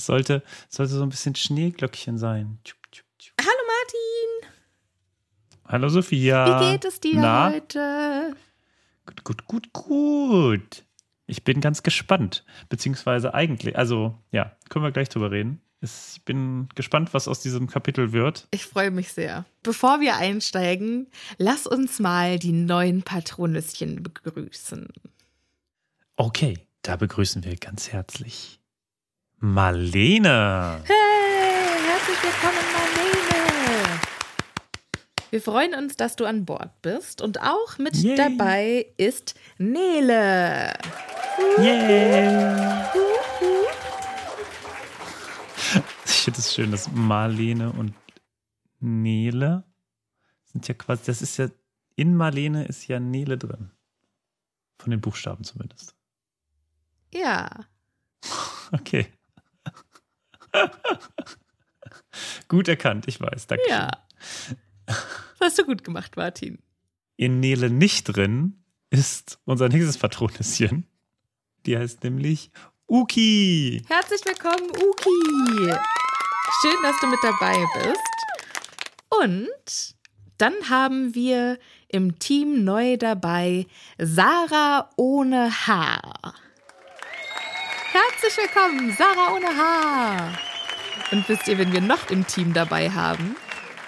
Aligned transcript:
Es 0.00 0.06
sollte, 0.06 0.42
sollte 0.70 0.94
so 0.94 1.02
ein 1.02 1.10
bisschen 1.10 1.34
Schneeglöckchen 1.34 2.16
sein. 2.16 2.58
Hallo 3.38 3.60
Martin, 3.66 4.50
Hallo 5.66 5.90
Sophia. 5.90 6.58
wie 6.62 6.72
geht 6.72 6.86
es 6.86 7.00
dir 7.00 7.20
Na? 7.20 7.52
heute? 7.52 8.34
Gut, 9.04 9.24
gut, 9.24 9.46
gut, 9.46 9.72
gut. 9.74 10.84
Ich 11.26 11.44
bin 11.44 11.60
ganz 11.60 11.82
gespannt. 11.82 12.46
Beziehungsweise 12.70 13.34
eigentlich, 13.34 13.76
also 13.76 14.18
ja, 14.32 14.56
können 14.70 14.86
wir 14.86 14.90
gleich 14.90 15.10
drüber 15.10 15.30
reden. 15.32 15.60
Ich 15.82 16.22
bin 16.24 16.70
gespannt, 16.74 17.12
was 17.12 17.28
aus 17.28 17.40
diesem 17.42 17.66
Kapitel 17.66 18.12
wird. 18.12 18.48
Ich 18.52 18.64
freue 18.64 18.90
mich 18.90 19.12
sehr. 19.12 19.44
Bevor 19.62 20.00
wir 20.00 20.16
einsteigen, 20.16 21.08
lass 21.36 21.66
uns 21.66 21.98
mal 21.98 22.38
die 22.38 22.52
neuen 22.52 23.02
Patronüschen 23.02 24.02
begrüßen. 24.02 24.88
Okay, 26.16 26.58
da 26.80 26.96
begrüßen 26.96 27.44
wir 27.44 27.56
ganz 27.56 27.92
herzlich 27.92 28.59
Marlene. 29.40 30.82
Hey, 30.84 31.80
herzlich 31.86 32.22
willkommen, 32.22 32.62
Marlene. 32.74 34.00
Wir 35.30 35.40
freuen 35.40 35.74
uns, 35.74 35.96
dass 35.96 36.16
du 36.16 36.26
an 36.26 36.44
Bord 36.44 36.82
bist 36.82 37.22
und 37.22 37.40
auch 37.40 37.78
mit 37.78 37.96
Yay. 37.96 38.16
dabei 38.16 38.92
ist 38.96 39.34
Nele. 39.58 40.74
Yeah. 41.58 42.92
Ich 46.04 46.12
finde 46.24 46.38
es 46.38 46.52
schön, 46.54 46.70
dass 46.70 46.90
Marlene 46.92 47.72
und 47.72 47.94
Nele 48.78 49.64
sind 50.44 50.68
ja 50.68 50.74
quasi, 50.74 51.04
das 51.06 51.22
ist 51.22 51.38
ja, 51.38 51.48
in 51.96 52.14
Marlene 52.14 52.66
ist 52.66 52.86
ja 52.88 53.00
Nele 53.00 53.38
drin. 53.38 53.70
Von 54.78 54.90
den 54.90 55.00
Buchstaben 55.00 55.44
zumindest. 55.44 55.94
Ja, 57.12 57.48
Okay. 58.72 59.06
Gut 62.48 62.68
erkannt, 62.68 63.06
ich 63.08 63.20
weiß. 63.20 63.46
Danke. 63.46 63.68
ja. 63.68 63.90
Das 64.86 65.06
hast 65.40 65.58
du 65.58 65.64
gut 65.64 65.84
gemacht, 65.84 66.16
Martin. 66.16 66.58
In 67.16 67.40
Nele 67.40 67.70
nicht 67.70 68.04
drin 68.04 68.64
ist 68.90 69.38
unser 69.44 69.68
nächstes 69.68 69.98
Patronüschen. 69.98 70.86
Die 71.66 71.76
heißt 71.78 72.02
nämlich 72.02 72.50
Uki. 72.88 73.82
Herzlich 73.86 74.20
willkommen, 74.24 74.68
Uki. 74.70 75.72
Schön, 76.60 76.76
dass 76.82 76.98
du 77.00 77.06
mit 77.06 77.20
dabei 77.22 77.64
bist. 77.76 78.00
Und 79.22 79.96
dann 80.38 80.54
haben 80.68 81.14
wir 81.14 81.58
im 81.88 82.18
Team 82.18 82.64
neu 82.64 82.96
dabei 82.96 83.66
Sarah 83.98 84.90
ohne 84.96 85.66
Haar. 85.66 86.34
Herzlich 87.92 88.36
willkommen, 88.36 88.92
Sarah 88.96 89.34
ohne 89.34 89.46
Haar. 89.56 90.38
Und 91.12 91.28
wisst 91.28 91.48
ihr, 91.48 91.58
wen 91.58 91.72
wir 91.72 91.80
noch 91.80 92.08
im 92.10 92.26
Team 92.26 92.52
dabei 92.52 92.90
haben? 92.90 93.36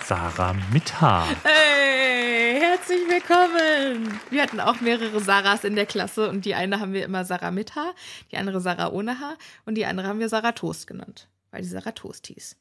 Sarah 0.05 0.55
mit 0.73 1.01
Haar. 1.01 1.29
Hey, 1.45 2.59
herzlich 2.61 3.09
willkommen. 3.09 4.21
Wir 4.31 4.43
hatten 4.43 4.59
auch 4.61 4.81
mehrere 4.81 5.21
Sarahs 5.21 5.63
in 5.65 5.77
der 5.77 5.87
Klasse 5.87 6.29
und 6.29 6.45
die 6.45 6.55
eine 6.55 6.81
haben 6.81 6.93
wir 6.93 7.05
immer 7.05 7.25
Sarah 7.25 7.51
mit 7.53 7.77
Haar, 7.77 7.95
die 8.33 8.37
andere 8.37 8.61
Sarah 8.61 8.91
ohne 8.91 9.21
Haar 9.21 9.37
und 9.67 9.77
die 9.77 9.87
andere 9.87 10.09
haben 10.09 10.19
wir 10.19 10.29
Sarah 10.29 10.53
Toast 10.53 10.87
genannt, 10.87 11.29
weil 11.51 11.63
die 11.63 11.69
Sarah 11.69 11.93
Toast 11.93 12.27
hieß. 12.27 12.57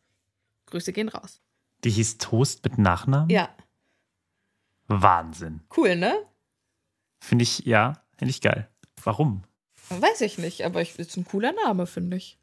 Grüße 0.67 0.93
gehen 0.93 1.09
raus. 1.09 1.41
Die 1.83 1.89
hieß 1.89 2.19
Toast 2.19 2.63
mit 2.63 2.77
Nachnamen? 2.77 3.29
Ja, 3.29 3.49
Wahnsinn. 4.87 5.61
cool, 5.77 5.95
ne? 5.95 6.13
Finde 7.19 7.43
ich, 7.43 7.59
ja, 7.59 7.93
finde 8.17 8.29
ich 8.31 8.41
geil. 8.41 8.69
Warum? 9.03 9.43
Weiß 9.99 10.21
ich 10.21 10.37
nicht, 10.37 10.63
aber 10.63 10.81
ich, 10.81 10.97
ist 10.97 11.17
ein 11.17 11.25
cooler 11.25 11.51
Name, 11.65 11.85
finde 11.87 12.17
ich. 12.17 12.37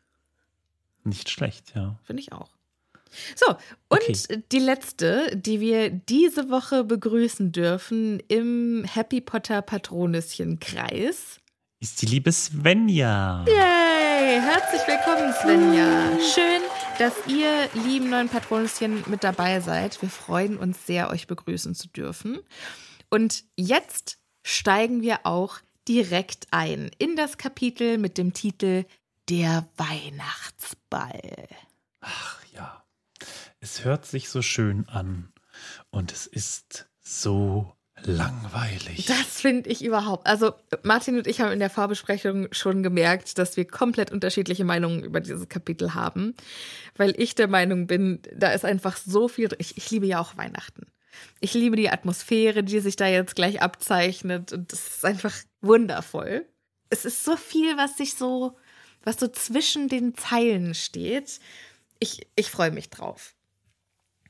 Nicht 1.05 1.31
schlecht, 1.31 1.73
ja. 1.75 1.99
Finde 2.05 2.23
ich 2.23 2.33
auch. 2.33 2.51
So, 3.37 3.47
und 3.89 4.03
Okay. 4.03 4.43
die 4.53 4.59
letzte, 4.59 5.35
die 5.35 5.61
wir 5.61 5.89
diese 5.89 6.51
Woche 6.51 6.85
begrüßen 6.85 7.53
dürfen 7.53 8.21
im 8.29 8.85
Happy 8.85 9.23
Potter 9.23 9.63
Patronüschen-Kreis. 9.63 11.41
Ist 11.81 12.03
die 12.03 12.07
liebe 12.07 12.31
Svenja. 12.33 13.45
Yay! 13.47 14.41
Herzlich 14.41 14.83
willkommen, 14.87 15.33
Svenja. 15.33 16.19
Schön, 16.35 16.61
dass 16.99 17.15
ihr, 17.29 17.69
lieben 17.85 18.11
neuen 18.11 18.29
Patronüschen, 18.29 19.05
mit 19.07 19.25
dabei 19.25 19.61
seid. 19.61 20.01
Wir 20.03 20.11
freuen 20.11 20.59
uns 20.59 20.85
sehr, 20.87 21.09
euch 21.11 21.27
begrüßen 21.27 21.75
zu 21.75 21.89
dürfen. 21.89 22.41
Und 23.11 23.45
jetzt 23.57 24.19
steigen 24.45 25.01
wir 25.03 25.21
auch 25.25 25.61
direkt 25.89 26.47
ein 26.51 26.91
in 26.99 27.17
das 27.17 27.39
Kapitel 27.39 27.99
mit 27.99 28.19
dem 28.19 28.35
Titel 28.35 28.85
Der 29.29 29.67
Weihnachtsball. 29.77 31.49
Ach 32.01 32.45
ja. 32.55 32.85
Es 33.61 33.85
hört 33.85 34.07
sich 34.07 34.29
so 34.29 34.43
schön 34.43 34.87
an. 34.89 35.33
Und 35.91 36.13
es 36.13 36.27
ist 36.27 36.89
so 37.01 37.73
langweilig. 38.05 39.07
Das 39.07 39.41
finde 39.41 39.71
ich 39.71 39.85
überhaupt. 39.85 40.27
Also, 40.27 40.53
Martin 40.83 41.17
und 41.17 41.27
ich 41.27 41.41
haben 41.41 41.53
in 41.53 41.59
der 41.59 41.71
Vorbesprechung 41.71 42.49
schon 42.53 42.83
gemerkt, 42.83 43.39
dass 43.39 43.57
wir 43.57 43.65
komplett 43.65 44.13
unterschiedliche 44.13 44.65
Meinungen 44.65 45.03
über 45.03 45.21
dieses 45.21 45.49
Kapitel 45.49 45.95
haben. 45.95 46.35
Weil 46.97 47.15
ich 47.21 47.35
der 47.35 47.49
Meinung 47.49 47.87
bin, 47.87 48.21
da 48.35 48.53
ist 48.53 48.65
einfach 48.65 48.97
so 48.97 49.27
viel. 49.27 49.49
Ich, 49.59 49.77
ich 49.77 49.91
liebe 49.91 50.07
ja 50.07 50.21
auch 50.21 50.37
Weihnachten. 50.37 50.87
Ich 51.41 51.55
liebe 51.55 51.77
die 51.77 51.91
Atmosphäre, 51.91 52.63
die 52.63 52.79
sich 52.79 52.95
da 52.95 53.09
jetzt 53.09 53.35
gleich 53.35 53.63
abzeichnet. 53.63 54.53
Und 54.53 54.73
das 54.73 54.87
ist 54.87 55.05
einfach 55.05 55.35
wundervoll. 55.61 56.47
Es 56.91 57.05
ist 57.05 57.25
so 57.25 57.37
viel, 57.37 57.77
was 57.77 57.97
sich 57.97 58.15
so, 58.15 58.57
was 59.05 59.19
so 59.19 59.29
zwischen 59.29 59.89
den 59.89 60.15
Zeilen 60.15 60.75
steht. 60.75 61.41
Ich, 61.99 62.27
ich 62.37 62.51
freue 62.51 62.71
mich 62.71 62.91
drauf. 62.91 63.35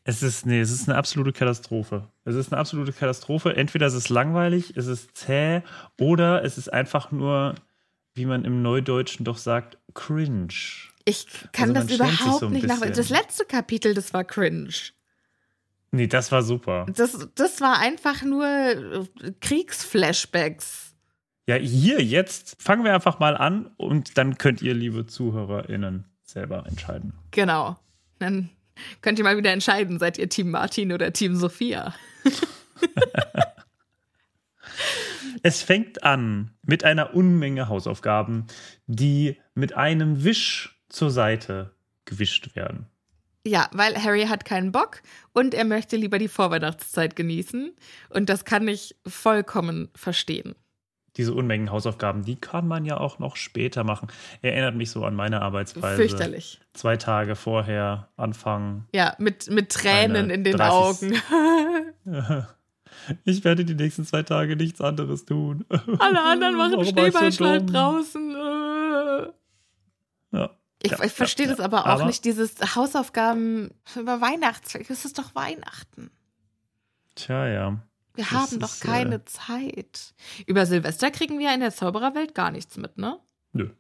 Es 0.05 0.23
ist, 0.23 0.47
nee, 0.47 0.61
es 0.61 0.71
ist 0.71 0.89
eine 0.89 0.97
absolute 0.97 1.33
Katastrophe. 1.33 2.09
Es 2.25 2.35
ist 2.35 2.51
eine 2.51 2.59
absolute 2.61 2.93
Katastrophe. 2.93 3.55
Entweder 3.55 3.87
es 3.87 3.95
ist 3.95 4.09
langweilig, 4.09 4.75
es 4.77 4.87
ist 4.87 5.15
zäh 5.17 5.63
oder 6.01 6.43
es 6.45 6.57
ist 6.57 6.73
einfach 6.73 7.11
nur, 7.13 7.55
wie 8.15 8.25
man 8.25 8.45
im 8.47 8.63
Neudeutschen 8.63 9.25
doch 9.27 9.37
sagt, 9.37 9.77
cringe. 9.93 10.49
Ich 11.05 11.27
kann 11.53 11.77
Also 11.77 11.89
das 11.89 11.97
überhaupt 11.97 12.41
so 12.41 12.49
nicht 12.49 12.67
nach. 12.67 12.77
bisschen. 12.81 12.95
Das 12.95 13.11
letzte 13.11 13.45
Kapitel, 13.45 13.93
das 13.93 14.15
war 14.15 14.25
cringe. 14.25 14.73
Nee, 15.91 16.07
das 16.07 16.33
war 16.33 16.43
super. 16.43 16.87
Das, 16.95 17.29
das 17.35 17.61
war 17.61 17.79
einfach 17.79 18.23
nur 18.23 18.47
äh, 18.47 19.05
Kriegsflashbacks. 19.41 20.88
Ja, 21.49 21.57
hier 21.57 22.05
jetzt 22.05 22.61
fangen 22.63 22.85
wir 22.85 22.93
einfach 22.93 23.21
mal 23.21 23.35
an 23.35 23.71
und 23.79 24.19
dann 24.19 24.37
könnt 24.37 24.61
ihr, 24.61 24.75
liebe 24.75 25.07
ZuhörerInnen, 25.07 26.05
selber 26.23 26.67
entscheiden. 26.67 27.15
Genau. 27.31 27.79
Dann 28.19 28.51
könnt 29.01 29.19
ihr 29.19 29.25
mal 29.25 29.39
wieder 29.39 29.51
entscheiden, 29.51 29.99
seid 29.99 30.19
ihr 30.19 30.29
Team 30.29 30.51
Martin 30.51 30.93
oder 30.93 31.11
Team 31.13 31.35
Sophia. 31.37 31.95
Es 35.43 35.63
fängt 35.63 36.03
an 36.03 36.51
mit 36.63 36.85
einer 36.85 37.15
Unmenge 37.15 37.69
Hausaufgaben, 37.69 38.47
die 38.87 39.39
mit 39.55 39.77
einem 39.77 40.25
Wisch 40.25 40.83
zur 40.89 41.11
Seite 41.11 41.75
gewischt 42.05 42.57
werden. 42.57 42.87
Ja, 43.47 43.69
weil 43.73 43.95
Harry 44.03 44.27
hat 44.27 44.45
keinen 44.45 44.73
Bock 44.73 45.01
und 45.33 45.55
er 45.55 45.65
möchte 45.65 45.97
lieber 45.97 46.19
die 46.19 46.29
Vorweihnachtszeit 46.29 47.15
genießen. 47.15 47.73
Und 48.11 48.29
das 48.29 48.45
kann 48.45 48.67
ich 48.67 48.97
vollkommen 49.07 49.91
verstehen. 49.95 50.57
Diese 51.19 51.35
Unmengen 51.35 51.71
Hausaufgaben, 51.73 52.25
die 52.25 52.37
kann 52.37 52.67
man 52.69 52.85
ja 52.85 52.97
auch 52.99 53.19
noch 53.19 53.37
später 53.37 53.85
machen. 53.85 54.09
Erinnert 54.41 54.77
mich 54.77 54.91
so 54.91 55.05
an 55.05 55.15
meine 55.17 55.43
Arbeitsweise. 55.43 55.97
Fürchterlich. 55.97 56.61
Zwei 56.73 56.97
Tage 56.97 57.35
vorher 57.37 58.09
anfangen. 58.17 58.87
Ja, 58.95 59.15
mit, 59.19 59.51
mit 59.51 59.71
Tränen 59.71 60.31
in 60.31 60.45
den 60.45 60.57
30. 60.57 61.21
Augen. 61.33 62.47
Ich 63.25 63.45
werde 63.45 63.65
die 63.65 63.75
nächsten 63.75 64.05
zwei 64.05 64.23
Tage 64.23 64.57
nichts 64.57 64.81
anderes 64.81 65.25
tun. 65.25 65.65
Alle 65.99 66.21
anderen 66.23 66.57
machen 66.57 66.73
so 66.85 66.85
Schneeballschlag 66.85 67.59
dumm? 67.59 67.67
draußen. 67.73 68.31
Ja. 70.33 70.51
Ich, 70.83 70.91
Ja, 70.91 71.05
ich 71.05 71.13
verstehe 71.13 71.47
ja, 71.47 71.53
das 71.53 71.61
aber 71.61 71.83
auch 71.83 71.87
Aber- 71.87 72.07
nicht, 72.07 72.25
dieses 72.25 72.57
Hausaufgaben 72.77 73.71
über 73.99 74.21
Weihnachtszeit. 74.21 74.91
Es 74.91 75.05
ist 75.05 75.19
doch 75.19 75.35
Weihnachten. 75.35 76.11
Tja, 77.15 77.47
ja. 77.47 77.77
Wir 78.19 78.25
Das 78.25 78.33
haben 78.33 78.59
doch 78.59 78.73
ist, 78.75 78.81
keine 78.81 79.15
äh, 79.17 79.25
Zeit. 79.27 80.13
Über 80.47 80.67
Silvester 80.67 81.13
kriegen 81.13 81.39
wir 81.39 81.55
in 81.55 81.61
der 81.61 81.73
Zaubererwelt 81.73 82.35
gar 82.35 82.51
nichts 82.51 82.77
mit, 82.77 82.99
ne? 82.99 83.21
Nö. 83.53 83.71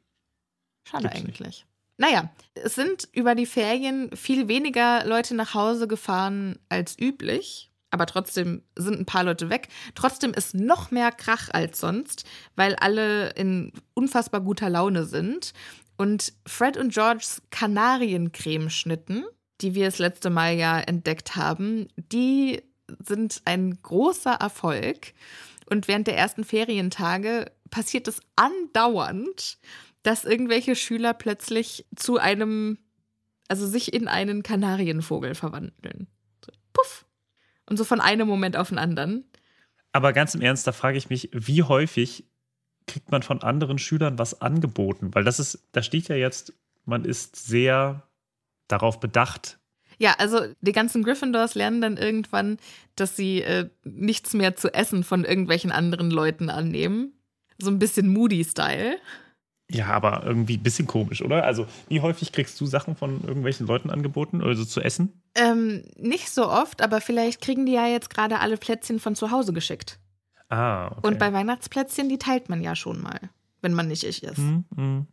Schade 0.85 1.09
Gibt's 1.09 1.25
nicht. 1.25 1.41
eigentlich. 1.41 1.67
Naja, 1.97 2.31
es 2.55 2.77
sind 2.77 3.09
über 3.13 3.35
die 3.35 3.47
Ferien 3.47 4.15
viel 4.17 4.47
weniger 4.47 5.05
Leute 5.05 5.35
nach 5.35 5.55
Hause 5.55 5.89
gefahren 5.89 6.57
als 6.69 6.97
üblich. 6.97 7.73
Aber 7.91 8.07
trotzdem 8.07 8.63
sind 8.77 9.01
ein 9.01 9.07
paar 9.07 9.25
Leute 9.25 9.51
weg. 9.51 9.67
Trotzdem 9.97 10.33
ist 10.35 10.55
noch 10.55 10.93
mehr 10.93 11.11
Krach 11.11 11.49
als 11.51 11.81
sonst, 11.81 12.25
weil 12.55 12.77
alle 12.77 13.31
in 13.31 13.73
unfassbar 13.95 14.41
guter 14.43 14.71
Laune 14.71 15.05
sind. 15.05 15.53
Und 15.97 16.33
Fred 16.47 16.77
und 16.77 16.95
Georges 16.95 17.43
Kanariencremeschnitten, 17.51 19.25
die 19.63 19.75
wir 19.75 19.87
das 19.87 19.99
letzte 19.99 20.31
Mal 20.31 20.55
ja 20.55 20.79
entdeckt 20.79 21.35
haben, 21.35 21.89
die 21.97 22.63
sind 23.05 23.43
ein 23.45 23.79
großer 23.83 24.35
Erfolg. 24.35 25.15
Und 25.67 25.89
während 25.89 26.07
der 26.07 26.17
ersten 26.17 26.45
Ferientage 26.45 27.51
passiert 27.71 28.09
es 28.09 28.21
andauernd, 28.37 29.59
dass 30.03 30.25
irgendwelche 30.25 30.75
Schüler 30.75 31.13
plötzlich 31.13 31.87
zu 31.95 32.19
einem, 32.19 32.79
also 33.49 33.67
sich 33.67 33.93
in 33.93 34.09
einen 34.09 34.43
Kanarienvogel 34.43 35.35
verwandeln. 35.35 36.07
So, 36.45 36.53
puff. 36.73 37.05
Und 37.69 37.77
so 37.77 37.85
von 37.85 38.01
einem 38.01 38.27
Moment 38.27 38.57
auf 38.57 38.71
den 38.71 38.79
anderen. 38.79 39.25
Aber 39.93 40.13
ganz 40.13 40.35
im 40.35 40.41
Ernst, 40.41 40.67
da 40.67 40.73
frage 40.73 40.97
ich 40.97 41.11
mich, 41.11 41.29
wie 41.33 41.63
häufig 41.63 42.25
kriegt 42.87 43.11
man 43.11 43.23
von 43.23 43.43
anderen 43.43 43.79
Schülern 43.79 44.19
was 44.19 44.41
angeboten? 44.41 45.15
Weil 45.15 45.25
das 45.25 45.39
ist, 45.39 45.69
da 45.73 45.83
steht 45.83 46.09
ja 46.09 46.17
jetzt, 46.17 46.55
man 46.87 47.05
ist 47.05 47.37
sehr 47.37 48.09
darauf 48.67 49.01
bedacht. 49.01 49.58
Ja, 49.99 50.15
also 50.19 50.41
die 50.61 50.73
ganzen 50.73 51.03
Gryffindors 51.03 51.55
lernen 51.55 51.81
dann 51.81 51.97
irgendwann, 51.97 52.59
dass 52.97 53.17
sie 53.17 53.43
äh, 53.43 53.69
nichts 53.85 54.33
mehr 54.33 54.57
zu 54.57 54.73
essen 54.73 55.05
von 55.05 55.25
irgendwelchen 55.25 55.73
anderen 55.73 56.11
Leuten 56.11 56.51
annehmen. 56.51 57.13
So 57.59 57.71
ein 57.71 57.79
bisschen 57.79 58.09
Moody-Style. 58.09 58.99
Ja, 59.71 59.89
aber 59.89 60.23
irgendwie 60.25 60.57
ein 60.57 60.63
bisschen 60.63 60.87
komisch, 60.87 61.21
oder? 61.21 61.45
Also, 61.45 61.67
wie 61.89 62.01
häufig 62.01 62.33
kriegst 62.33 62.59
du 62.61 62.65
Sachen 62.65 62.97
von 62.97 63.23
irgendwelchen 63.23 63.67
Leuten 63.67 63.91
angeboten, 63.91 64.41
also 64.41 64.65
zu 64.65 64.81
essen? 64.81 65.21
Ähm, 65.35 65.85
nicht 65.97 66.31
so 66.31 66.49
oft, 66.49 66.81
aber 66.81 67.03
vielleicht 67.03 67.43
kriegen 67.43 67.67
die 67.67 67.73
ja 67.73 67.87
jetzt 67.87 68.09
gerade 68.09 68.39
alle 68.41 68.57
Plätzchen 68.57 68.99
von 68.99 69.15
zu 69.15 69.31
Hause 69.31 69.53
geschickt. 69.53 69.99
Ah, 70.49 70.87
okay. 70.87 71.07
Und 71.07 71.19
bei 71.19 71.33
Weihnachtsplätzchen, 71.35 72.09
die 72.09 72.17
teilt 72.17 72.49
man 72.49 72.63
ja 72.63 72.75
schon 72.75 73.03
mal, 73.03 73.21
wenn 73.61 73.75
man 73.75 73.89
nicht 73.89 74.05
ich 74.05 74.23
ist. 74.23 74.39
Hm, 74.39 74.65
hm. 74.75 75.07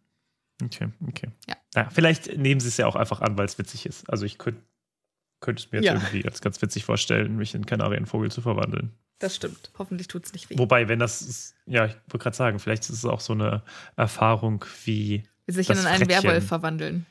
Okay, 0.64 0.88
okay. 1.10 1.28
Ja. 1.76 1.90
vielleicht 1.90 2.38
nehmen 2.38 2.62
sie 2.62 2.70
es 2.70 2.78
ja 2.78 2.88
auch 2.88 2.96
einfach 2.96 3.20
an, 3.20 3.38
weil 3.38 3.46
es 3.46 3.58
witzig 3.58 3.86
ist. 3.86 4.10
Also, 4.10 4.26
ich 4.26 4.38
könnte 4.38 4.62
könnte 5.46 5.64
es 5.64 5.72
mir 5.72 5.78
jetzt 5.80 5.86
Ja. 5.86 5.94
irgendwie 5.94 6.26
als 6.26 6.42
ganz 6.42 6.62
witzig 6.62 6.84
vorstellen, 6.84 7.38
mich 7.38 7.56
in 7.56 7.66
Kanarienvogel 7.66 8.30
zu 8.32 8.42
verwandeln. 8.42 8.92
Das 9.20 9.36
stimmt. 9.36 9.72
Hoffentlich 9.78 10.10
tut's 10.10 10.34
nicht 10.34 10.50
weh. 10.50 10.58
Wobei, 10.58 10.90
wenn 10.90 11.00
das 11.00 11.22
ist, 11.22 11.56
ja, 11.66 11.86
ich 11.86 11.94
wollte 12.10 12.18
gerade 12.24 12.36
sagen, 12.36 12.60
vielleicht 12.60 12.84
ist 12.84 12.90
es 12.90 13.06
auch 13.06 13.22
so 13.22 13.32
eine 13.34 13.64
Erfahrung 13.96 14.66
wie, 14.84 15.24
Wie 15.46 15.52
sich 15.54 15.70
in 15.70 15.78
einen. 15.78 16.10
Werwolf 16.10 16.46
verwandeln. 16.48 17.06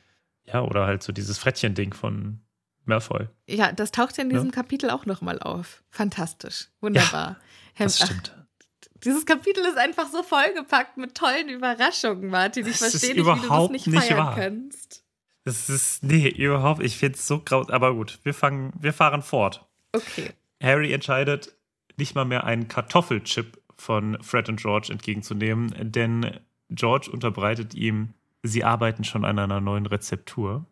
ja, 0.45 0.61
oder 0.61 0.85
halt 0.85 1.01
so 1.01 1.11
dieses 1.11 1.39
Frettchen-Ding 1.39 1.93
von 1.95 2.41
Malfoy. 2.83 3.27
Ja, 3.47 3.71
das 3.71 3.89
taucht 3.91 4.17
ja 4.17 4.23
in 4.23 4.29
Ja. 4.29 4.35
diesem 4.37 4.51
Kapitel 4.51 4.91
auch 4.91 5.07
nochmal 5.07 5.39
auf. 5.39 5.81
Fantastisch. 5.89 6.67
Wunderbar. 6.81 7.37
Herr- 7.73 7.87
Das 7.87 7.99
ach, 8.01 8.05
stimmt. 8.05 8.35
dieses 9.03 9.25
Kapitel 9.25 9.65
ist 9.65 9.77
einfach 9.77 10.07
so 10.11 10.21
vollgepackt 10.21 10.97
mit 10.97 11.15
tollen 11.15 11.49
Überraschungen, 11.49 12.29
Martin. 12.29 12.67
Ich 12.67 12.77
Das 12.77 12.91
verstehe 12.91 13.15
nicht, 13.15 13.25
wie 13.25 13.31
du 13.41 13.47
das 13.49 13.69
nicht 13.71 13.87
nicht 13.87 14.03
feiern 14.05 14.17
wahr. 14.19 14.35
kannst. 14.35 15.03
Das 15.45 15.69
ist, 15.69 16.03
nee, 16.03 16.27
überhaupt, 16.27 16.83
ich 16.83 16.97
finde 16.97 17.17
es 17.17 17.27
so 17.27 17.39
graus. 17.39 17.69
Aber 17.69 17.93
gut, 17.93 18.19
wir 18.23 18.33
fangen, 18.33 18.73
wir 18.79 18.93
fahren 18.93 19.21
fort. 19.21 19.63
Okay. 19.93 20.31
Harry 20.61 20.91
entscheidet, 20.91 21.55
nicht 21.97 22.15
mal 22.15 22.25
mehr 22.25 22.43
einen 22.43 22.67
Kartoffelchip 22.67 23.61
von 23.77 24.21
Fred 24.21 24.49
und 24.49 24.59
George 24.59 24.87
entgegenzunehmen, 24.91 25.73
denn 25.91 26.39
George 26.69 27.09
unterbreitet 27.11 27.75
ihm, 27.75 28.13
sie 28.41 28.63
arbeiten 28.63 29.03
schon 29.03 29.23
an 29.23 29.37
einer 29.37 29.61
neuen 29.61 29.85
Rezeptur. 29.85 30.65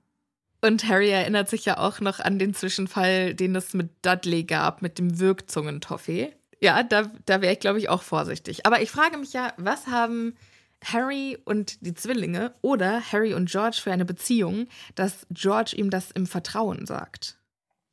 Und 0.62 0.88
Harry 0.88 1.10
erinnert 1.10 1.50
sich 1.50 1.66
ja 1.66 1.78
auch 1.78 2.00
noch 2.00 2.20
an 2.20 2.40
den 2.40 2.54
Zwischenfall, 2.54 3.34
den 3.36 3.56
es 3.56 3.74
mit 3.74 3.90
Dudley 4.02 4.44
gab, 4.44 4.82
mit 4.82 4.98
dem 4.98 5.20
Wirkzungentoffee. 5.20 6.34
Ja, 6.62 6.82
da, 6.84 7.12
da 7.26 7.42
wäre 7.42 7.54
ich, 7.54 7.60
glaube 7.60 7.80
ich, 7.80 7.90
auch 7.90 8.02
vorsichtig. 8.02 8.66
Aber 8.66 8.82
ich 8.82 8.90
frage 8.90 9.18
mich 9.18 9.34
ja, 9.34 9.54
was 9.58 9.88
haben 9.88 10.36
Harry 10.84 11.38
und 11.46 11.86
die 11.86 11.94
Zwillinge 11.94 12.54
oder 12.62 13.02
Harry 13.12 13.34
und 13.34 13.50
George 13.50 13.80
für 13.82 13.92
eine 13.92 14.06
Beziehung, 14.06 14.68
dass 14.96 15.26
George 15.30 15.74
ihm 15.76 15.90
das 15.90 16.12
im 16.12 16.28
Vertrauen 16.28 16.86
sagt? 16.86 17.38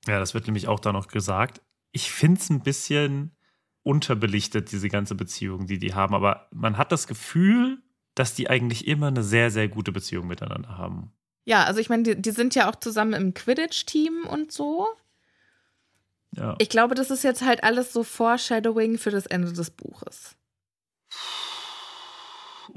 Ja, 0.06 0.18
das 0.18 0.35
wird 0.35 0.47
nämlich 0.47 0.68
auch 0.68 0.80
da 0.80 0.92
noch 0.92 1.09
gesagt. 1.09 1.61
Ich 1.92 2.11
finde 2.11 2.40
es 2.40 2.50
ein 2.50 2.62
bisschen 2.62 3.32
unterbelichtet, 3.82 4.73
diese 4.73 4.88
ganze 4.88 5.14
Beziehung, 5.14 5.66
die 5.66 5.78
die 5.78 5.94
haben. 5.94 6.14
Aber 6.14 6.49
man 6.52 6.76
hat 6.76 6.92
das 6.92 7.06
Gefühl, 7.06 7.82
dass 8.14 8.35
die 8.35 8.50
eigentlich 8.50 8.87
immer 8.87 9.09
eine 9.09 9.23
sehr, 9.23 9.50
sehr 9.50 9.68
gute 9.68 9.92
Beziehung 9.92 10.26
miteinander 10.26 10.76
haben. 10.76 11.12
Ja, 11.44 11.64
also 11.64 11.80
ich 11.80 11.88
meine, 11.88 12.02
die, 12.02 12.20
die 12.20 12.30
sind 12.30 12.54
ja 12.54 12.70
auch 12.70 12.76
zusammen 12.76 13.14
im 13.14 13.35
Quidditch-Team 13.35 14.26
und 14.28 14.52
so. 14.52 14.87
Ja. 16.37 16.54
Ich 16.59 16.68
glaube, 16.68 16.94
das 16.94 17.11
ist 17.11 17.25
jetzt 17.25 17.42
halt 17.42 17.64
alles 17.64 17.92
so 17.92 18.04
Foreshadowing 18.04 18.99
für 18.99 19.11
das 19.11 19.26
Ende 19.26 19.52
des 19.52 19.70
Buches. 19.70 20.37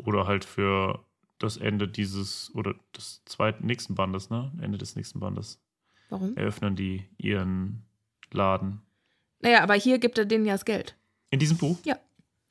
Oder 0.06 0.28
halt 0.28 0.46
für 0.46 1.04
das 1.40 1.58
Ende 1.58 1.88
dieses 1.88 2.52
oder 2.56 2.76
des 2.96 3.24
zweiten 3.26 3.66
nächsten 3.66 3.96
Bandes, 3.96 4.30
ne? 4.30 4.52
Ende 4.62 4.78
des 4.78 4.96
nächsten 4.96 5.20
Bandes. 5.20 5.60
Warum? 6.10 6.36
Eröffnen 6.38 6.76
die 6.76 7.08
ihren 7.18 7.86
Laden. 8.32 8.82
Naja, 9.40 9.62
aber 9.62 9.74
hier 9.74 10.00
gibt 10.00 10.18
er 10.18 10.26
denen 10.26 10.46
ja 10.46 10.54
das 10.54 10.66
Geld. 10.66 10.96
In 11.32 11.40
diesem 11.40 11.58
Buch? 11.58 11.78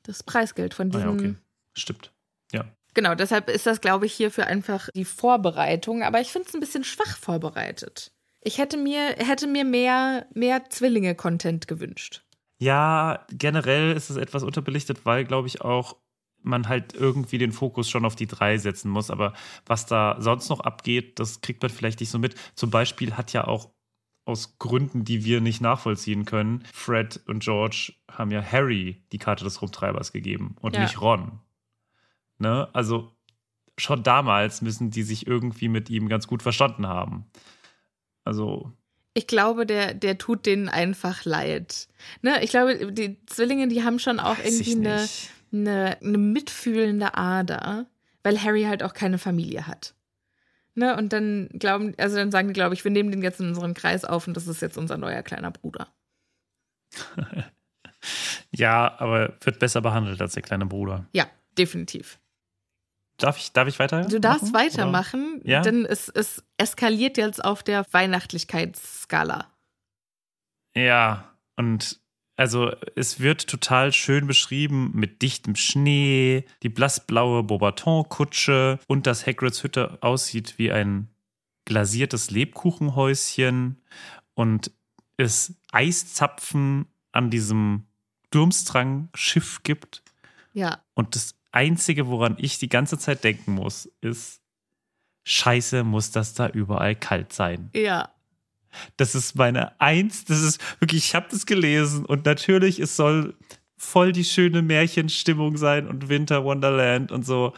Das 0.03 0.21
Preisgeld 0.21 0.73
von 0.73 0.89
Ah 0.89 0.91
diesem. 0.91 1.07
ja, 1.07 1.13
okay. 1.13 1.35
Stimmt. 1.73 2.11
Ja. 2.51 2.65
Genau, 2.93 3.15
deshalb 3.15 3.49
ist 3.49 3.65
das, 3.65 3.81
glaube 3.81 4.05
ich, 4.05 4.13
hierfür 4.13 4.45
einfach 4.47 4.89
die 4.93 5.05
Vorbereitung. 5.05 6.03
Aber 6.03 6.21
ich 6.21 6.31
finde 6.31 6.49
es 6.49 6.53
ein 6.53 6.59
bisschen 6.59 6.83
schwach 6.83 7.17
vorbereitet. 7.17 8.11
Ich 8.41 8.57
hätte 8.57 8.77
mir, 8.77 9.15
hätte 9.17 9.47
mir 9.47 9.63
mehr, 9.63 10.27
mehr 10.33 10.69
Zwillinge-Content 10.69 11.67
gewünscht. 11.67 12.23
Ja, 12.59 13.25
generell 13.31 13.93
ist 13.93 14.09
es 14.09 14.17
etwas 14.17 14.43
unterbelichtet, 14.43 15.05
weil, 15.05 15.23
glaube 15.25 15.47
ich, 15.47 15.61
auch 15.61 15.95
man 16.43 16.67
halt 16.67 16.93
irgendwie 16.93 17.37
den 17.37 17.51
Fokus 17.51 17.89
schon 17.89 18.05
auf 18.05 18.15
die 18.15 18.27
drei 18.27 18.57
setzen 18.57 18.89
muss. 18.89 19.09
Aber 19.09 19.33
was 19.65 19.85
da 19.85 20.17
sonst 20.19 20.49
noch 20.49 20.59
abgeht, 20.61 21.19
das 21.19 21.41
kriegt 21.41 21.61
man 21.61 21.71
vielleicht 21.71 21.99
nicht 21.99 22.09
so 22.09 22.19
mit. 22.19 22.35
Zum 22.55 22.69
Beispiel 22.69 23.13
hat 23.15 23.33
ja 23.33 23.45
auch 23.47 23.69
aus 24.25 24.57
Gründen, 24.57 25.03
die 25.03 25.25
wir 25.25 25.41
nicht 25.41 25.59
nachvollziehen 25.61 26.23
können, 26.25 26.63
Fred 26.73 27.21
und 27.27 27.43
George 27.43 27.93
haben 28.09 28.31
ja 28.31 28.41
Harry 28.41 29.03
die 29.11 29.17
Karte 29.17 29.43
des 29.43 29.61
Rumtreibers 29.61 30.13
gegeben 30.13 30.55
und 30.61 30.75
Ja. 30.75 30.81
nicht 30.81 31.01
Ron. 31.01 31.39
Ne? 32.39 32.69
Also 32.73 33.11
schon 33.77 34.03
damals 34.03 34.61
müssen 34.61 34.91
die 34.91 35.03
sich 35.03 35.27
irgendwie 35.27 35.67
mit 35.67 35.89
ihm 35.89 36.07
ganz 36.07 36.27
gut 36.27 36.41
verstanden 36.41 36.87
haben. 36.87 37.25
Also, 38.23 38.71
Ich 39.13 39.27
glaube, 39.27 39.65
der, 39.65 39.93
der 39.93 40.17
tut 40.17 40.45
denen 40.45 40.69
einfach 40.69 41.25
leid. 41.25 41.87
Ne? 42.21 42.41
Ich 42.43 42.49
glaube, 42.51 42.93
die 42.93 43.17
Zwillinge, 43.25 43.67
die 43.67 43.83
haben 43.83 43.99
schon 43.99 44.19
auch 44.19 44.37
irgendwie 44.37 44.71
eine, 44.75 45.01
nicht. 45.01 45.31
Eine, 45.53 45.97
eine 46.01 46.17
mitfühlende 46.17 47.15
Ader, 47.15 47.85
weil 48.23 48.41
Harry 48.41 48.63
halt 48.63 48.83
auch 48.83 48.93
keine 48.93 49.17
Familie 49.17 49.67
hat. 49.67 49.93
Ne? 50.75 50.95
Und 50.97 51.13
dann 51.13 51.49
glauben, 51.53 51.93
also 51.97 52.15
dann 52.15 52.31
sagen 52.31 52.47
die, 52.47 52.53
glaube 52.53 52.73
ich, 52.73 52.83
wir 52.83 52.91
nehmen 52.91 53.11
den 53.11 53.21
jetzt 53.21 53.39
in 53.39 53.47
unseren 53.49 53.73
Kreis 53.73 54.05
auf 54.05 54.27
und 54.27 54.35
das 54.35 54.47
ist 54.47 54.61
jetzt 54.61 54.77
unser 54.77 54.97
neuer 54.97 55.21
kleiner 55.23 55.51
Bruder. 55.51 55.87
Ja, 58.51 58.99
aber 58.99 59.33
wird 59.41 59.59
besser 59.59 59.81
behandelt 59.81 60.21
als 60.21 60.33
der 60.33 60.43
kleine 60.43 60.65
Bruder. 60.65 61.05
Ja, 61.13 61.25
definitiv. 61.57 62.19
Darf 63.17 63.37
ich, 63.37 63.51
darf 63.53 63.67
ich 63.67 63.79
weiter? 63.79 64.05
Du 64.05 64.19
darfst 64.19 64.51
machen? 64.51 64.53
weitermachen, 64.53 65.41
Ja? 65.43 65.61
denn 65.61 65.85
es, 65.85 66.09
es 66.09 66.43
eskaliert 66.57 67.17
jetzt 67.17 67.43
auf 67.43 67.63
der 67.63 67.85
Weihnachtlichkeitsskala. 67.91 69.47
Ja, 70.75 71.33
und 71.55 71.99
also 72.35 72.71
es 72.95 73.19
wird 73.19 73.47
total 73.47 73.91
schön 73.93 74.27
beschrieben 74.27 74.91
mit 74.93 75.21
dichtem 75.21 75.55
Schnee, 75.55 76.45
die 76.63 76.69
blassblaue 76.69 77.43
Beaubaton-Kutsche 77.43 78.79
und 78.87 79.05
dass 79.05 79.27
Hagrids 79.27 79.63
Hütte 79.63 79.97
aussieht 80.01 80.57
wie 80.57 80.71
ein 80.71 81.09
glasiertes 81.65 82.31
Lebkuchenhäuschen 82.31 83.81
und 84.33 84.71
es 85.17 85.55
Eiszapfen 85.71 86.87
an 87.11 87.29
diesem 87.29 87.85
Durmstrang-Schiff 88.31 89.61
gibt. 89.63 90.03
Ja, 90.53 90.83
Und 90.95 91.15
das 91.15 91.35
Einzige, 91.51 92.07
woran 92.07 92.35
ich 92.39 92.57
die 92.57 92.69
ganze 92.69 92.97
Zeit 92.97 93.23
denken 93.23 93.53
muss, 93.53 93.85
ist, 94.01 94.41
scheiße, 95.23 95.83
muss 95.83 96.11
das 96.11 96.33
da 96.33 96.49
überall 96.49 96.95
kalt 96.95 97.31
sein. 97.31 97.69
ja. 97.73 98.09
Das 98.97 99.15
ist 99.15 99.35
meine 99.35 99.79
Eins, 99.79 100.25
das 100.25 100.41
ist 100.41 100.61
wirklich, 100.79 101.05
ich 101.05 101.15
habe 101.15 101.27
das 101.29 101.45
gelesen 101.45 102.05
und 102.05 102.25
natürlich, 102.25 102.79
es 102.79 102.95
soll 102.95 103.35
voll 103.77 104.11
die 104.11 104.23
schöne 104.23 104.61
Märchenstimmung 104.61 105.57
sein 105.57 105.87
und 105.87 106.09
Winter 106.09 106.43
Wonderland 106.43 107.11
und 107.11 107.25
so. 107.25 107.53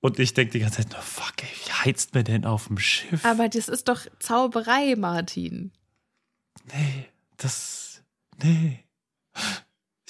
Und 0.00 0.18
ich 0.18 0.32
denke 0.32 0.52
die 0.52 0.60
ganze 0.60 0.78
Zeit, 0.78 0.92
no 0.92 1.00
fuck, 1.00 1.42
ey, 1.42 1.48
wie 1.48 1.72
heizt 1.72 2.14
mir 2.14 2.24
denn 2.24 2.46
auf 2.46 2.68
dem 2.68 2.78
Schiff? 2.78 3.24
Aber 3.24 3.48
das 3.48 3.68
ist 3.68 3.88
doch 3.88 4.06
Zauberei, 4.18 4.94
Martin. 4.96 5.72
nee, 6.72 7.06
das, 7.36 8.02
nee. 8.42 8.84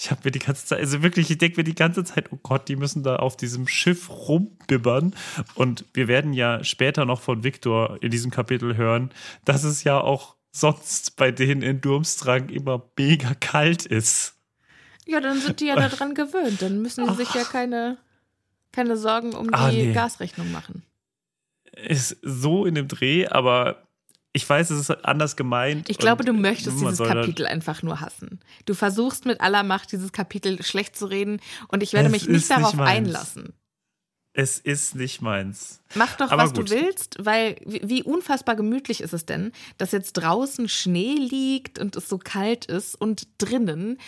Ich 0.02 0.11
habe 0.11 0.23
mir 0.25 0.30
die 0.30 0.38
ganze 0.38 0.64
Zeit, 0.64 0.78
also 0.78 1.02
wirklich, 1.02 1.30
ich 1.30 1.37
denke 1.37 1.59
mir 1.59 1.64
die 1.64 1.75
ganze 1.75 2.02
Zeit, 2.04 2.33
oh 2.33 2.38
Gott, 2.42 2.69
die 2.69 2.76
müssen 2.76 3.02
da 3.02 3.16
auf 3.16 3.37
diesem 3.37 3.69
Schiff 3.69 4.09
rumbibbern. 4.09 5.14
Und 5.54 5.85
wir 5.92 6.09
werden 6.09 6.33
ja 6.33 6.64
später 6.64 7.04
noch 7.04 7.21
von 7.21 7.45
Victor 7.45 8.02
in 8.02 8.11
diesem 8.11 8.30
Kapitel 8.30 8.78
hören, 8.78 9.11
dass 9.45 9.62
es 9.62 9.85
ja 9.85 10.00
auch 10.00 10.37
sonst 10.52 11.16
bei 11.16 11.30
denen 11.33 11.61
in 11.61 11.83
Durmstrang 11.83 12.49
immer 12.49 12.83
mega 12.97 13.35
kalt 13.35 13.85
ist. 13.85 14.37
Ja, 15.07 15.21
dann 15.21 15.38
sind 15.38 15.61
die 15.61 15.66
ja 15.66 15.76
daran 15.76 16.14
gewöhnt. 16.14 16.62
Dann 16.62 16.80
müssen 16.80 17.07
sie 17.07 17.16
sich 17.16 17.35
ja 17.35 17.45
keine, 17.45 17.99
keine 18.73 18.97
Sorgen 18.97 19.35
um 19.35 19.49
die 19.49 19.54
Ah, 19.54 19.71
nee. 19.71 19.92
Gasrechnung 19.92 20.50
machen. 20.50 20.83
Ist 21.76 22.16
so 22.23 22.64
in 22.64 22.75
dem 22.75 22.88
Dreh, 22.88 23.26
aber 23.26 23.87
ich 24.33 24.49
weiß, 24.49 24.71
es 24.71 24.81
ist 24.89 24.91
anders 25.05 25.35
gemeint. 25.37 25.89
Ich 25.91 25.99
glaube, 25.99 26.25
du 26.25 26.33
möchtest 26.33 26.81
dieses 26.81 26.99
da- 26.99 27.07
Kapitel 27.07 27.47
einfach 27.47 27.83
nur 27.83 28.01
hassen. 28.01 28.41
Du 28.65 28.75
versuchst 28.75 29.27
mit 29.27 29.41
aller 29.41 29.63
Macht, 29.65 29.91
dieses 29.93 30.13
Kapitel 30.13 30.63
schlecht 30.63 30.97
zu 30.97 31.07
reden 31.07 31.41
und 31.69 31.83
ich 31.83 31.93
werde 31.93 32.07
Es 32.07 32.13
mich 32.13 32.23
nicht 32.29 32.37
nicht 32.37 32.51
darauf 32.51 32.75
meins. 32.75 32.91
einlassen. 32.91 33.55
Es 34.33 34.59
ist 34.59 34.95
nicht 34.95 35.21
meins. 35.23 35.83
Mach 35.97 36.15
doch, 36.17 36.31
Aber 36.31 36.45
was 36.45 36.55
gut. 36.55 36.71
du 36.71 36.75
willst, 36.77 37.17
weil 37.19 37.57
wie, 37.67 37.81
wie 37.83 38.03
unfassbar 38.05 38.55
gemütlich 38.55 39.01
ist 39.01 39.13
es 39.13 39.27
denn, 39.27 39.51
dass 39.77 39.91
jetzt 39.91 40.13
draußen 40.13 40.69
Schnee 40.69 41.15
liegt 41.17 41.81
und 41.81 41.97
es 41.97 42.09
so 42.09 42.17
kalt 42.17 42.67
ist 42.67 42.95
und 42.95 43.27
drinnen 43.39 43.99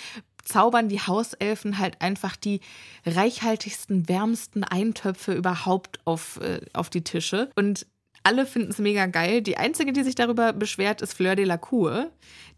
zaubern 0.45 0.88
die 0.88 1.00
Hauselfen 1.00 1.79
halt 1.79 2.00
einfach 2.00 2.35
die 2.37 2.61
reichhaltigsten, 3.07 4.09
wärmsten 4.09 4.64
Eintöpfe 4.64 5.33
überhaupt 5.35 6.00
auf, 6.05 6.38
äh, 6.41 6.61
auf 6.73 6.91
die 6.91 7.02
Tische. 7.05 7.50
Und 7.55 7.87
alle 8.23 8.47
finden 8.47 8.71
es 8.71 8.79
mega 8.79 9.07
geil. 9.07 9.43
Die 9.43 9.57
einzige, 9.57 9.93
die 9.93 10.02
sich 10.02 10.14
darüber 10.14 10.52
beschwert, 10.52 11.02
ist 11.02 11.14
Fleur 11.14 11.37
de 11.37 11.45
la 11.45 11.57
Cour, 11.57 12.11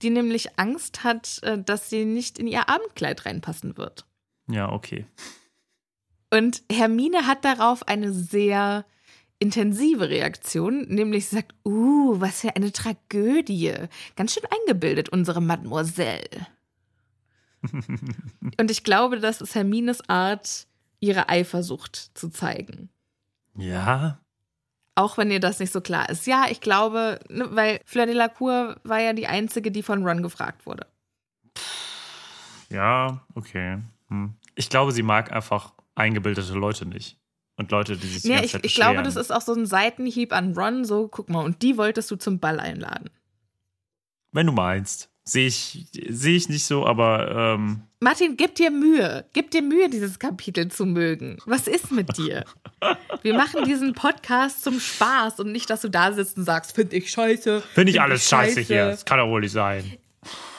die 0.02 0.10
nämlich 0.10 0.58
Angst 0.58 1.04
hat, 1.04 1.40
äh, 1.42 1.58
dass 1.62 1.90
sie 1.90 2.04
nicht 2.04 2.38
in 2.38 2.46
ihr 2.46 2.68
Abendkleid 2.68 3.26
reinpassen 3.26 3.76
wird. 3.76 4.06
Ja, 4.48 4.70
okay. 4.70 5.06
Und 6.30 6.62
Hermine 6.70 7.26
hat 7.26 7.44
darauf 7.44 7.86
eine 7.86 8.12
sehr 8.12 8.84
intensive 9.38 10.08
Reaktion, 10.08 10.86
nämlich 10.88 11.26
sie 11.26 11.36
sagt, 11.36 11.54
uh, 11.64 12.20
was 12.20 12.40
für 12.40 12.56
eine 12.56 12.72
Tragödie. 12.72 13.74
Ganz 14.16 14.34
schön 14.34 14.44
eingebildet, 14.50 15.08
unsere 15.10 15.40
Mademoiselle. 15.40 16.46
Und 18.58 18.70
ich 18.70 18.84
glaube, 18.84 19.20
das 19.20 19.40
ist 19.40 19.54
Hermines 19.54 20.08
Art, 20.08 20.66
ihre 21.00 21.28
Eifersucht 21.28 22.10
zu 22.14 22.28
zeigen. 22.28 22.90
Ja, 23.56 24.23
Auch 24.96 25.18
wenn 25.18 25.30
ihr 25.30 25.40
das 25.40 25.58
nicht 25.58 25.72
so 25.72 25.80
klar 25.80 26.08
ist. 26.08 26.26
Ja, 26.26 26.46
ich 26.48 26.60
glaube, 26.60 27.18
ne, 27.28 27.48
weil 27.50 27.80
Fleur 27.84 28.06
de 28.06 28.14
la 28.14 28.28
Cour 28.28 28.76
war 28.84 29.00
ja 29.00 29.12
die 29.12 29.26
einzige, 29.26 29.70
die 29.72 29.82
von 29.82 30.06
Ron 30.06 30.22
gefragt 30.22 30.66
wurde. 30.66 30.86
ja, 32.70 33.20
okay. 33.34 33.78
Hm. 34.08 34.34
Ich 34.54 34.68
glaube, 34.70 34.92
sie 34.92 35.02
mag 35.02 35.32
einfach 35.32 35.72
eingebildete 35.94 36.52
Leute 36.54 36.86
nicht. 36.86 37.18
Und 37.56 37.70
Leute, 37.70 37.96
die 37.96 38.06
sich 38.06 38.22
die 38.22 38.28
Ja, 38.28 38.34
ganze 38.36 38.46
ich, 38.46 38.52
Zeit 38.52 38.66
ich 38.66 38.74
glaube, 38.74 39.02
das 39.02 39.16
ist 39.16 39.32
auch 39.32 39.40
so 39.40 39.54
ein 39.54 39.66
Seitenhieb 39.66 40.32
an 40.32 40.54
Ron. 40.54 40.84
So, 40.84 41.08
guck 41.08 41.28
mal, 41.28 41.44
und 41.44 41.62
die 41.62 41.76
wolltest 41.76 42.10
du 42.10 42.16
zum 42.16 42.40
Ball 42.40 42.58
einladen. 42.58 43.10
Wenn 44.32 44.46
du 44.46 44.52
meinst. 44.52 45.08
Sehe 45.26 45.46
ich, 45.46 45.86
sehe 46.08 46.36
ich 46.36 46.48
nicht 46.50 46.66
so, 46.66 46.86
aber 46.86 47.54
ähm, 47.54 47.82
Martin, 48.00 48.36
gib 48.36 48.54
dir 48.56 48.70
Mühe. 48.70 49.24
Gib 49.32 49.50
dir 49.50 49.62
Mühe, 49.62 49.88
dieses 49.88 50.18
Kapitel 50.18 50.68
zu 50.70 50.84
mögen. 50.84 51.38
Was 51.46 51.66
ist 51.66 51.90
mit 51.90 52.18
dir? 52.18 52.44
Wir 53.22 53.32
machen 53.32 53.64
diesen 53.64 53.94
Podcast 53.94 54.62
zum 54.62 54.78
Spaß 54.78 55.40
und 55.40 55.52
nicht, 55.52 55.70
dass 55.70 55.80
du 55.80 55.88
da 55.88 56.12
sitzt 56.12 56.36
und 56.36 56.44
sagst, 56.44 56.74
finde 56.74 56.96
ich 56.96 57.10
scheiße. 57.10 57.62
finde 57.72 57.90
ich 57.90 57.96
find 57.96 58.04
alles 58.04 58.28
scheiße 58.28 58.60
hier. 58.60 58.90
Das 58.90 59.06
kann 59.06 59.18
doch 59.18 59.28
wohl 59.28 59.40
nicht 59.40 59.52
sein. 59.52 59.96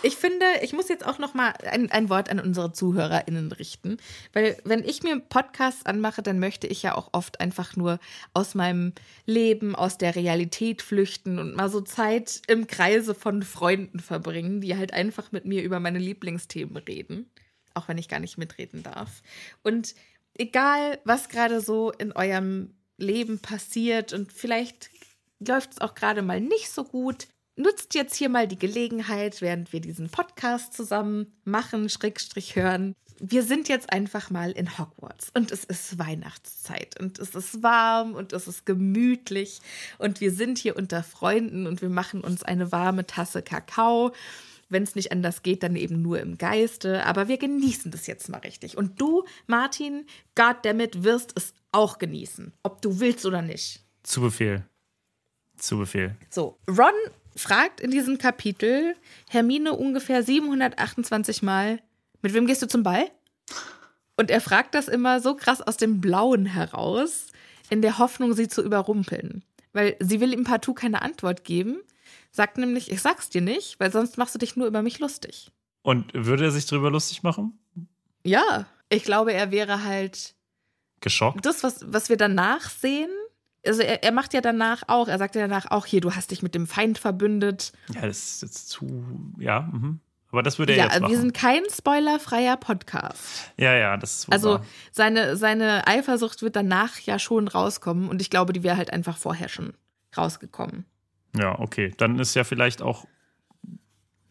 Ich 0.05 0.17
finde, 0.17 0.45
ich 0.61 0.71
muss 0.71 0.87
jetzt 0.87 1.03
auch 1.03 1.17
noch 1.17 1.33
mal 1.33 1.51
ein, 1.67 1.89
ein 1.89 2.11
Wort 2.11 2.29
an 2.29 2.39
unsere 2.39 2.71
ZuhörerInnen 2.71 3.51
richten, 3.51 3.97
weil 4.33 4.55
wenn 4.63 4.83
ich 4.83 5.01
mir 5.01 5.19
Podcasts 5.19 5.83
anmache, 5.83 6.21
dann 6.21 6.37
möchte 6.37 6.67
ich 6.67 6.83
ja 6.83 6.93
auch 6.93 7.09
oft 7.11 7.39
einfach 7.39 7.75
nur 7.75 7.97
aus 8.31 8.53
meinem 8.53 8.93
Leben, 9.25 9.75
aus 9.75 9.97
der 9.97 10.15
Realität 10.15 10.83
flüchten 10.83 11.39
und 11.39 11.55
mal 11.55 11.69
so 11.69 11.81
Zeit 11.81 12.43
im 12.45 12.67
Kreise 12.67 13.15
von 13.15 13.41
Freunden 13.41 13.97
verbringen, 13.97 14.61
die 14.61 14.77
halt 14.77 14.93
einfach 14.93 15.31
mit 15.31 15.45
mir 15.45 15.63
über 15.63 15.79
meine 15.79 15.97
Lieblingsthemen 15.97 16.77
reden, 16.77 17.31
auch 17.73 17.87
wenn 17.87 17.97
ich 17.97 18.07
gar 18.07 18.19
nicht 18.19 18.37
mitreden 18.37 18.83
darf. 18.83 19.23
Und 19.63 19.95
egal, 20.35 20.99
was 21.03 21.29
gerade 21.29 21.61
so 21.61 21.91
in 21.91 22.11
eurem 22.11 22.75
Leben 22.97 23.39
passiert 23.39 24.13
und 24.13 24.31
vielleicht 24.31 24.91
läuft 25.39 25.71
es 25.71 25.81
auch 25.81 25.95
gerade 25.95 26.21
mal 26.21 26.39
nicht 26.39 26.69
so 26.69 26.83
gut, 26.83 27.25
nutzt 27.55 27.95
jetzt 27.95 28.15
hier 28.15 28.29
mal 28.29 28.47
die 28.47 28.59
Gelegenheit, 28.59 29.41
während 29.41 29.73
wir 29.73 29.79
diesen 29.79 30.09
Podcast 30.09 30.73
zusammen 30.73 31.33
machen, 31.43 31.89
Schrägstrich 31.89 32.55
hören. 32.55 32.95
Wir 33.19 33.43
sind 33.43 33.69
jetzt 33.69 33.93
einfach 33.93 34.29
mal 34.29 34.51
in 34.51 34.77
Hogwarts 34.77 35.31
und 35.33 35.51
es 35.51 35.63
ist 35.63 35.97
Weihnachtszeit 35.97 36.99
und 36.99 37.17
es 37.17 37.33
ist 37.33 37.63
warm 37.63 38.13
und 38.13 38.33
es 38.33 38.47
ist 38.47 38.65
gemütlich 38.65 39.61
und 39.99 40.19
wir 40.19 40.31
sind 40.31 40.57
hier 40.57 40.75
unter 40.75 41.01
Freunden 41.01 41.65
und 41.65 41.81
wir 41.81 41.89
machen 41.89 42.21
uns 42.21 42.43
eine 42.43 42.73
warme 42.73 43.07
Tasse 43.07 43.41
Kakao. 43.41 44.11
Wenn 44.67 44.83
es 44.83 44.95
nicht 44.95 45.11
anders 45.11 45.43
geht, 45.43 45.63
dann 45.63 45.75
eben 45.75 46.01
nur 46.01 46.19
im 46.19 46.37
Geiste. 46.37 47.05
Aber 47.05 47.27
wir 47.27 47.37
genießen 47.37 47.91
das 47.91 48.07
jetzt 48.07 48.29
mal 48.29 48.39
richtig. 48.39 48.75
Und 48.75 48.99
du, 48.99 49.23
Martin, 49.45 50.07
goddammit, 50.33 51.03
wirst 51.03 51.33
es 51.35 51.53
auch 51.71 51.99
genießen. 51.99 52.51
Ob 52.63 52.81
du 52.81 52.99
willst 52.99 53.27
oder 53.27 53.43
nicht. 53.43 53.85
Zu 54.01 54.21
Befehl. 54.21 54.65
Zu 55.55 55.77
Befehl. 55.77 56.15
So, 56.31 56.57
Ron 56.67 56.93
fragt 57.35 57.79
in 57.79 57.91
diesem 57.91 58.17
Kapitel 58.17 58.95
Hermine 59.29 59.73
ungefähr 59.73 60.23
728 60.23 61.43
Mal, 61.43 61.79
mit 62.21 62.33
wem 62.33 62.47
gehst 62.47 62.61
du 62.61 62.67
zum 62.67 62.83
Ball? 62.83 63.09
Und 64.17 64.31
er 64.31 64.41
fragt 64.41 64.75
das 64.75 64.87
immer 64.87 65.19
so 65.19 65.35
krass 65.35 65.61
aus 65.61 65.77
dem 65.77 65.99
Blauen 65.99 66.45
heraus, 66.45 67.27
in 67.69 67.81
der 67.81 67.97
Hoffnung, 67.97 68.33
sie 68.33 68.47
zu 68.47 68.63
überrumpeln. 68.63 69.43
Weil 69.73 69.97
sie 69.99 70.21
will 70.21 70.33
ihm 70.33 70.43
partout 70.43 70.75
keine 70.75 71.01
Antwort 71.01 71.43
geben, 71.43 71.79
sagt 72.31 72.57
nämlich, 72.57 72.91
ich 72.91 73.01
sag's 73.01 73.29
dir 73.29 73.41
nicht, 73.41 73.79
weil 73.79 73.91
sonst 73.91 74.17
machst 74.17 74.33
du 74.35 74.39
dich 74.39 74.55
nur 74.55 74.67
über 74.67 74.81
mich 74.81 74.99
lustig. 74.99 75.51
Und 75.81 76.13
würde 76.13 76.45
er 76.45 76.51
sich 76.51 76.65
drüber 76.65 76.89
lustig 76.89 77.23
machen? 77.23 77.59
Ja, 78.23 78.65
ich 78.89 79.03
glaube, 79.03 79.33
er 79.33 79.51
wäre 79.51 79.83
halt 79.83 80.33
Geschockt? 81.01 81.45
das, 81.45 81.63
was, 81.63 81.81
was 81.87 82.09
wir 82.09 82.17
danach 82.17 82.69
sehen. 82.69 83.09
Also 83.65 83.81
er, 83.81 84.03
er 84.03 84.11
macht 84.11 84.33
ja 84.33 84.41
danach 84.41 84.83
auch, 84.87 85.07
er 85.07 85.17
sagt 85.17 85.35
ja 85.35 85.41
danach 85.41 85.71
auch, 85.71 85.85
hier, 85.85 86.01
du 86.01 86.11
hast 86.15 86.31
dich 86.31 86.41
mit 86.43 86.55
dem 86.55 86.67
Feind 86.67 86.97
verbündet. 86.97 87.71
Ja, 87.93 88.01
das 88.01 88.17
ist 88.17 88.41
jetzt 88.43 88.69
zu. 88.69 89.03
Ja, 89.39 89.61
mhm. 89.71 89.99
aber 90.31 90.43
das 90.43 90.59
würde 90.59 90.73
er 90.73 90.77
Ja, 90.77 90.83
jetzt 90.85 91.01
machen. 91.01 91.11
wir 91.11 91.19
sind 91.19 91.33
kein 91.33 91.63
spoilerfreier 91.71 92.57
Podcast. 92.57 93.51
ja, 93.57 93.73
ja, 93.75 93.97
das 93.97 94.19
ist 94.19 94.31
Also 94.31 94.55
wahr. 94.55 94.65
seine, 94.91 95.35
seine 95.37 95.87
Eifersucht 95.87 96.41
wird 96.41 96.55
danach 96.55 96.99
ja 96.99 97.19
schon 97.19 97.47
rauskommen 97.47 98.09
und 98.09 98.21
ich 98.21 98.29
glaube, 98.29 98.53
die 98.53 98.63
wäre 98.63 98.77
halt 98.77 98.91
einfach 98.93 99.17
vorher 99.17 99.49
schon 99.49 99.73
rausgekommen. 100.17 100.85
Ja, 101.37 101.59
okay. 101.59 101.93
Dann 101.97 102.17
ist 102.19 102.33
ja 102.35 102.43
vielleicht 102.45 102.81
auch 102.81 103.05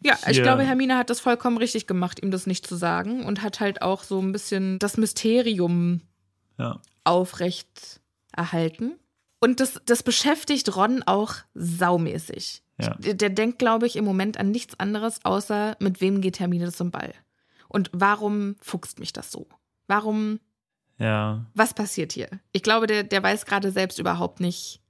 Ja, 0.02 0.16
ich 0.28 0.42
glaube, 0.42 0.62
Hermine 0.62 0.96
hat 0.96 1.10
das 1.10 1.20
vollkommen 1.20 1.56
richtig 1.58 1.86
gemacht, 1.86 2.22
ihm 2.22 2.30
das 2.30 2.46
nicht 2.46 2.66
zu 2.66 2.76
sagen 2.76 3.24
und 3.24 3.42
hat 3.42 3.60
halt 3.60 3.82
auch 3.82 4.02
so 4.04 4.20
ein 4.20 4.32
bisschen 4.32 4.78
das 4.78 4.96
Mysterium 4.96 6.00
Ja. 6.58 6.80
aufrecht 7.04 8.00
erhalten. 8.36 8.92
Und 9.44 9.60
das, 9.60 9.80
das 9.84 10.02
beschäftigt 10.02 10.74
Ron 10.74 11.02
auch 11.04 11.34
saumäßig. 11.54 12.62
Ja. 12.80 12.94
Der, 12.94 13.14
der 13.14 13.30
denkt, 13.30 13.58
glaube 13.58 13.86
ich, 13.86 13.96
im 13.96 14.04
Moment 14.04 14.38
an 14.38 14.50
nichts 14.50 14.78
anderes, 14.80 15.20
außer 15.24 15.76
mit 15.80 16.00
wem 16.00 16.20
geht 16.22 16.40
Hermine 16.40 16.72
zum 16.72 16.90
Ball. 16.90 17.12
Und 17.68 17.90
warum 17.92 18.56
fuchst 18.60 18.98
mich 18.98 19.12
das 19.12 19.30
so? 19.30 19.46
Warum, 19.86 20.40
Ja. 20.98 21.44
was 21.54 21.74
passiert 21.74 22.12
hier? 22.12 22.28
Ich 22.52 22.62
glaube, 22.62 22.86
der, 22.86 23.02
der 23.04 23.22
weiß 23.22 23.44
gerade 23.46 23.70
selbst 23.70 23.98
überhaupt 23.98 24.40
nicht, 24.40 24.80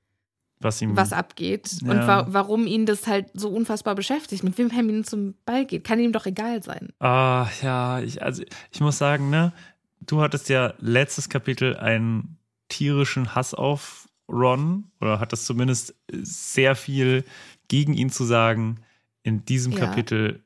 Was 0.60 0.80
ihm. 0.80 0.96
was 0.96 1.12
abgeht 1.12 1.78
und 1.82 1.96
Ja. 1.96 2.06
wa 2.06 2.26
warum 2.28 2.66
ihn 2.66 2.86
das 2.86 3.06
halt 3.08 3.30
so 3.34 3.48
unfassbar 3.50 3.94
beschäftigt. 3.96 4.44
Mit 4.44 4.56
wem 4.56 4.70
Hermine 4.70 5.02
zum 5.02 5.34
Ball 5.44 5.66
geht, 5.66 5.82
kann 5.84 5.98
ihm 5.98 6.12
doch 6.12 6.26
egal 6.26 6.62
sein. 6.62 6.90
Ah, 7.00 7.48
ja, 7.60 8.00
ich, 8.00 8.22
also 8.22 8.44
ich 8.70 8.80
muss 8.80 8.98
sagen, 8.98 9.30
ne, 9.30 9.52
du 10.00 10.20
hattest 10.22 10.48
ja 10.48 10.74
letztes 10.78 11.28
Kapitel 11.28 11.76
einen 11.76 12.38
tierischen 12.68 13.34
Hass 13.34 13.52
auf 13.52 14.08
Ron 14.28 14.90
oder 15.00 15.20
hattest 15.20 15.46
zumindest 15.46 15.94
sehr 16.10 16.76
viel 16.76 17.24
gegen 17.68 17.94
ihn 17.94 18.10
zu 18.10 18.24
sagen. 18.24 18.80
In 19.22 19.44
diesem 19.44 19.72
Ja. 19.72 19.80
Kapitel 19.86 20.42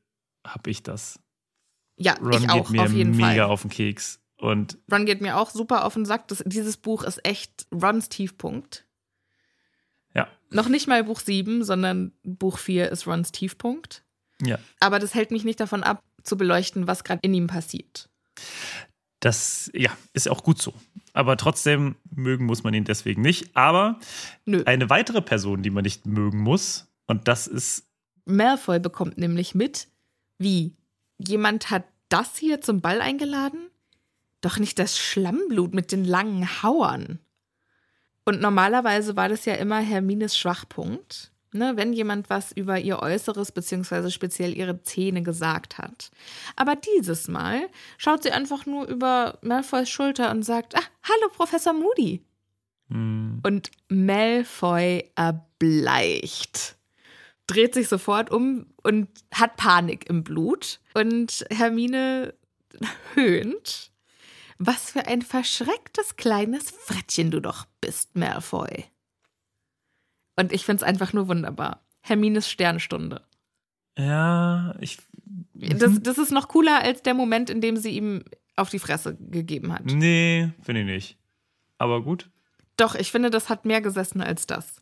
habe 0.47 0.71
ich 0.71 0.83
das. 0.83 1.19
Ja, 1.97 2.15
Ron 2.15 2.33
ich 2.33 2.41
geht 2.41 2.51
auch, 2.51 2.71
mir 2.71 2.83
auf 2.83 2.93
jeden 2.93 3.13
mega 3.17 3.27
Fall. 3.29 3.41
auf 3.43 3.63
den 3.63 3.71
Keks. 3.71 4.21
Und 4.37 4.79
Ron 4.91 5.05
geht 5.05 5.21
mir 5.21 5.37
auch 5.37 5.51
super 5.51 5.85
auf 5.85 5.95
den 5.95 6.05
Sack. 6.07 6.29
Das, 6.29 6.43
dieses 6.47 6.77
Buch 6.77 7.03
ist 7.03 7.25
echt 7.25 7.67
Rons 7.73 8.09
Tiefpunkt. 8.09 8.87
ja, 10.15 10.29
Noch 10.51 10.69
nicht 10.69 10.87
mal 10.87 11.03
Buch 11.05 11.19
7, 11.21 11.65
sondern 11.65 12.13
Buch 12.23 12.59
4 12.59 12.91
ist 12.91 13.07
Rons 13.09 13.33
Tiefpunkt. 13.33 14.05
ja. 14.41 14.59
Aber 14.81 15.01
das 15.01 15.15
hält 15.15 15.33
mich 15.33 15.43
nicht 15.45 15.59
davon 15.59 15.83
ab, 15.83 16.05
zu 16.23 16.37
beleuchten, 16.37 16.87
was 16.87 17.03
gerade 17.03 17.21
in 17.23 17.35
ihm 17.35 17.49
passiert. 17.49 18.09
Das, 19.21 19.71
ja, 19.75 19.91
ist 20.13 20.29
auch 20.29 20.45
gut 20.45 20.63
so. 20.63 20.73
Aber 21.13 21.37
trotzdem 21.37 21.97
mögen 22.11 22.47
muss 22.47 22.63
man 22.63 22.75
ihn 22.75 22.85
deswegen 22.85 23.23
nicht. 23.23 23.57
Aber 23.57 23.99
Nö. 24.45 24.63
eine 24.67 24.89
weitere 24.91 25.23
Person, 25.23 25.63
die 25.63 25.71
man 25.71 25.83
nicht 25.83 26.07
mögen 26.07 26.39
muss, 26.39 26.87
und 27.07 27.27
das 27.27 27.47
ist 27.47 27.89
Malfoy 28.27 28.79
bekommt 28.79 29.19
nämlich 29.19 29.55
mit, 29.55 29.89
wie 30.39 30.77
jemand 31.17 31.71
hat 31.71 31.85
das 32.09 32.37
hier 32.37 32.61
zum 32.61 32.81
Ball 32.81 33.01
eingeladen? 33.01 33.71
Doch 34.41 34.59
nicht 34.59 34.79
das 34.79 34.99
Schlammblut 34.99 35.75
mit 35.75 35.91
den 35.91 36.05
langen 36.05 36.63
Hauern. 36.63 37.19
Und 38.25 38.41
normalerweise 38.41 39.17
war 39.17 39.29
das 39.29 39.47
ja 39.47 39.55
immer 39.55 39.81
Hermines 39.81 40.37
Schwachpunkt, 40.37 41.33
ne, 41.53 41.73
wenn 41.77 41.93
jemand 41.93 42.31
was 42.31 42.53
über 42.53 42.79
ihr 42.79 43.01
Äußeres 43.01 43.53
beziehungsweise 43.53 44.11
speziell 44.11 44.57
ihre 44.57 44.83
Zähne 44.83 45.23
gesagt 45.23 45.79
hat. 45.79 46.11
Aber 46.57 46.77
dieses 46.77 47.29
Mal 47.29 47.69
schaut 47.97 48.23
sie 48.23 48.31
einfach 48.33 48.67
nur 48.67 48.87
über 48.87 49.39
Malfoys 49.43 49.89
Schulter 49.89 50.31
und 50.31 50.43
sagt: 50.45 50.77
Ah, 50.77 50.83
hallo, 51.03 51.31
Professor 51.35 51.73
Moody. 51.73 52.23
hm, 52.91 53.41
Und 53.45 53.71
Malfoy 53.89 55.11
erbleicht. 55.17 56.77
Dreht 57.47 57.73
sich 57.75 57.89
sofort 57.89 58.31
um 58.31 58.67
und 58.83 59.09
hat 59.33 59.57
Panik 59.57 60.09
im 60.11 60.23
Blut. 60.23 60.81
Und 60.95 61.47
Hermine 61.51 62.35
höhnt. 63.15 63.91
Was 64.59 64.91
für 64.91 65.07
ein 65.07 65.23
verschrecktes 65.23 66.17
kleines 66.17 66.71
Frettchen 66.71 67.31
du 67.31 67.41
doch 67.41 67.65
bist, 67.81 68.17
Malfoy. 68.17 68.85
Und 70.39 70.53
ich 70.53 70.65
find's 70.65 70.83
einfach 70.83 71.13
nur 71.13 71.29
wunderbar. 71.29 71.85
Hermines 72.01 72.49
Sternstunde. 72.49 73.23
ja, 73.99 74.75
ich. 74.81 74.99
Das, 75.55 75.91
Mhm. 75.93 76.03
das 76.05 76.19
ist 76.19 76.31
noch 76.31 76.47
cooler 76.49 76.81
als 76.83 77.03
der 77.03 77.15
Moment, 77.15 77.51
in 77.51 77.61
dem 77.61 77.77
sie 77.77 77.91
ihm 77.91 78.23
auf 78.57 78.71
die 78.71 78.79
Fresse 78.79 79.17
gegeben 79.17 79.73
hat. 79.73 79.85
Nee, 79.85 80.53
finde 80.63 80.83
ich 80.83 80.87
nicht. 80.87 81.19
Aber 81.79 82.03
gut. 82.03 82.31
Doch, 82.77 82.95
ich 82.95 83.11
finde, 83.11 83.29
das 83.31 83.49
hat 83.49 83.65
mehr 83.65 83.81
gesessen 83.81 84.21
als 84.21 84.47
das. 84.47 84.81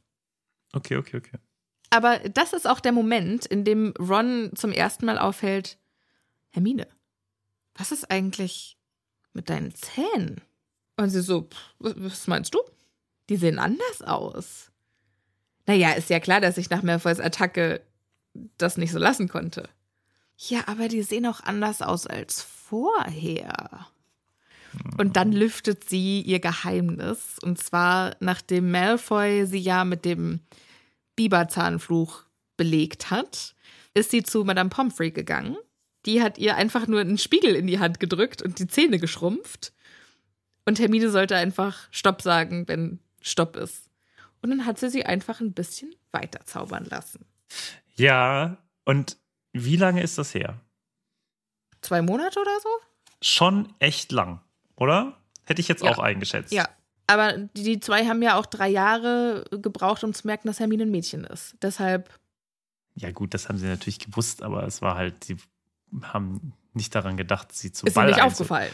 Okay, 0.75 0.97
okay, 0.97 1.17
okay. 1.17 1.39
Aber 1.91 2.19
das 2.19 2.53
ist 2.53 2.69
auch 2.69 2.81
der 2.81 2.93
Moment, 2.93 3.47
in 3.47 3.65
dem 3.65 3.95
Ron 3.99 4.51
zum 4.55 4.71
ersten 4.73 5.07
Mal 5.07 5.19
auffällt, 5.19 5.79
Hermine, 6.51 6.87
was 7.75 7.93
ist 7.93 8.11
eigentlich 8.11 8.77
mit 9.33 9.49
deinen 9.49 9.75
Zähnen? 9.75 10.43
Und 10.99 11.09
sie 11.11 11.23
so, 11.23 11.43
"Pff, 11.43 11.75
was 11.79 12.27
meinst 12.27 12.55
du? 12.55 12.59
Die 13.31 13.37
sehen 13.37 13.59
anders 13.59 14.03
aus. 14.03 14.71
Naja, 15.67 15.93
ist 15.93 16.11
ja 16.11 16.21
klar, 16.21 16.41
dass 16.41 16.59
ich 16.59 16.71
nach 16.71 16.83
Malfoys 16.83 17.21
Attacke 17.21 17.81
das 18.59 18.77
nicht 18.77 18.93
so 18.93 18.99
lassen 18.99 19.29
konnte. 19.29 19.69
Ja, 20.37 20.65
aber 20.67 20.89
die 20.89 21.03
sehen 21.03 21.27
auch 21.27 21.41
anders 21.41 21.83
aus 21.83 22.07
als 22.07 22.43
vorher. 22.43 23.87
Und 24.99 25.17
dann 25.17 25.33
lüftet 25.33 25.89
sie 25.89 26.21
ihr 26.21 26.41
Geheimnis. 26.41 27.39
Und 27.43 27.59
zwar, 27.59 28.17
nachdem 28.21 28.71
Malfoy 28.71 29.47
sie 29.47 29.59
ja 29.59 29.85
mit 29.85 30.05
dem 30.05 30.41
Biberzahnfluch 31.17 32.25
belegt 32.57 33.11
hat, 33.11 33.55
ist 33.95 34.11
sie 34.11 34.23
zu 34.23 34.45
Madame 34.45 34.71
Pomfrey 34.71 35.11
gegangen. 35.11 35.57
Die 36.05 36.23
hat 36.23 36.39
ihr 36.39 36.57
einfach 36.57 36.87
nur 36.87 37.01
einen 37.01 37.19
Spiegel 37.19 37.57
in 37.57 37.67
die 37.67 37.81
Hand 37.81 37.99
gedrückt 37.99 38.43
und 38.43 38.59
die 38.59 38.69
Zähne 38.69 38.99
geschrumpft. 38.99 39.73
Und 40.67 40.79
Hermine 40.79 41.11
sollte 41.11 41.37
einfach 41.37 41.89
Stopp 41.91 42.23
sagen, 42.23 42.69
wenn 42.69 42.99
Stopp 43.23 43.57
ist. 43.57 43.86
Und 44.43 44.51
dann 44.51 44.67
hat 44.67 44.79
sie 44.79 44.91
sie 44.91 45.05
einfach 45.07 45.41
ein 45.41 45.53
bisschen 45.53 45.95
weiter 46.13 46.45
zaubern 46.45 46.85
lassen. 46.85 47.25
Ja, 47.97 48.59
und 48.85 49.17
wie 49.53 49.77
lange 49.77 50.03
ist 50.03 50.19
das 50.19 50.35
her? 50.35 50.61
Zwei 51.81 52.03
Monate 52.03 52.41
oder 52.41 52.59
so? 52.63 52.69
Schon 53.23 53.73
echt 53.79 54.13
lang, 54.13 54.41
oder? 54.77 55.17
Hätte 55.45 55.61
ich 55.61 55.69
jetzt 55.69 55.83
Ja. 55.83 55.91
auch 55.93 55.99
eingeschätzt. 55.99 56.53
Ja. 56.53 56.69
Aber 57.09 57.39
die 57.39 57.79
zwei 57.79 58.05
haben 58.07 58.21
ja 58.21 58.37
auch 58.37 58.47
drei 58.47 58.69
Jahre 58.69 59.45
gebraucht, 59.53 60.03
um 60.03 60.13
zu 60.13 60.27
merken, 60.27 60.49
dass 60.49 60.59
Hermine 60.59 60.83
ein 60.83 60.91
Mädchen 60.91 61.23
ist. 61.25 61.55
Deshalb, 61.63 62.11
Ja, 62.97 63.13
gut, 63.13 63.33
das 63.35 63.49
haben 63.49 63.59
sie 63.59 63.67
natürlich 63.67 63.99
gewusst, 64.01 64.43
aber 64.43 64.65
es 64.67 64.83
war 64.83 64.97
halt, 64.97 65.23
sie 65.25 65.37
haben 66.03 66.53
nicht 66.73 66.95
daran 66.95 67.17
gedacht, 67.17 67.53
sie 67.53 67.71
zu 67.71 67.87
ist 67.87 67.95
Ball 67.95 68.07
nicht 68.09 68.23
aufgefallen. 68.23 68.73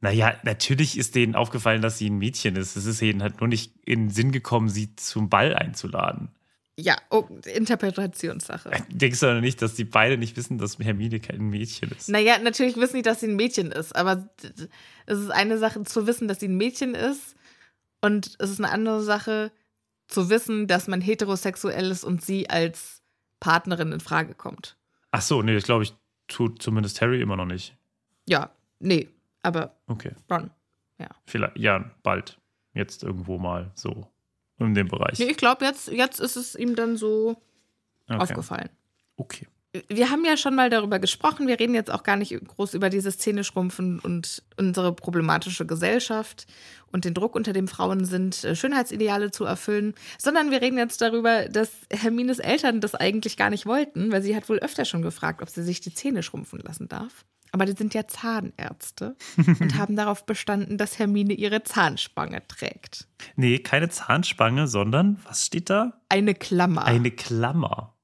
Naja, 0.00 0.34
natürlich 0.44 0.96
ist 0.96 1.14
denen 1.14 1.34
aufgefallen, 1.34 1.82
dass 1.82 1.98
sie 1.98 2.08
ein 2.08 2.18
Mädchen 2.18 2.56
ist. 2.56 2.76
Es 2.76 2.86
ist 2.86 3.02
ihnen 3.02 3.22
halt 3.22 3.40
nur 3.40 3.48
nicht 3.48 3.74
in 3.84 4.04
den 4.04 4.10
Sinn 4.10 4.32
gekommen, 4.32 4.68
sie 4.68 4.96
zum 4.96 5.28
Ball 5.28 5.54
einzuladen. 5.54 6.30
Ja, 6.78 6.96
oh, 7.10 7.28
Interpretationssache. 7.44 8.70
Denkst 8.88 9.20
du 9.20 9.26
doch 9.26 9.40
nicht, 9.40 9.60
dass 9.60 9.74
die 9.74 9.84
beide 9.84 10.16
nicht 10.16 10.36
wissen, 10.38 10.56
dass 10.56 10.78
Hermine 10.78 11.20
kein 11.20 11.50
Mädchen 11.50 11.90
ist? 11.90 12.08
Naja, 12.08 12.38
natürlich 12.38 12.76
wissen 12.76 12.96
die, 12.96 13.02
dass 13.02 13.20
sie 13.20 13.26
ein 13.26 13.36
Mädchen 13.36 13.70
ist, 13.70 13.94
aber 13.94 14.30
es 15.04 15.18
ist 15.18 15.30
eine 15.30 15.58
Sache 15.58 15.82
zu 15.82 16.06
wissen, 16.06 16.26
dass 16.26 16.40
sie 16.40 16.48
ein 16.48 16.56
Mädchen 16.56 16.94
ist 16.94 17.36
und 18.00 18.36
es 18.38 18.50
ist 18.50 18.60
eine 18.60 18.72
andere 18.72 19.02
Sache 19.02 19.52
zu 20.08 20.30
wissen, 20.30 20.66
dass 20.66 20.88
man 20.88 21.02
heterosexuell 21.02 21.90
ist 21.90 22.04
und 22.04 22.24
sie 22.24 22.48
als 22.48 23.02
Partnerin 23.40 23.92
in 23.92 24.00
Frage 24.00 24.34
kommt. 24.34 24.76
Ach 25.10 25.22
so, 25.22 25.42
nee, 25.42 25.54
das 25.54 25.64
glaube 25.64 25.84
ich, 25.84 25.92
tut 26.28 26.62
zumindest 26.62 27.02
Harry 27.02 27.20
immer 27.20 27.36
noch 27.36 27.46
nicht. 27.46 27.76
Ja, 28.26 28.50
nee, 28.78 29.08
aber 29.42 29.76
Okay. 29.86 30.12
Ron. 30.30 30.50
Vielleicht, 31.26 31.56
ja, 31.58 31.90
bald. 32.02 32.38
Jetzt 32.74 33.02
irgendwo 33.02 33.38
mal 33.38 33.70
so 33.74 34.06
in 34.58 34.74
dem 34.74 34.88
Bereich. 34.88 35.18
Nee, 35.18 35.30
ich 35.30 35.36
glaube, 35.36 35.64
jetzt, 35.64 35.88
jetzt 35.88 36.20
ist 36.20 36.36
es 36.36 36.54
ihm 36.54 36.76
dann 36.76 36.96
so 36.96 37.36
okay. 38.08 38.20
aufgefallen. 38.20 38.68
Okay. 39.16 39.46
Wir 39.88 40.10
haben 40.10 40.24
ja 40.24 40.36
schon 40.36 40.56
mal 40.56 40.68
darüber 40.68 40.98
gesprochen. 40.98 41.46
Wir 41.46 41.60
reden 41.60 41.74
jetzt 41.74 41.92
auch 41.92 42.02
gar 42.02 42.16
nicht 42.16 42.32
groß 42.32 42.74
über 42.74 42.90
dieses 42.90 43.18
Zähneschrumpfen 43.18 44.00
und 44.00 44.42
unsere 44.56 44.92
problematische 44.92 45.64
Gesellschaft 45.64 46.48
und 46.90 47.04
den 47.04 47.14
Druck, 47.14 47.36
unter 47.36 47.52
dem 47.52 47.68
Frauen 47.68 48.04
sind, 48.04 48.42
äh, 48.42 48.56
Schönheitsideale 48.56 49.30
zu 49.30 49.44
erfüllen, 49.44 49.94
sondern 50.18 50.50
wir 50.50 50.60
reden 50.60 50.76
jetzt 50.76 51.00
darüber, 51.00 51.48
dass 51.48 51.70
Hermines 51.88 52.40
Eltern 52.40 52.80
das 52.80 52.96
eigentlich 52.96 53.36
gar 53.36 53.50
nicht 53.50 53.64
wollten, 53.64 54.10
weil 54.10 54.22
sie 54.22 54.34
hat 54.34 54.48
wohl 54.48 54.58
öfter 54.58 54.84
schon 54.84 55.02
gefragt, 55.02 55.40
ob 55.40 55.48
sie 55.48 55.62
sich 55.62 55.80
die 55.80 55.94
Zähne 55.94 56.24
schrumpfen 56.24 56.58
lassen 56.58 56.88
darf. 56.88 57.24
Aber 57.52 57.66
die 57.66 57.72
sind 57.72 57.94
ja 57.94 58.06
Zahnärzte 58.06 59.16
und 59.36 59.76
haben 59.76 59.96
darauf 59.96 60.26
bestanden, 60.26 60.78
dass 60.78 60.98
Hermine 60.98 61.32
ihre 61.32 61.62
Zahnspange 61.62 62.46
trägt. 62.46 63.08
Nee, 63.36 63.58
keine 63.58 63.88
Zahnspange, 63.88 64.66
sondern, 64.66 65.20
was 65.24 65.46
steht 65.46 65.70
da? 65.70 66.00
Eine 66.08 66.34
Klammer. 66.34 66.84
Eine 66.84 67.10
Klammer. 67.10 67.96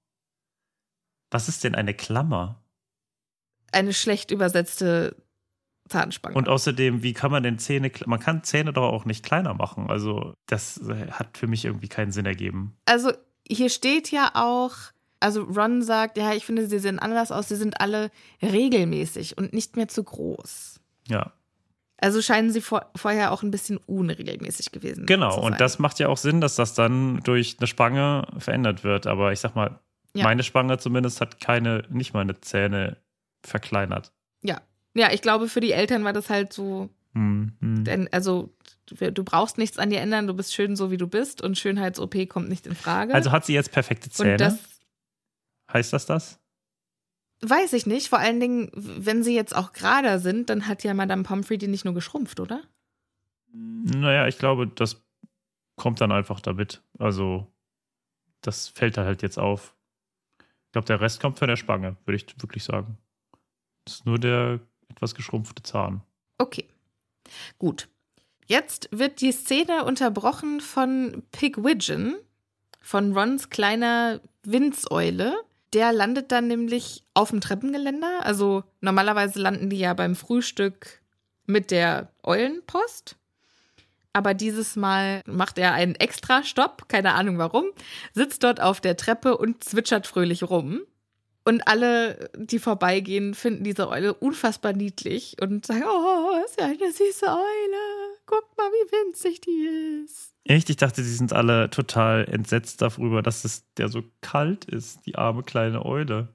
Was 1.31 1.49
ist 1.49 1.65
denn 1.65 1.75
eine 1.75 1.95
Klammer? 1.95 2.63
eine 3.73 3.93
schlecht 3.93 4.31
übersetzte 4.31 5.17
Zahnspange. 5.89 6.37
Und 6.37 6.49
außerdem, 6.49 7.03
wie 7.03 7.13
kann 7.13 7.31
man 7.31 7.43
denn 7.43 7.59
Zähne, 7.59 7.93
man 8.07 8.19
kann 8.19 8.43
Zähne 8.43 8.73
doch 8.73 8.91
auch 8.91 9.05
nicht 9.05 9.25
kleiner 9.25 9.55
machen. 9.55 9.89
Also, 9.89 10.35
das 10.47 10.79
äh, 10.89 11.11
hat 11.13 11.39
für 11.39 11.47
mich 11.47 11.65
irgendwie 11.65 11.89
keinen 11.89 12.11
Sinn 12.11 12.27
ergeben. 12.27 12.77
also 12.87 13.13
hier 13.49 13.71
steht 13.71 14.11
ja 14.11 14.33
auch, 14.35 14.73
also 15.21 15.43
Ron 15.43 15.83
sagt, 15.83 16.19
ja, 16.19 16.33
ich 16.35 16.45
finde, 16.45 16.67
sie 16.67 16.79
sehen 16.79 16.99
anders 16.99 17.33
aus, 17.33 17.49
sie 17.49 17.57
sind 17.57 17.81
alle 17.81 18.11
regelmäßig 18.43 19.39
und 19.39 19.53
nicht 19.53 19.77
mehr 19.77 19.89
zu 19.89 20.03
groß. 20.05 20.81
Ja, 21.09 21.33
Also 21.99 22.21
scheinen 22.21 22.51
sie 22.51 22.61
vor, 22.61 22.91
vorher 22.97 23.33
auch 23.33 23.43
ein 23.43 23.51
bisschen 23.51 23.79
unregelmäßig 23.79 24.73
gewesen 24.73 25.07
genau. 25.07 25.31
zu 25.35 25.41
Und 25.41 25.53
sein. 25.53 25.59
das 25.59 25.79
macht 25.79 25.99
ja 25.99 26.09
auch 26.09 26.17
Sinn, 26.19 26.41
dass 26.41 26.57
das 26.57 26.75
dann 26.75 27.21
durch 27.25 27.57
eine 27.59 27.67
Spange 27.67 28.27
verändert 28.39 28.85
wird. 28.85 29.07
Aber 29.07 29.33
ich 29.33 29.41
sag 29.41 29.55
mal, 29.55 29.79
Ja. 30.15 30.25
Meine 30.25 30.43
Spange 30.43 30.79
zumindest 30.79 31.21
hat 31.21 31.41
keine, 31.41 31.85
nicht 31.91 32.13
meine 32.15 32.41
Zähne 32.41 32.97
verkleinert. 33.45 34.13
Ja. 34.43 34.61
Ja, 34.95 35.13
ich 35.13 35.21
glaube, 35.23 35.49
für 35.49 35.61
die 35.61 35.73
Eltern 35.73 36.05
war 36.05 36.13
das 36.13 36.31
halt 36.31 36.53
so, 36.53 36.89
Hm, 37.15 37.53
hm. 37.61 37.85
denn, 37.85 38.09
also 38.13 38.51
du 38.87 39.11
du 39.13 39.25
brauchst 39.25 39.57
nichts 39.59 39.79
an 39.79 39.89
dir 39.91 40.01
ändern, 40.01 40.27
du 40.27 40.35
bist 40.35 40.55
schön 40.55 40.75
so, 40.77 40.91
wie 40.91 40.97
du 40.99 41.07
bist 41.07 41.41
und 41.43 41.57
Schönheits-OP 41.57 42.29
kommt 42.29 42.49
nicht 42.51 42.67
in 42.67 42.75
Frage. 42.75 43.15
Also 43.15 43.31
hat 43.33 43.45
sie 43.47 43.55
jetzt 43.55 43.73
perfekte 43.73 44.11
Zähne? 44.11 44.33
und 44.33 44.41
das 44.41 44.59
heißt 45.73 45.93
das 45.93 46.07
das? 46.07 46.41
weiß 47.41 47.73
ich 47.75 47.87
nicht. 47.87 48.09
Vor 48.09 48.19
allen 48.19 48.41
Dingen, 48.41 48.71
wenn 48.75 49.23
sie 49.23 49.35
jetzt 49.35 49.55
auch 49.55 49.73
gerader 49.73 50.19
sind, 50.19 50.51
dann 50.51 50.67
hat 50.67 50.85
ja 50.85 50.95
Madame 50.95 51.23
Pomfrey 51.23 51.59
die 51.59 51.69
nicht 51.69 51.85
nur 51.85 51.95
geschrumpft, 51.95 52.41
oder? 52.41 52.63
Naja, 53.53 54.27
ich 54.27 54.39
glaube, 54.39 54.67
das 54.67 55.03
kommt 55.77 56.01
dann 56.01 56.13
einfach 56.13 56.41
damit. 56.41 56.83
Also, 56.99 57.47
das 58.41 58.69
fällt 58.69 58.99
halt 58.99 59.23
jetzt 59.23 59.39
auf. 59.39 59.75
Ich 60.67 60.73
glaube, 60.73 60.87
der 60.87 61.01
Rest 61.01 61.21
kommt 61.21 61.39
von 61.39 61.49
der 61.49 61.57
Spange, 61.57 61.97
würde 62.05 62.17
ich 62.17 62.27
wirklich 62.43 62.65
sagen. 62.65 62.99
Das 63.85 63.97
ist 63.97 64.07
nur 64.07 64.19
der 64.19 64.61
etwas 64.89 65.15
geschrumpfte 65.15 65.63
Zahn. 65.63 66.03
Okay. 66.39 66.67
Gut. 67.59 67.89
Jetzt 68.47 68.89
wird 68.93 69.21
die 69.21 69.33
Szene 69.33 69.85
unterbrochen 69.85 70.61
von 70.61 71.25
Pigwidgeon, 71.33 72.15
von 72.81 73.17
Rons 73.17 73.51
kleiner 73.51 74.21
Windseule. 74.45 75.35
Der 75.77 75.93
landet 75.93 76.33
dann 76.33 76.47
nämlich 76.47 77.05
auf 77.13 77.29
dem 77.29 77.43
Treppengeländer. 77.43 78.25
Also 78.25 78.65
normalerweise 78.81 79.39
landen 79.39 79.69
die 79.69 79.79
ja 79.79 79.93
beim 79.93 80.17
Frühstück 80.17 81.03
mit 81.45 81.71
der 81.71 82.11
Eulenpost. 82.23 83.17
Aber 84.15 84.33
dieses 84.33 84.77
Mal 84.77 85.21
macht 85.27 85.59
er 85.59 85.75
einen 85.75 85.95
Extra-Stopp, 85.95 86.89
keine 86.89 87.13
Ahnung 87.13 87.37
warum, 87.37 87.67
sitzt 88.15 88.43
dort 88.43 88.59
auf 88.63 88.81
der 88.81 88.97
Treppe 88.97 89.37
und 89.37 89.65
zwitschert 89.65 90.07
fröhlich 90.07 90.45
rum. 90.45 90.81
Und 91.45 91.69
alle, 91.69 92.31
die 92.35 92.59
vorbeigehen, 92.59 93.35
finden 93.35 93.63
diese 93.63 93.91
Eule 93.91 94.15
unfassbar 94.15 94.73
niedlich 94.73 95.37
und 95.43 95.67
sagen, 95.67 95.85
oh, 95.85 96.43
ist 96.47 96.59
ja 96.59 96.69
eine 96.69 96.91
süße 96.91 97.27
Eule. 97.27 98.17
Guck 98.25 98.47
mal, 98.57 98.71
wie 98.71 98.93
winzig 98.93 99.43
die 99.43 100.05
ist. 100.07 100.36
Echt? 100.49 100.71
Ich 100.71 100.77
dachte, 100.77 101.03
die 101.03 101.09
sind 101.09 101.33
alle 101.33 101.71
total 101.71 102.25
entsetzt 102.27 102.81
darüber, 102.81 103.23
dass 103.23 103.45
es 103.45 103.73
der 103.75 103.89
so 103.89 104.05
kalt 104.21 104.65
ist, 104.65 105.05
die 105.07 105.17
arme 105.17 105.43
kleine 105.43 105.85
Eule. 105.85 106.29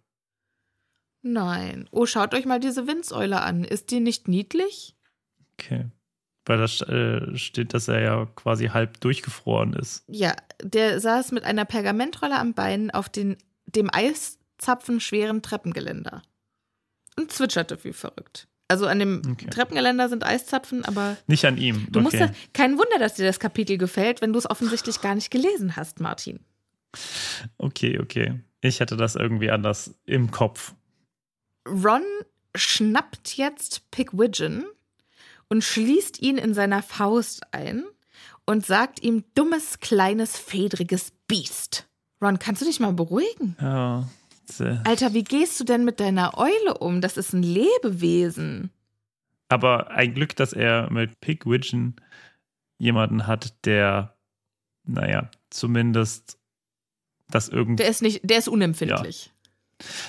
Nein. 1.21 1.87
Oh, 1.91 2.05
schaut 2.05 2.33
euch 2.33 2.45
mal 2.45 2.59
diese 2.59 2.87
Windseule 2.87 3.41
an. 3.41 3.63
Ist 3.63 3.91
die 3.91 3.99
nicht 3.99 4.27
niedlich? 4.27 4.95
Okay. 5.53 5.89
Weil 6.45 6.57
da 6.57 6.65
äh, 6.87 7.37
steht, 7.37 7.73
dass 7.73 7.87
er 7.87 8.01
ja 8.01 8.25
quasi 8.35 8.67
halb 8.67 8.99
durchgefroren 8.99 9.73
ist. 9.73 10.03
Ja, 10.07 10.35
der 10.61 10.99
saß 10.99 11.31
mit 11.31 11.43
einer 11.43 11.65
Pergamentrolle 11.65 12.37
am 12.37 12.53
Bein 12.53 12.91
auf 12.91 13.07
den, 13.07 13.37
dem 13.65 13.89
eiszapfenschweren 13.93 15.41
Treppengeländer 15.41 16.23
und 17.17 17.31
zwitscherte 17.31 17.83
wie 17.83 17.93
verrückt. 17.93 18.47
Also 18.71 18.87
an 18.87 18.99
dem 18.99 19.21
Okay. 19.33 19.47
Treppengeländer 19.49 20.07
sind 20.09 20.23
Eiszapfen, 20.25 20.85
aber 20.85 21.17
Nicht 21.27 21.45
an 21.45 21.57
ihm. 21.57 21.87
du 21.91 21.99
musst 22.01 22.15
okay. 22.15 22.27
das, 22.27 22.37
kein 22.53 22.71
Wunder, 22.77 22.97
dass 22.99 23.15
dir 23.15 23.25
das 23.25 23.39
Kapitel 23.39 23.77
gefällt, 23.77 24.21
wenn 24.21 24.31
du 24.33 24.39
es 24.39 24.49
offensichtlich 24.49 25.01
gar 25.01 25.13
nicht 25.15 25.29
gelesen 25.29 25.75
hast, 25.75 25.99
Martin. 25.99 26.39
Okay, 27.57 27.99
okay. 27.99 28.39
Ich 28.61 28.79
hatte 28.81 28.95
das 28.97 29.15
irgendwie 29.15 29.51
anders 29.51 29.93
im 30.05 30.31
Kopf. 30.31 30.73
Ron 31.67 32.03
schnappt 32.55 33.37
jetzt 33.37 33.89
Pigwidgeon 33.91 34.65
und 35.49 35.63
schließt 35.63 36.21
ihn 36.21 36.37
in 36.37 36.53
seiner 36.53 36.81
Faust 36.83 37.41
ein 37.53 37.83
und 38.45 38.65
sagt 38.65 39.03
ihm 39.03 39.23
dummes, 39.35 39.79
kleines, 39.79 40.37
fedriges 40.37 41.11
Biest. 41.27 41.87
Ron, 42.21 42.39
kannst 42.39 42.61
du 42.61 42.65
dich 42.65 42.79
mal 42.79 42.93
beruhigen? 42.93 43.55
Ja. 43.61 44.07
Sehr- 44.51 44.83
Alter, 44.85 45.13
wie 45.13 45.23
gehst 45.23 45.59
du 45.59 45.63
denn 45.63 45.83
mit 45.85 45.99
deiner 45.99 46.37
Eule 46.37 46.77
um? 46.79 47.01
Das 47.01 47.17
ist 47.17 47.33
ein 47.33 47.43
Lebewesen. 47.43 48.71
Aber 49.49 49.91
ein 49.91 50.13
Glück, 50.13 50.35
dass 50.35 50.53
er 50.53 50.89
mit 50.91 51.19
Pigwidgeon 51.21 51.95
jemanden 52.77 53.27
hat, 53.27 53.53
der, 53.65 54.15
naja, 54.85 55.29
zumindest 55.49 56.37
das 57.29 57.49
irgendwie 57.49 57.77
Der 57.83 57.89
ist 57.89 58.01
nicht, 58.01 58.21
der 58.29 58.37
ist 58.37 58.47
unempfindlich. 58.47 59.31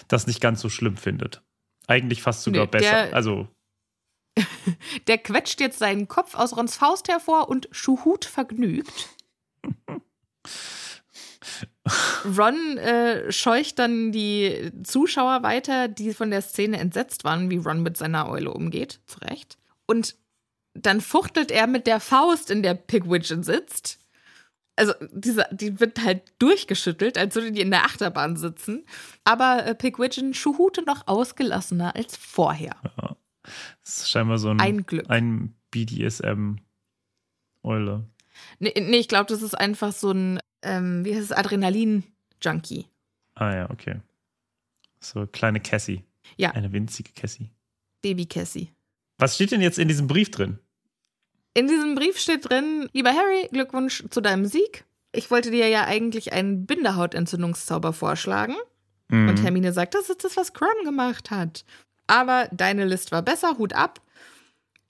das 0.08 0.26
nicht 0.26 0.40
ganz 0.40 0.60
so 0.60 0.68
schlimm 0.68 0.96
findet. 0.96 1.42
Eigentlich 1.88 2.22
fast 2.22 2.42
sogar 2.42 2.64
Nee, 2.66 2.70
besser. 2.70 3.06
der- 3.06 3.14
also, 3.14 3.48
Der 5.08 5.18
quetscht 5.18 5.60
jetzt 5.60 5.78
seinen 5.78 6.08
Kopf 6.08 6.34
aus 6.34 6.56
Rons 6.56 6.76
Faust 6.76 7.08
hervor 7.08 7.48
und 7.48 7.68
Schuhut 7.72 8.24
vergnügt. 8.24 9.10
Ron 12.24 12.78
äh, 12.78 13.32
scheucht 13.32 13.78
dann 13.78 14.12
die 14.12 14.70
Zuschauer 14.84 15.42
weiter, 15.42 15.88
die 15.88 16.14
von 16.14 16.30
der 16.30 16.42
Szene 16.42 16.78
entsetzt 16.78 17.24
waren, 17.24 17.50
wie 17.50 17.56
Ron 17.56 17.82
mit 17.82 17.96
seiner 17.96 18.28
Eule 18.28 18.52
umgeht, 18.52 19.00
zurecht. 19.06 19.58
Und 19.86 20.14
dann 20.74 21.00
fuchtelt 21.00 21.50
er 21.50 21.66
mit 21.66 21.86
der 21.86 21.98
Faust, 22.00 22.50
in 22.50 22.62
der 22.62 22.74
Pigwidgeon 22.74 23.42
sitzt. 23.42 23.98
Also, 24.76 24.94
diese, 25.12 25.44
die 25.50 25.80
wird 25.80 26.02
halt 26.02 26.32
durchgeschüttelt, 26.38 27.18
als 27.18 27.34
würde 27.34 27.52
die 27.52 27.60
in 27.60 27.70
der 27.70 27.84
Achterbahn 27.84 28.36
sitzen. 28.36 28.86
Aber 29.24 29.66
äh, 29.66 29.74
Pigwidgeon 29.74 30.32
schuhute 30.34 30.82
noch 30.82 31.06
ausgelassener 31.08 31.94
als 31.94 32.16
vorher. 32.16 32.76
das 33.84 33.98
ist 33.98 34.10
scheinbar 34.10 34.38
so 34.38 34.48
ein, 34.50 34.60
Ein 34.60 34.86
Glück. 34.86 35.10
ein 35.10 35.54
BDSM-Eule. 35.72 36.62
Nee, 38.60 38.72
nee 38.76 38.98
ich 38.98 39.08
glaube, 39.08 39.26
das 39.26 39.42
ist 39.42 39.54
einfach 39.54 39.92
so 39.92 40.12
ein, 40.12 40.40
ähm, 40.62 41.04
wie 41.04 41.14
heißt 41.14 41.30
es, 41.30 41.32
Adrenalin-Junkie. 41.32 42.86
Ah 43.34 43.54
ja, 43.54 43.70
okay. 43.70 44.00
So 45.00 45.26
kleine 45.26 45.60
Cassie. 45.60 46.04
Ja. 46.36 46.50
Eine 46.52 46.72
winzige 46.72 47.12
Cassie. 47.12 47.50
Baby 48.00 48.26
Cassie. 48.26 48.72
Was 49.18 49.34
steht 49.34 49.52
denn 49.52 49.60
jetzt 49.60 49.78
in 49.78 49.88
diesem 49.88 50.06
Brief 50.06 50.30
drin? 50.30 50.58
In 51.54 51.68
diesem 51.68 51.94
Brief 51.94 52.18
steht 52.18 52.48
drin, 52.48 52.88
lieber 52.92 53.10
Harry, 53.10 53.48
Glückwunsch 53.52 54.04
zu 54.10 54.20
deinem 54.20 54.46
Sieg. 54.46 54.84
Ich 55.12 55.30
wollte 55.30 55.50
dir 55.50 55.68
ja 55.68 55.84
eigentlich 55.84 56.32
einen 56.32 56.66
Bindehautentzündungszauber 56.66 57.92
vorschlagen. 57.92 58.56
Mhm. 59.08 59.28
Und 59.28 59.42
Hermine 59.42 59.72
sagt, 59.72 59.94
das 59.94 60.08
ist 60.08 60.24
das, 60.24 60.36
was 60.36 60.54
Crum 60.54 60.84
gemacht 60.84 61.30
hat. 61.30 61.64
Aber 62.06 62.48
deine 62.52 62.86
List 62.86 63.12
war 63.12 63.22
besser, 63.22 63.58
Hut 63.58 63.74
ab. 63.74 64.00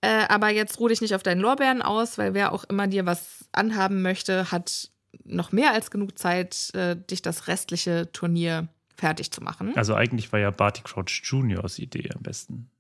Äh, 0.01 0.27
aber 0.29 0.49
jetzt 0.51 0.79
ruh 0.81 0.89
dich 0.89 1.01
nicht 1.01 1.15
auf 1.15 1.23
deinen 1.23 1.41
Lorbeeren 1.41 1.83
aus, 1.83 2.19
weil 2.19 2.35
wer 2.35 2.53
auch 2.53 2.65
immer 2.65 2.87
dir 2.87 3.07
was 3.07 3.49
anhaben 3.53 4.03
möchte, 4.03 4.51
hat 4.51 4.91
noch 5.25 5.53
mehr 5.53 5.73
als 5.73 5.91
genug 5.91 6.19
Zeit, 6.19 6.71
äh, 6.75 6.97
dich 6.97 7.23
das 7.23 7.47
restliche 7.49 8.11
Turnier 8.13 8.69
fertig 8.97 9.31
zu 9.33 9.43
machen. 9.43 9.77
Also 9.77 9.95
eigentlich 9.95 10.33
war 10.33 10.41
ja 10.41 10.51
Barty 10.51 10.83
Crouch 10.83 11.23
Juniors 11.25 11.79
Idee 11.79 12.11
am 12.15 12.23
besten. 12.23 12.71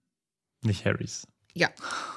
Nicht 0.62 0.84
Harrys. 0.84 1.26
Ja, 1.54 1.68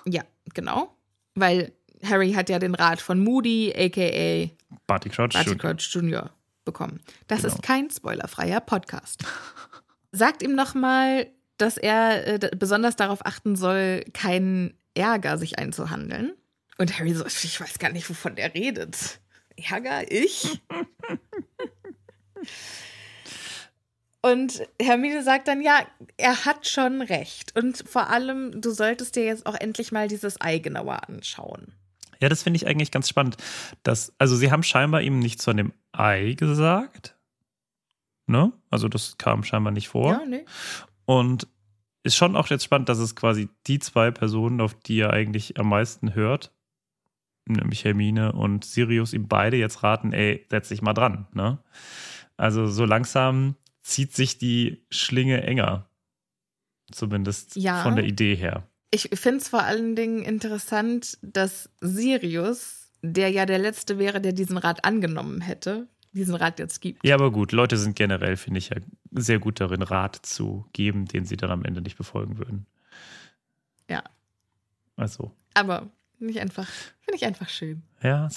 ja, 0.06 0.24
genau. 0.54 0.96
Weil 1.34 1.72
Harry 2.04 2.34
hat 2.34 2.50
ja 2.50 2.60
den 2.60 2.76
Rat 2.76 3.02
von 3.02 3.20
Moody, 3.24 3.74
aka 3.76 4.50
Barty 4.88 5.10
Crouch 5.10 5.34
Barty 5.34 5.50
Junior. 5.50 5.58
Crouch 5.58 5.90
Jr. 5.94 6.30
bekommen. 6.66 7.02
Das 7.28 7.42
Genau. 7.42 7.54
ist 7.54 7.64
kein 7.64 7.90
spoilerfreier 7.90 8.60
Podcast. 8.62 9.24
Sagt 10.12 10.44
ihm 10.44 10.56
nochmal, 10.56 11.28
dass 11.58 11.78
er 11.78 12.28
äh, 12.44 12.52
besonders 12.56 12.96
darauf 12.96 13.26
achten 13.26 13.56
soll, 13.56 14.04
keinen 14.14 14.74
Ärger 14.94 15.38
sich 15.38 15.58
einzuhandeln. 15.60 16.34
Und 16.78 16.98
Harry 17.00 17.14
so, 17.14 17.26
ich 17.26 17.60
weiß 17.60 17.80
gar 17.80 17.92
nicht, 17.92 18.10
wovon 18.10 18.36
der 18.36 18.54
redet. 18.54 19.20
Ärger? 19.58 20.12
Ich? 20.12 20.62
Und 24.22 24.64
Hermine 24.82 25.22
sagt 25.22 25.48
dann, 25.48 25.62
ja, 25.62 25.86
er 26.18 26.46
hat 26.46 26.68
schon 26.68 27.04
recht. 27.04 27.56
Und 27.56 27.84
vor 27.88 28.10
allem, 28.10 28.60
du 28.60 28.72
solltest 28.72 29.16
dir 29.16 29.24
jetzt 29.24 29.46
auch 29.46 29.54
endlich 29.54 29.92
mal 29.92 30.08
dieses 30.08 30.42
Ei 30.42 30.58
genauer 30.58 31.08
anschauen. 31.08 31.74
Ja, 32.20 32.30
das 32.30 32.42
finde 32.42 32.58
ich 32.58 32.66
eigentlich 32.66 32.90
ganz 32.90 33.08
spannend. 33.08 33.38
Dass, 33.84 34.14
also 34.18 34.36
sie 34.36 34.52
haben 34.52 34.64
scheinbar 34.64 35.02
ihm 35.02 35.20
nichts 35.20 35.44
von 35.44 35.58
dem 35.58 35.74
Ei 35.92 36.34
gesagt. 36.34 37.16
Ne? 38.26 38.52
Also 38.72 38.88
das 38.88 39.20
kam 39.20 39.44
scheinbar 39.44 39.72
nicht 39.72 39.90
vor. 39.90 40.14
Ja, 40.14 40.26
ne? 40.26 40.44
Und 41.06 41.48
ist 42.02 42.16
schon 42.16 42.36
auch 42.36 42.48
jetzt 42.48 42.64
spannend, 42.64 42.90
dass 42.90 42.98
es 42.98 43.16
quasi 43.16 43.50
die 43.68 43.78
zwei 43.80 44.10
Personen, 44.10 44.62
auf 44.62 44.74
die 44.74 45.00
er 45.00 45.14
eigentlich 45.14 45.60
am 45.60 45.70
meisten 45.70 46.16
hört, 46.16 46.52
nämlich 47.48 47.84
Hermine 47.86 48.32
und 48.34 48.66
Sirius, 48.66 49.14
ihm 49.14 49.28
beide 49.28 49.58
jetzt 49.58 49.84
raten, 49.84 50.14
ey, 50.14 50.46
setz 50.50 50.70
dich 50.70 50.82
mal 50.82 50.94
dran. 50.94 51.28
Ne? 51.34 51.60
Also 52.38 52.68
so 52.68 52.86
langsam 52.86 53.56
zieht 53.82 54.14
sich 54.16 54.38
die 54.38 54.84
Schlinge 54.90 55.44
enger. 55.44 55.88
Zumindest 56.92 57.56
Ja. 57.56 57.84
von 57.84 57.96
der 57.96 58.06
Idee 58.06 58.36
her. 58.36 58.68
Ich 58.92 59.10
finde 59.14 59.38
es 59.40 59.50
vor 59.50 59.64
allen 59.64 59.96
Dingen 59.96 60.22
interessant, 60.24 61.18
dass 61.22 61.70
Sirius, 61.82 62.92
der 63.02 63.30
ja 63.30 63.46
der 63.46 63.60
Letzte 63.60 63.98
wäre, 64.00 64.22
der 64.22 64.34
diesen 64.34 64.58
Rat 64.58 64.86
angenommen 64.86 65.42
hätte, 65.42 65.88
diesen 66.14 66.36
Rat 66.36 66.60
jetzt 66.60 66.82
gibt. 66.82 67.06
Ja, 67.06 67.16
aber 67.16 67.32
gut, 67.32 67.52
Leute 67.52 67.78
sind 67.78 67.96
generell, 67.96 68.38
finde 68.38 68.60
ich, 68.60 68.70
ja 68.70 68.78
sehr 69.12 69.40
gut 69.40 69.60
darin, 69.60 69.82
Rat 69.82 70.16
zu 70.24 70.66
geben, 70.74 71.06
den 71.06 71.26
sie 71.26 71.38
dann 71.38 71.52
am 71.52 71.66
Ende 71.66 71.82
nicht 71.82 71.98
befolgen 71.98 72.38
würden. 72.38 72.66
Ja. 73.90 74.04
Also, 74.96 75.32
Aber 75.54 75.90
finde 76.18 76.34
ich 76.34 76.40
einfach, 76.40 76.68
finde 77.00 77.16
ich 77.16 77.26
einfach 77.26 77.50
schön. 77.50 77.84
ja, 78.02 78.30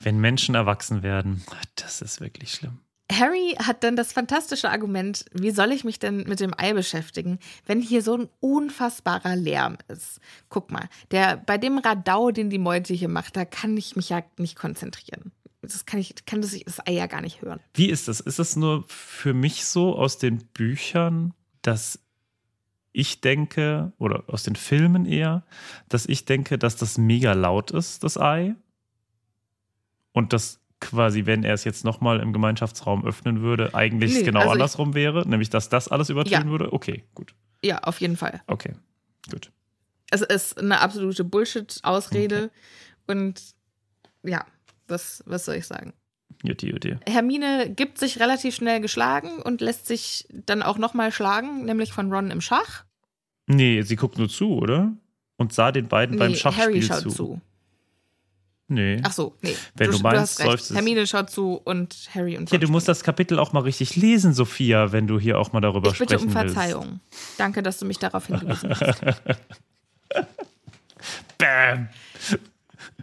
wenn 0.00 0.18
Menschen 0.18 0.54
erwachsen 0.54 1.02
werden, 1.02 1.42
das 1.76 2.02
ist 2.02 2.20
wirklich 2.20 2.52
schlimm. 2.52 2.80
Harry 3.12 3.54
hat 3.58 3.84
dann 3.84 3.96
das 3.96 4.12
fantastische 4.12 4.70
Argument, 4.70 5.26
wie 5.32 5.50
soll 5.50 5.72
ich 5.72 5.84
mich 5.84 5.98
denn 5.98 6.24
mit 6.26 6.40
dem 6.40 6.54
Ei 6.56 6.72
beschäftigen, 6.72 7.38
wenn 7.66 7.80
hier 7.80 8.02
so 8.02 8.16
ein 8.16 8.28
unfassbarer 8.40 9.36
Lärm 9.36 9.76
ist. 9.88 10.20
Guck 10.48 10.70
mal, 10.70 10.88
der, 11.10 11.36
bei 11.36 11.58
dem 11.58 11.78
Radau, 11.78 12.30
den 12.30 12.48
die 12.48 12.58
Meute 12.58 12.94
hier 12.94 13.08
macht, 13.08 13.36
da 13.36 13.44
kann 13.44 13.76
ich 13.76 13.94
mich 13.94 14.08
ja 14.08 14.22
nicht 14.38 14.56
konzentrieren. 14.56 15.32
Das 15.60 15.86
kann 15.86 16.00
ich, 16.00 16.14
kann 16.26 16.40
das, 16.40 16.58
das 16.58 16.86
Ei 16.86 16.92
ja 16.92 17.06
gar 17.06 17.20
nicht 17.20 17.42
hören. 17.42 17.60
Wie 17.74 17.90
ist 17.90 18.08
das? 18.08 18.20
Ist 18.20 18.38
das 18.38 18.56
nur 18.56 18.84
für 18.88 19.34
mich 19.34 19.66
so 19.66 19.96
aus 19.96 20.18
den 20.18 20.38
Büchern, 20.38 21.34
dass 21.62 22.00
ich 22.94 23.20
denke, 23.20 23.92
oder 23.98 24.22
aus 24.28 24.44
den 24.44 24.54
Filmen 24.54 25.04
eher, 25.04 25.42
dass 25.88 26.06
ich 26.06 26.24
denke, 26.24 26.58
dass 26.58 26.76
das 26.76 26.96
mega 26.96 27.32
laut 27.32 27.72
ist, 27.72 28.04
das 28.04 28.16
Ei? 28.16 28.54
Und 30.12 30.32
das 30.32 30.60
quasi, 30.80 31.26
wenn 31.26 31.42
er 31.42 31.54
es 31.54 31.64
jetzt 31.64 31.84
nochmal 31.84 32.20
im 32.20 32.32
Gemeinschaftsraum 32.32 33.04
öffnen 33.04 33.42
würde, 33.42 33.74
eigentlich 33.74 34.14
nee, 34.14 34.22
genau 34.22 34.40
also 34.40 34.52
andersrum 34.52 34.90
ich, 34.90 34.94
wäre, 34.94 35.28
nämlich 35.28 35.50
dass 35.50 35.68
das 35.68 35.88
alles 35.88 36.08
übertönen 36.08 36.46
ja. 36.46 36.50
würde? 36.50 36.72
Okay, 36.72 37.02
gut. 37.14 37.34
Ja, 37.64 37.78
auf 37.80 38.00
jeden 38.00 38.16
Fall. 38.16 38.42
Okay, 38.46 38.74
gut. 39.30 39.50
Es 40.10 40.22
ist 40.22 40.58
eine 40.58 40.80
absolute 40.80 41.24
Bullshit-Ausrede 41.24 42.44
okay. 43.08 43.18
und 43.18 43.42
ja, 44.22 44.46
was, 44.86 45.24
was 45.26 45.46
soll 45.46 45.56
ich 45.56 45.66
sagen? 45.66 45.94
Jutti, 46.42 46.70
Jutti. 46.70 46.96
Hermine 47.06 47.70
gibt 47.70 47.98
sich 47.98 48.20
relativ 48.20 48.54
schnell 48.54 48.80
geschlagen 48.80 49.42
und 49.42 49.60
lässt 49.60 49.86
sich 49.86 50.26
dann 50.30 50.62
auch 50.62 50.78
nochmal 50.78 51.12
schlagen, 51.12 51.64
nämlich 51.64 51.92
von 51.92 52.12
Ron 52.12 52.30
im 52.30 52.40
Schach. 52.40 52.84
Nee, 53.46 53.82
sie 53.82 53.96
guckt 53.96 54.18
nur 54.18 54.28
zu, 54.28 54.54
oder? 54.54 54.92
Und 55.36 55.52
sah 55.52 55.72
den 55.72 55.88
beiden 55.88 56.16
nee, 56.16 56.20
beim 56.20 56.34
Schachspiel 56.34 56.64
Harry 56.64 56.82
schaut 56.82 57.02
zu. 57.02 57.10
zu. 57.10 57.40
Nee. 58.66 58.98
Ach 59.02 59.12
so, 59.12 59.36
nee. 59.42 59.54
Wenn 59.74 59.90
du, 59.90 59.98
du 59.98 60.02
meinst, 60.02 60.40
du 60.40 60.44
läuft 60.44 60.64
es. 60.64 60.74
Hermine 60.74 61.06
schaut 61.06 61.28
zu 61.28 61.60
und 61.64 62.08
Harry 62.14 62.38
und 62.38 62.50
Ja, 62.50 62.58
du 62.58 62.68
musst 62.68 62.88
das 62.88 63.04
Kapitel 63.04 63.38
auch 63.38 63.52
mal 63.52 63.60
richtig 63.60 63.94
lesen, 63.96 64.32
Sophia, 64.32 64.90
wenn 64.90 65.06
du 65.06 65.20
hier 65.20 65.38
auch 65.38 65.52
mal 65.52 65.60
darüber 65.60 65.90
ich 65.90 65.96
sprechen 65.96 66.10
willst. 66.10 66.24
Ich 66.24 66.30
bitte 66.30 66.46
um 66.46 66.54
Verzeihung. 66.54 67.00
Willst. 67.10 67.40
Danke, 67.40 67.62
dass 67.62 67.78
du 67.78 67.84
mich 67.84 67.98
darauf 67.98 68.26
hingewiesen 68.26 68.70
hast. 68.70 69.04
Bam. 71.38 71.88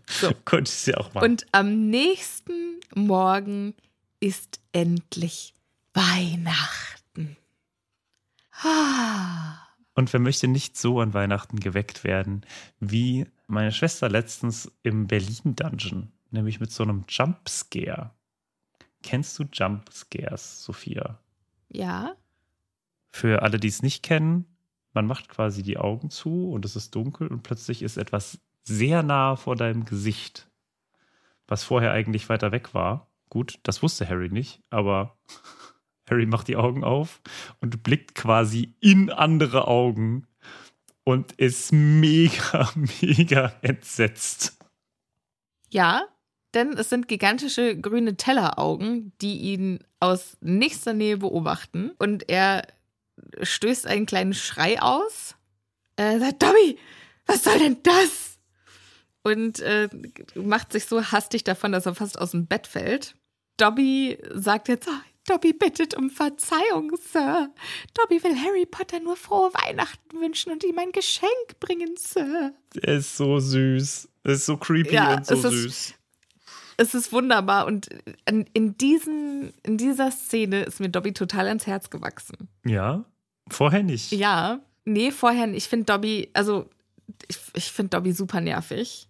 So. 0.07 0.31
Konntest 0.45 0.87
du 0.87 0.91
ja 0.91 0.97
auch 0.97 1.13
mal. 1.13 1.23
Und 1.23 1.45
am 1.51 1.89
nächsten 1.89 2.80
Morgen 2.95 3.73
ist 4.19 4.59
endlich 4.71 5.53
Weihnachten. 5.93 7.37
Ah. 8.63 9.57
Und 9.93 10.11
wer 10.13 10.19
möchte 10.19 10.47
nicht 10.47 10.77
so 10.77 10.99
an 10.99 11.13
Weihnachten 11.13 11.59
geweckt 11.59 12.03
werden, 12.03 12.45
wie 12.79 13.27
meine 13.47 13.71
Schwester 13.71 14.09
letztens 14.09 14.71
im 14.83 15.07
Berlin-Dungeon, 15.07 16.11
nämlich 16.31 16.59
mit 16.59 16.71
so 16.71 16.83
einem 16.83 17.05
Jumpscare. 17.07 18.11
Kennst 19.03 19.37
du 19.39 19.43
Jumpscares, 19.51 20.63
Sophia? 20.63 21.19
Ja. 21.69 22.15
Für 23.09 23.41
alle, 23.41 23.59
die 23.59 23.67
es 23.67 23.81
nicht 23.81 24.03
kennen, 24.03 24.45
man 24.93 25.07
macht 25.07 25.29
quasi 25.29 25.63
die 25.63 25.77
Augen 25.77 26.09
zu 26.09 26.51
und 26.51 26.65
es 26.65 26.75
ist 26.75 26.93
dunkel 26.95 27.27
und 27.27 27.43
plötzlich 27.43 27.81
ist 27.81 27.97
etwas 27.97 28.39
sehr 28.63 29.03
nah 29.03 29.35
vor 29.35 29.55
deinem 29.55 29.85
Gesicht, 29.85 30.50
was 31.51 31.63
vorher 31.63 31.91
eigentlich 31.91 32.29
weiter 32.29 32.51
weg 32.51 32.73
war. 32.73 33.11
Gut, 33.29 33.59
das 33.63 33.83
wusste 33.83 34.07
Harry 34.07 34.29
nicht, 34.29 34.61
aber 34.69 35.17
Harry 36.09 36.25
macht 36.25 36.47
die 36.47 36.55
Augen 36.55 36.83
auf 36.83 37.21
und 37.59 37.83
blickt 37.83 38.15
quasi 38.15 38.75
in 38.79 39.09
andere 39.11 39.67
Augen 39.67 40.27
und 41.03 41.33
ist 41.33 41.71
mega, 41.73 42.71
mega 43.01 43.53
entsetzt. 43.61 44.57
Ja, 45.69 46.05
denn 46.53 46.73
es 46.73 46.89
sind 46.89 47.07
gigantische 47.07 47.79
grüne 47.79 48.17
Telleraugen, 48.17 49.13
die 49.21 49.37
ihn 49.37 49.79
aus 49.99 50.37
nächster 50.41 50.93
Nähe 50.93 51.17
beobachten 51.17 51.91
und 51.99 52.29
er 52.29 52.65
stößt 53.41 53.87
einen 53.87 54.05
kleinen 54.05 54.33
Schrei 54.33 54.81
aus. 54.81 55.35
Er 55.95 56.19
sagt, 56.19 56.43
Dobby, 56.43 56.77
was 57.25 57.43
soll 57.43 57.59
denn 57.59 57.77
das? 57.83 58.30
Und 59.23 59.59
äh, 59.59 59.87
macht 60.35 60.71
sich 60.71 60.85
so 60.85 61.03
hastig 61.11 61.43
davon, 61.43 61.71
dass 61.71 61.85
er 61.85 61.95
fast 61.95 62.19
aus 62.19 62.31
dem 62.31 62.47
Bett 62.47 62.67
fällt. 62.67 63.15
Dobby 63.57 64.17
sagt 64.33 64.67
jetzt, 64.67 64.87
oh, 64.87 65.11
Dobby 65.27 65.53
bittet 65.53 65.95
um 65.95 66.09
Verzeihung, 66.09 66.93
Sir. 67.11 67.49
Dobby 67.93 68.23
will 68.23 68.35
Harry 68.35 68.65
Potter 68.65 68.99
nur 68.99 69.15
frohe 69.15 69.53
Weihnachten 69.53 70.19
wünschen 70.19 70.51
und 70.51 70.63
ihm 70.63 70.79
ein 70.79 70.91
Geschenk 70.91 71.59
bringen, 71.59 71.95
Sir. 71.97 72.53
Er 72.81 72.95
ist 72.95 73.15
so 73.15 73.39
süß. 73.39 74.09
Er 74.23 74.33
ist 74.33 74.45
so 74.45 74.57
creepy 74.57 74.95
ja, 74.95 75.17
und 75.17 75.25
so 75.27 75.35
es 75.35 75.41
süß. 75.41 75.65
Ist, 75.65 75.95
es 76.77 76.93
ist 76.95 77.13
wunderbar 77.13 77.67
und 77.67 77.89
in, 78.25 78.45
in, 78.53 78.77
diesen, 78.77 79.53
in 79.63 79.77
dieser 79.77 80.09
Szene 80.09 80.63
ist 80.63 80.79
mir 80.79 80.89
Dobby 80.89 81.13
total 81.13 81.47
ans 81.47 81.67
Herz 81.67 81.91
gewachsen. 81.91 82.49
Ja? 82.65 83.05
Vorher 83.49 83.83
nicht? 83.83 84.11
Ja. 84.11 84.59
Nee, 84.85 85.11
vorher 85.11 85.45
nicht. 85.45 85.57
Ich 85.57 85.69
finde 85.69 85.85
Dobby, 85.85 86.29
also 86.33 86.67
ich, 87.27 87.37
ich 87.53 87.71
finde 87.71 87.91
Dobby 87.91 88.13
super 88.13 88.41
nervig. 88.41 89.07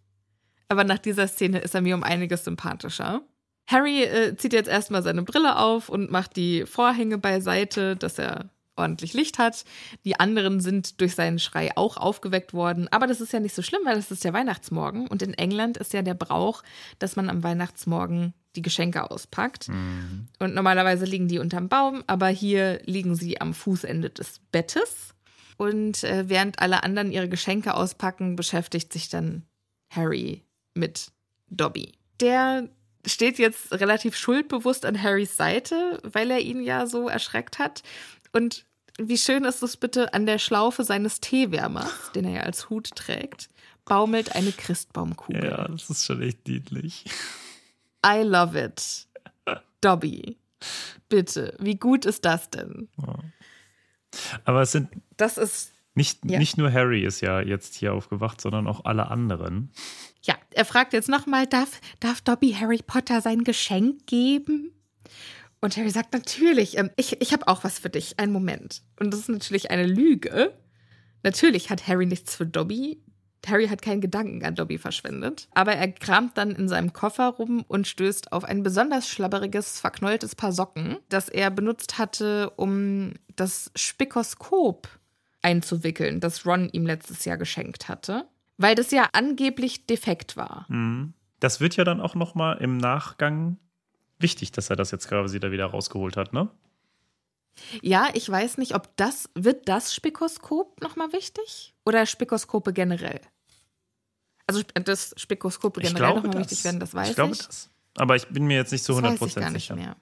Aber 0.71 0.85
nach 0.85 0.99
dieser 0.99 1.27
Szene 1.27 1.59
ist 1.59 1.75
er 1.75 1.81
mir 1.81 1.95
um 1.95 2.03
einiges 2.03 2.45
sympathischer. 2.45 3.23
Harry 3.67 4.03
äh, 4.03 4.37
zieht 4.37 4.53
jetzt 4.53 4.69
erstmal 4.69 5.03
seine 5.03 5.21
Brille 5.21 5.57
auf 5.57 5.89
und 5.89 6.09
macht 6.09 6.37
die 6.37 6.65
Vorhänge 6.65 7.17
beiseite, 7.17 7.97
dass 7.97 8.17
er 8.17 8.49
ordentlich 8.77 9.13
Licht 9.13 9.37
hat. 9.37 9.65
Die 10.05 10.17
anderen 10.17 10.61
sind 10.61 11.01
durch 11.01 11.13
seinen 11.13 11.39
Schrei 11.39 11.75
auch 11.75 11.97
aufgeweckt 11.97 12.53
worden. 12.53 12.87
Aber 12.89 13.05
das 13.05 13.19
ist 13.19 13.33
ja 13.33 13.41
nicht 13.41 13.53
so 13.53 13.61
schlimm, 13.61 13.81
weil 13.83 13.97
das 13.97 14.11
ist 14.11 14.23
der 14.23 14.31
Weihnachtsmorgen. 14.31 15.07
Und 15.07 15.21
in 15.21 15.33
England 15.33 15.75
ist 15.75 15.91
ja 15.91 16.03
der 16.03 16.13
Brauch, 16.13 16.63
dass 16.99 17.17
man 17.17 17.29
am 17.29 17.43
Weihnachtsmorgen 17.43 18.33
die 18.55 18.61
Geschenke 18.61 19.11
auspackt. 19.11 19.67
Mhm. 19.67 20.29
Und 20.39 20.55
normalerweise 20.55 21.03
liegen 21.03 21.27
die 21.27 21.39
unterm 21.39 21.67
Baum, 21.67 22.01
aber 22.07 22.29
hier 22.29 22.79
liegen 22.85 23.15
sie 23.15 23.41
am 23.41 23.53
Fußende 23.53 24.09
des 24.09 24.39
Bettes. 24.53 25.15
Und 25.57 26.05
äh, 26.05 26.29
während 26.29 26.59
alle 26.59 26.83
anderen 26.83 27.11
ihre 27.11 27.27
Geschenke 27.27 27.73
auspacken, 27.73 28.37
beschäftigt 28.37 28.93
sich 28.93 29.09
dann 29.09 29.43
Harry 29.89 30.45
mit 30.73 31.11
Dobby. 31.49 31.93
Der 32.19 32.69
steht 33.05 33.39
jetzt 33.39 33.71
relativ 33.71 34.15
schuldbewusst 34.15 34.85
an 34.85 35.01
Harrys 35.01 35.35
Seite, 35.35 35.99
weil 36.03 36.31
er 36.31 36.39
ihn 36.39 36.61
ja 36.61 36.85
so 36.85 37.09
erschreckt 37.09 37.59
hat. 37.59 37.83
Und 38.31 38.65
wie 38.99 39.17
schön 39.17 39.43
ist 39.45 39.63
es 39.63 39.77
bitte, 39.77 40.13
an 40.13 40.25
der 40.25 40.37
Schlaufe 40.37 40.83
seines 40.83 41.19
Teewärmers, 41.19 42.11
den 42.13 42.25
er 42.25 42.31
ja 42.31 42.41
als 42.41 42.69
Hut 42.69 42.91
trägt, 42.95 43.49
baumelt 43.85 44.35
eine 44.35 44.51
Christbaumkugel. 44.51 45.45
Ja, 45.45 45.67
das 45.67 45.89
ist 45.89 46.05
schon 46.05 46.21
echt 46.21 46.47
niedlich. 46.47 47.05
I 48.05 48.21
love 48.21 48.59
it. 48.59 49.07
Dobby. 49.81 50.37
Bitte, 51.09 51.55
wie 51.59 51.75
gut 51.75 52.05
ist 52.05 52.25
das 52.25 52.49
denn? 52.49 52.87
Aber 54.45 54.61
es 54.61 54.71
sind. 54.71 54.89
Das 55.17 55.37
ist. 55.37 55.73
Nicht, 55.93 56.19
ja. 56.23 56.39
nicht 56.39 56.57
nur 56.57 56.71
Harry 56.71 57.03
ist 57.03 57.19
ja 57.19 57.41
jetzt 57.41 57.75
hier 57.75 57.93
aufgewacht, 57.93 58.39
sondern 58.39 58.65
auch 58.67 58.85
alle 58.85 59.11
anderen. 59.11 59.71
Ja, 60.23 60.35
er 60.51 60.65
fragt 60.65 60.93
jetzt 60.93 61.09
nochmal, 61.09 61.47
darf, 61.47 61.81
darf 61.99 62.21
Dobby 62.21 62.53
Harry 62.53 62.81
Potter 62.85 63.21
sein 63.21 63.43
Geschenk 63.43 64.05
geben? 64.05 64.71
Und 65.61 65.77
Harry 65.77 65.89
sagt, 65.89 66.13
natürlich, 66.13 66.77
ähm, 66.77 66.89
ich, 66.95 67.21
ich 67.21 67.33
habe 67.33 67.47
auch 67.47 67.63
was 67.63 67.79
für 67.79 67.89
dich, 67.89 68.19
einen 68.19 68.31
Moment. 68.31 68.81
Und 68.99 69.11
das 69.11 69.21
ist 69.21 69.29
natürlich 69.29 69.71
eine 69.71 69.85
Lüge. 69.85 70.53
Natürlich 71.23 71.69
hat 71.69 71.87
Harry 71.87 72.05
nichts 72.05 72.35
für 72.35 72.45
Dobby. 72.45 73.01
Harry 73.47 73.67
hat 73.67 73.81
keinen 73.81 74.01
Gedanken 74.01 74.43
an 74.43 74.55
Dobby 74.55 74.77
verschwendet. 74.77 75.47
Aber 75.53 75.73
er 75.73 75.91
kramt 75.91 76.37
dann 76.37 76.51
in 76.51 76.67
seinem 76.67 76.93
Koffer 76.93 77.27
rum 77.27 77.63
und 77.67 77.87
stößt 77.87 78.31
auf 78.31 78.43
ein 78.43 78.61
besonders 78.61 79.07
schlabberiges, 79.07 79.79
verknolltes 79.79 80.35
Paar 80.35 80.51
Socken, 80.51 80.97
das 81.09 81.29
er 81.29 81.49
benutzt 81.49 81.97
hatte, 81.97 82.51
um 82.51 83.13
das 83.35 83.71
Spikoskop 83.75 84.87
einzuwickeln, 85.41 86.19
das 86.19 86.45
Ron 86.45 86.69
ihm 86.71 86.85
letztes 86.85 87.25
Jahr 87.25 87.37
geschenkt 87.37 87.87
hatte 87.87 88.27
weil 88.61 88.75
das 88.75 88.91
ja 88.91 89.09
angeblich 89.13 89.85
defekt 89.87 90.37
war. 90.37 90.65
Mhm. 90.69 91.13
Das 91.39 91.59
wird 91.59 91.75
ja 91.75 91.83
dann 91.83 92.01
auch 92.01 92.15
noch 92.15 92.35
mal 92.35 92.53
im 92.53 92.77
Nachgang 92.77 93.57
wichtig, 94.19 94.51
dass 94.51 94.69
er 94.69 94.75
das 94.75 94.91
jetzt 94.91 95.07
quasi 95.07 95.39
da 95.39 95.51
wieder 95.51 95.65
rausgeholt 95.65 96.15
hat, 96.17 96.33
ne? 96.33 96.49
Ja, 97.81 98.09
ich 98.13 98.29
weiß 98.29 98.57
nicht, 98.57 98.75
ob 98.75 98.95
das 98.95 99.29
wird 99.35 99.67
das 99.67 99.93
Spikoskop 99.93 100.81
noch 100.81 100.95
mal 100.95 101.11
wichtig 101.11 101.73
oder 101.85 102.05
Spikoskope 102.05 102.71
generell. 102.71 103.19
Also 104.47 104.61
das 104.73 105.13
Spikoskop 105.17 105.75
generell 105.75 106.15
noch 106.15 106.23
mal 106.23 106.39
wichtig 106.39 106.63
werden, 106.63 106.79
das 106.79 106.93
weiß 106.93 107.09
ich. 107.09 107.15
Glaube 107.15 107.33
ich. 107.33 107.45
Das. 107.45 107.69
Aber 107.97 108.15
ich 108.15 108.27
bin 108.27 108.45
mir 108.45 108.57
jetzt 108.57 108.71
nicht 108.71 108.83
zu 108.83 108.93
100% 108.93 109.01
das 109.01 109.21
weiß 109.21 109.27
ich 109.27 109.35
gar 109.35 109.49
nicht 109.49 109.63
sicher. 109.63 109.75
Mehr. 109.75 109.95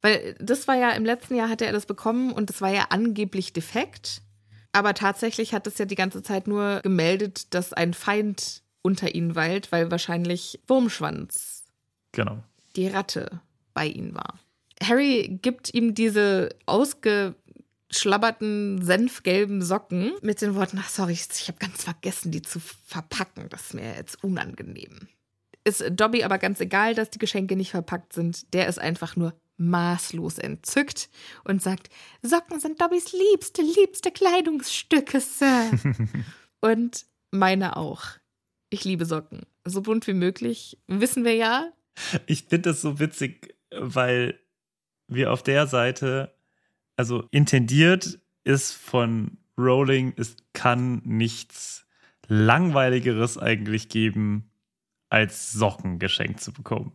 Weil 0.00 0.36
das 0.38 0.68
war 0.68 0.76
ja 0.76 0.90
im 0.90 1.04
letzten 1.04 1.34
Jahr 1.34 1.48
hatte 1.48 1.66
er 1.66 1.72
das 1.72 1.86
bekommen 1.86 2.32
und 2.32 2.50
das 2.50 2.60
war 2.60 2.70
ja 2.70 2.86
angeblich 2.90 3.52
defekt. 3.52 4.22
Aber 4.72 4.94
tatsächlich 4.94 5.54
hat 5.54 5.66
es 5.66 5.78
ja 5.78 5.86
die 5.86 5.94
ganze 5.94 6.22
Zeit 6.22 6.46
nur 6.46 6.80
gemeldet, 6.82 7.54
dass 7.54 7.72
ein 7.72 7.94
Feind 7.94 8.62
unter 8.82 9.14
ihnen 9.14 9.34
weilt, 9.34 9.72
weil 9.72 9.90
wahrscheinlich 9.90 10.60
Wurmschwanz, 10.66 11.64
genau. 12.12 12.44
die 12.76 12.88
Ratte, 12.88 13.40
bei 13.74 13.86
ihnen 13.86 14.14
war. 14.14 14.38
Harry 14.82 15.38
gibt 15.42 15.72
ihm 15.72 15.94
diese 15.94 16.48
ausgeschlabberten, 16.66 18.82
senfgelben 18.82 19.62
Socken 19.62 20.12
mit 20.20 20.42
den 20.42 20.56
Worten, 20.56 20.78
ach 20.80 20.88
sorry, 20.88 21.12
ich 21.12 21.48
habe 21.48 21.58
ganz 21.58 21.84
vergessen, 21.84 22.32
die 22.32 22.42
zu 22.42 22.58
verpacken. 22.60 23.46
Das 23.50 23.66
ist 23.66 23.74
mir 23.74 23.94
jetzt 23.94 24.24
unangenehm. 24.24 25.06
Ist 25.64 25.84
Dobby 25.90 26.24
aber 26.24 26.38
ganz 26.38 26.60
egal, 26.60 26.94
dass 26.94 27.10
die 27.10 27.18
Geschenke 27.18 27.56
nicht 27.56 27.70
verpackt 27.70 28.12
sind. 28.12 28.54
Der 28.54 28.68
ist 28.68 28.78
einfach 28.78 29.16
nur 29.16 29.34
maßlos 29.58 30.38
entzückt 30.38 31.10
und 31.44 31.60
sagt, 31.60 31.90
Socken 32.22 32.60
sind 32.60 32.80
Dobbys 32.80 33.12
liebste, 33.12 33.62
liebste 33.62 34.10
Kleidungsstücke, 34.10 35.20
Sir. 35.20 35.70
und 36.60 37.04
meine 37.30 37.76
auch. 37.76 38.04
Ich 38.70 38.84
liebe 38.84 39.04
Socken. 39.04 39.42
So 39.64 39.82
bunt 39.82 40.06
wie 40.06 40.14
möglich, 40.14 40.78
wissen 40.86 41.24
wir 41.24 41.34
ja. 41.34 41.72
Ich 42.26 42.44
finde 42.44 42.70
das 42.70 42.80
so 42.80 42.98
witzig, 42.98 43.54
weil 43.70 44.38
wir 45.08 45.32
auf 45.32 45.42
der 45.42 45.66
Seite, 45.66 46.34
also 46.96 47.24
intendiert 47.30 48.20
ist 48.44 48.72
von 48.72 49.38
Rowling, 49.58 50.14
es 50.16 50.36
kann 50.52 51.02
nichts 51.04 51.86
langweiligeres 52.28 53.38
eigentlich 53.38 53.88
geben, 53.88 54.50
als 55.08 55.52
Socken 55.52 55.98
geschenkt 55.98 56.40
zu 56.40 56.52
bekommen. 56.52 56.92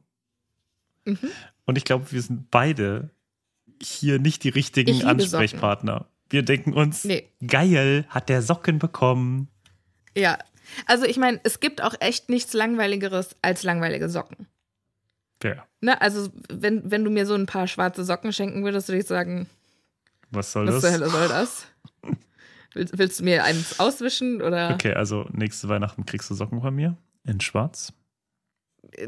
Mhm. 1.06 1.32
Und 1.66 1.78
ich 1.78 1.86
glaube, 1.86 2.12
wir 2.12 2.22
sind 2.22 2.52
beide 2.52 3.10
hier 3.82 4.20
nicht 4.20 4.44
die 4.44 4.50
richtigen 4.50 5.04
Ansprechpartner. 5.04 5.94
Socken. 5.94 6.08
Wir 6.30 6.44
denken 6.44 6.74
uns, 6.74 7.04
nee. 7.04 7.30
geil, 7.46 8.06
hat 8.10 8.30
der 8.30 8.42
Socken 8.42 8.80
bekommen. 8.80 9.50
Ja, 10.18 10.38
also 10.86 11.06
ich 11.06 11.18
meine, 11.18 11.40
es 11.44 11.60
gibt 11.60 11.82
auch 11.82 11.94
echt 12.00 12.30
nichts 12.30 12.54
Langweiligeres 12.54 13.36
als 13.42 13.64
langweilige 13.64 14.10
Socken. 14.10 14.48
Ja. 15.44 15.66
Ne, 15.82 16.00
also 16.02 16.30
wenn, 16.50 16.90
wenn 16.90 17.04
du 17.04 17.12
mir 17.12 17.26
so 17.26 17.36
ein 17.36 17.46
paar 17.46 17.68
schwarze 17.68 18.04
Socken 18.06 18.32
schenken 18.32 18.64
würdest, 18.64 18.88
würde 18.88 19.00
ich 19.00 19.08
sagen, 19.08 19.48
was 20.32 20.52
soll 20.52 20.68
was 20.68 20.76
das? 20.76 20.84
Was 20.84 20.92
zur 20.92 21.00
Hölle 21.00 21.10
soll 21.12 21.28
das? 21.28 21.68
willst, 22.74 22.98
willst 22.98 23.20
du 23.20 23.24
mir 23.26 23.44
eins 23.44 23.80
auswischen 23.80 24.42
oder? 24.42 24.74
Okay, 24.74 24.94
also 24.94 25.28
nächste 25.32 25.68
Weihnachten 25.70 26.06
kriegst 26.06 26.30
du 26.30 26.36
Socken 26.36 26.62
von 26.62 26.74
mir 26.74 26.98
in 27.26 27.40
schwarz. 27.42 27.94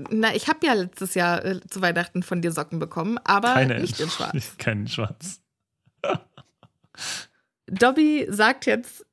Na, 0.10 0.36
ich 0.36 0.48
habe 0.48 0.66
ja 0.66 0.74
letztes 0.74 1.14
Jahr 1.14 1.44
äh, 1.44 1.60
zu 1.70 1.82
Weihnachten 1.82 2.24
von 2.24 2.42
dir 2.42 2.52
Socken 2.52 2.80
bekommen, 2.80 3.18
aber 3.24 3.54
Keine 3.54 3.80
nicht 3.80 4.00
in 4.00 4.10
schwarz. 4.10 4.56
Kein 4.58 4.88
schwarz. 4.88 5.42
Dobby 7.68 8.28
sagt 8.30 8.66
jetzt 8.66 9.06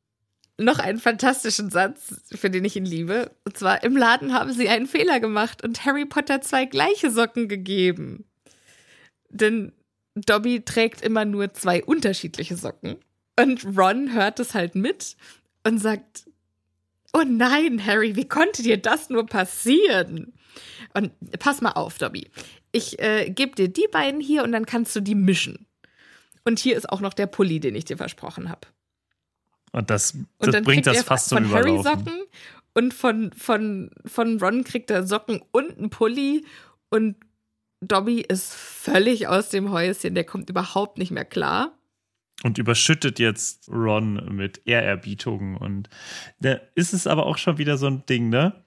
noch 0.58 0.78
einen 0.78 0.98
fantastischen 0.98 1.70
Satz, 1.70 2.22
für 2.34 2.50
den 2.50 2.64
ich 2.64 2.76
ihn 2.76 2.84
liebe. 2.84 3.30
Und 3.44 3.56
zwar, 3.56 3.82
im 3.82 3.96
Laden 3.96 4.32
haben 4.32 4.52
sie 4.52 4.68
einen 4.68 4.86
Fehler 4.86 5.20
gemacht 5.20 5.64
und 5.64 5.84
Harry 5.84 6.06
Potter 6.06 6.40
zwei 6.40 6.66
gleiche 6.66 7.10
Socken 7.10 7.48
gegeben. 7.48 8.24
Denn 9.30 9.72
Dobby 10.14 10.64
trägt 10.64 11.00
immer 11.00 11.24
nur 11.24 11.54
zwei 11.54 11.82
unterschiedliche 11.82 12.56
Socken. 12.56 12.96
Und 13.38 13.64
Ron 13.76 14.12
hört 14.12 14.40
es 14.40 14.54
halt 14.54 14.74
mit 14.74 15.16
und 15.64 15.78
sagt, 15.78 16.26
oh 17.12 17.24
nein, 17.26 17.84
Harry, 17.84 18.14
wie 18.16 18.28
konnte 18.28 18.62
dir 18.62 18.76
das 18.76 19.08
nur 19.08 19.26
passieren? 19.26 20.34
Und 20.94 21.12
pass 21.38 21.60
mal 21.60 21.72
auf, 21.72 21.98
Dobby. 21.98 22.30
Ich 22.72 22.98
äh, 22.98 23.30
gebe 23.30 23.54
dir 23.54 23.68
die 23.68 23.86
beiden 23.90 24.20
hier 24.20 24.44
und 24.44 24.52
dann 24.52 24.66
kannst 24.66 24.94
du 24.96 25.00
die 25.00 25.14
mischen. 25.14 25.66
Und 26.44 26.58
hier 26.58 26.76
ist 26.76 26.88
auch 26.88 27.00
noch 27.00 27.14
der 27.14 27.26
Pulli, 27.26 27.60
den 27.60 27.74
ich 27.74 27.84
dir 27.84 27.96
versprochen 27.96 28.48
habe. 28.48 28.66
Und 29.72 29.90
das, 29.90 30.16
das 30.38 30.54
und 30.54 30.64
bringt 30.64 30.86
das 30.86 31.02
fast 31.02 31.28
zum 31.28 31.38
Von 31.38 31.46
Überlaufen. 31.46 31.84
Harry 31.84 31.98
Socken 31.98 32.22
und 32.74 32.94
von, 32.94 33.32
von, 33.32 33.90
von 34.04 34.38
Ron 34.38 34.64
kriegt 34.64 34.90
er 34.90 35.06
Socken 35.06 35.42
und 35.52 35.78
einen 35.78 35.90
Pulli 35.90 36.44
und 36.90 37.16
Dobby 37.80 38.20
ist 38.20 38.54
völlig 38.54 39.26
aus 39.26 39.48
dem 39.48 39.70
Häuschen. 39.72 40.14
Der 40.14 40.24
kommt 40.24 40.48
überhaupt 40.48 40.98
nicht 40.98 41.10
mehr 41.10 41.24
klar. 41.24 41.76
Und 42.44 42.58
überschüttet 42.58 43.18
jetzt 43.18 43.68
Ron 43.68 44.34
mit 44.34 44.62
Ehrerbietungen. 44.66 45.56
Und 45.56 45.88
da 46.40 46.60
ist 46.74 46.92
es 46.92 47.06
aber 47.06 47.26
auch 47.26 47.38
schon 47.38 47.58
wieder 47.58 47.76
so 47.76 47.86
ein 47.86 48.04
Ding, 48.06 48.28
ne? 48.28 48.61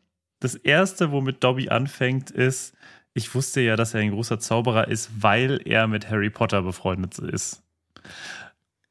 Das 0.45 0.53
erste, 0.53 1.11
womit 1.11 1.43
Dobby 1.43 1.69
anfängt, 1.69 2.29
ist, 2.29 2.75
ich 3.15 3.33
wusste 3.33 3.61
ja, 3.61 3.75
dass 3.75 3.95
er 3.95 4.01
ein 4.01 4.11
großer 4.11 4.37
Zauberer 4.39 4.89
ist, 4.89 5.09
weil 5.23 5.59
er 5.65 5.87
mit 5.87 6.11
Harry 6.11 6.29
Potter 6.29 6.61
befreundet 6.61 7.17
ist. 7.17 7.63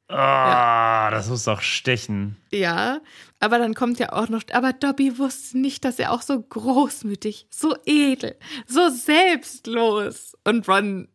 Ah, 0.09 1.05
ja. 1.05 1.11
das 1.11 1.29
muss 1.29 1.45
doch 1.45 1.61
stechen. 1.61 2.35
Ja, 2.51 2.99
aber 3.39 3.57
dann 3.57 3.73
kommt 3.73 3.99
ja 3.99 4.11
auch 4.11 4.27
noch, 4.27 4.41
aber 4.51 4.73
Dobby 4.73 5.17
wusste 5.17 5.57
nicht, 5.57 5.85
dass 5.85 5.97
er 5.97 6.11
auch 6.11 6.23
so 6.23 6.41
großmütig, 6.41 7.47
so 7.49 7.77
edel, 7.85 8.35
so 8.67 8.89
selbstlos. 8.89 10.35
Und 10.43 10.67
Ron, 10.67 11.07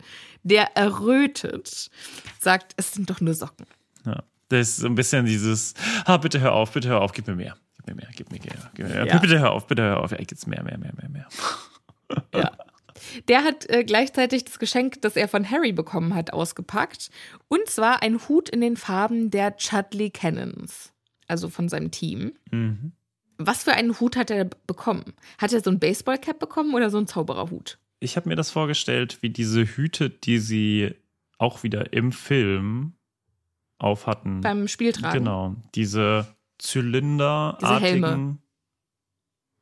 der 0.42 0.74
errötet, 0.74 1.90
sagt, 2.38 2.72
es 2.78 2.94
sind 2.94 3.10
doch 3.10 3.20
nur 3.20 3.34
Socken. 3.34 3.66
Ja, 4.06 4.22
das 4.48 4.70
ist 4.70 4.76
so 4.78 4.86
ein 4.86 4.94
bisschen 4.94 5.26
dieses, 5.26 5.74
ah, 6.06 6.16
bitte 6.16 6.40
hör 6.40 6.54
auf, 6.54 6.72
bitte 6.72 6.88
hör 6.88 7.02
auf, 7.02 7.12
gib 7.12 7.26
mir 7.26 7.34
mehr. 7.34 7.58
Mir 7.90 7.96
mehr, 7.96 8.08
gib 8.14 8.30
mir 8.30 8.38
mehr, 8.38 8.70
gib 8.74 8.86
mir 8.86 8.94
mehr. 8.94 9.06
Ja. 9.06 9.18
Bitte 9.18 9.40
hör 9.40 9.50
auf, 9.52 9.66
bitte 9.66 9.82
hör 9.82 10.00
auf, 10.00 10.12
ja, 10.12 10.18
gibt's 10.18 10.46
mehr, 10.46 10.62
mehr, 10.62 10.78
mehr, 10.78 10.92
mehr, 10.96 11.08
mehr. 11.08 11.28
Ja. 12.34 12.50
Der 13.28 13.44
hat 13.44 13.70
äh, 13.70 13.84
gleichzeitig 13.84 14.44
das 14.44 14.58
Geschenk, 14.58 15.00
das 15.02 15.16
er 15.16 15.28
von 15.28 15.48
Harry 15.48 15.72
bekommen 15.72 16.14
hat, 16.14 16.32
ausgepackt. 16.32 17.10
Und 17.48 17.68
zwar 17.68 18.02
ein 18.02 18.18
Hut 18.28 18.48
in 18.48 18.60
den 18.60 18.76
Farben 18.76 19.30
der 19.30 19.56
Chudley 19.56 20.10
Cannons, 20.10 20.92
also 21.28 21.48
von 21.48 21.68
seinem 21.68 21.92
Team. 21.92 22.32
Mhm. 22.50 22.92
Was 23.38 23.62
für 23.62 23.72
einen 23.72 23.98
Hut 24.00 24.16
hat 24.16 24.30
er 24.30 24.44
bekommen? 24.44 25.14
Hat 25.38 25.52
er 25.52 25.62
so 25.62 25.70
ein 25.70 25.78
Baseballcap 25.78 26.38
bekommen 26.38 26.74
oder 26.74 26.90
so 26.90 26.98
einen 26.98 27.06
Zaubererhut? 27.06 27.78
Ich 28.00 28.16
habe 28.16 28.28
mir 28.28 28.36
das 28.36 28.50
vorgestellt, 28.50 29.18
wie 29.22 29.30
diese 29.30 29.64
Hüte, 29.64 30.10
die 30.10 30.38
sie 30.38 30.94
auch 31.38 31.62
wieder 31.62 31.92
im 31.92 32.12
Film 32.12 32.94
auf 33.78 34.06
hatten. 34.06 34.40
Beim 34.40 34.68
Spieltragen. 34.68 35.20
Genau. 35.20 35.56
Diese 35.74 36.26
Zylinderartigen. 36.60 38.40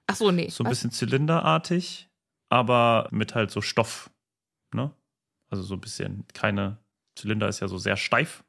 Ach 0.07 0.17
so, 0.17 0.31
nee. 0.31 0.49
So 0.49 0.65
ein 0.65 0.67
was? 0.67 0.79
bisschen 0.79 0.91
zylinderartig 0.91 2.09
aber 2.49 3.09
mit 3.11 3.35
halt 3.35 3.51
so 3.51 3.61
Stoff. 3.61 4.11
Ne? 4.73 4.93
Also 5.51 5.63
so 5.63 5.75
ein 5.75 5.81
bisschen 5.81 6.25
keine 6.33 6.79
Zylinder 7.15 7.49
ist 7.49 7.61
ja 7.61 7.69
so 7.69 7.79
sehr 7.79 7.97
steif. 7.97 8.45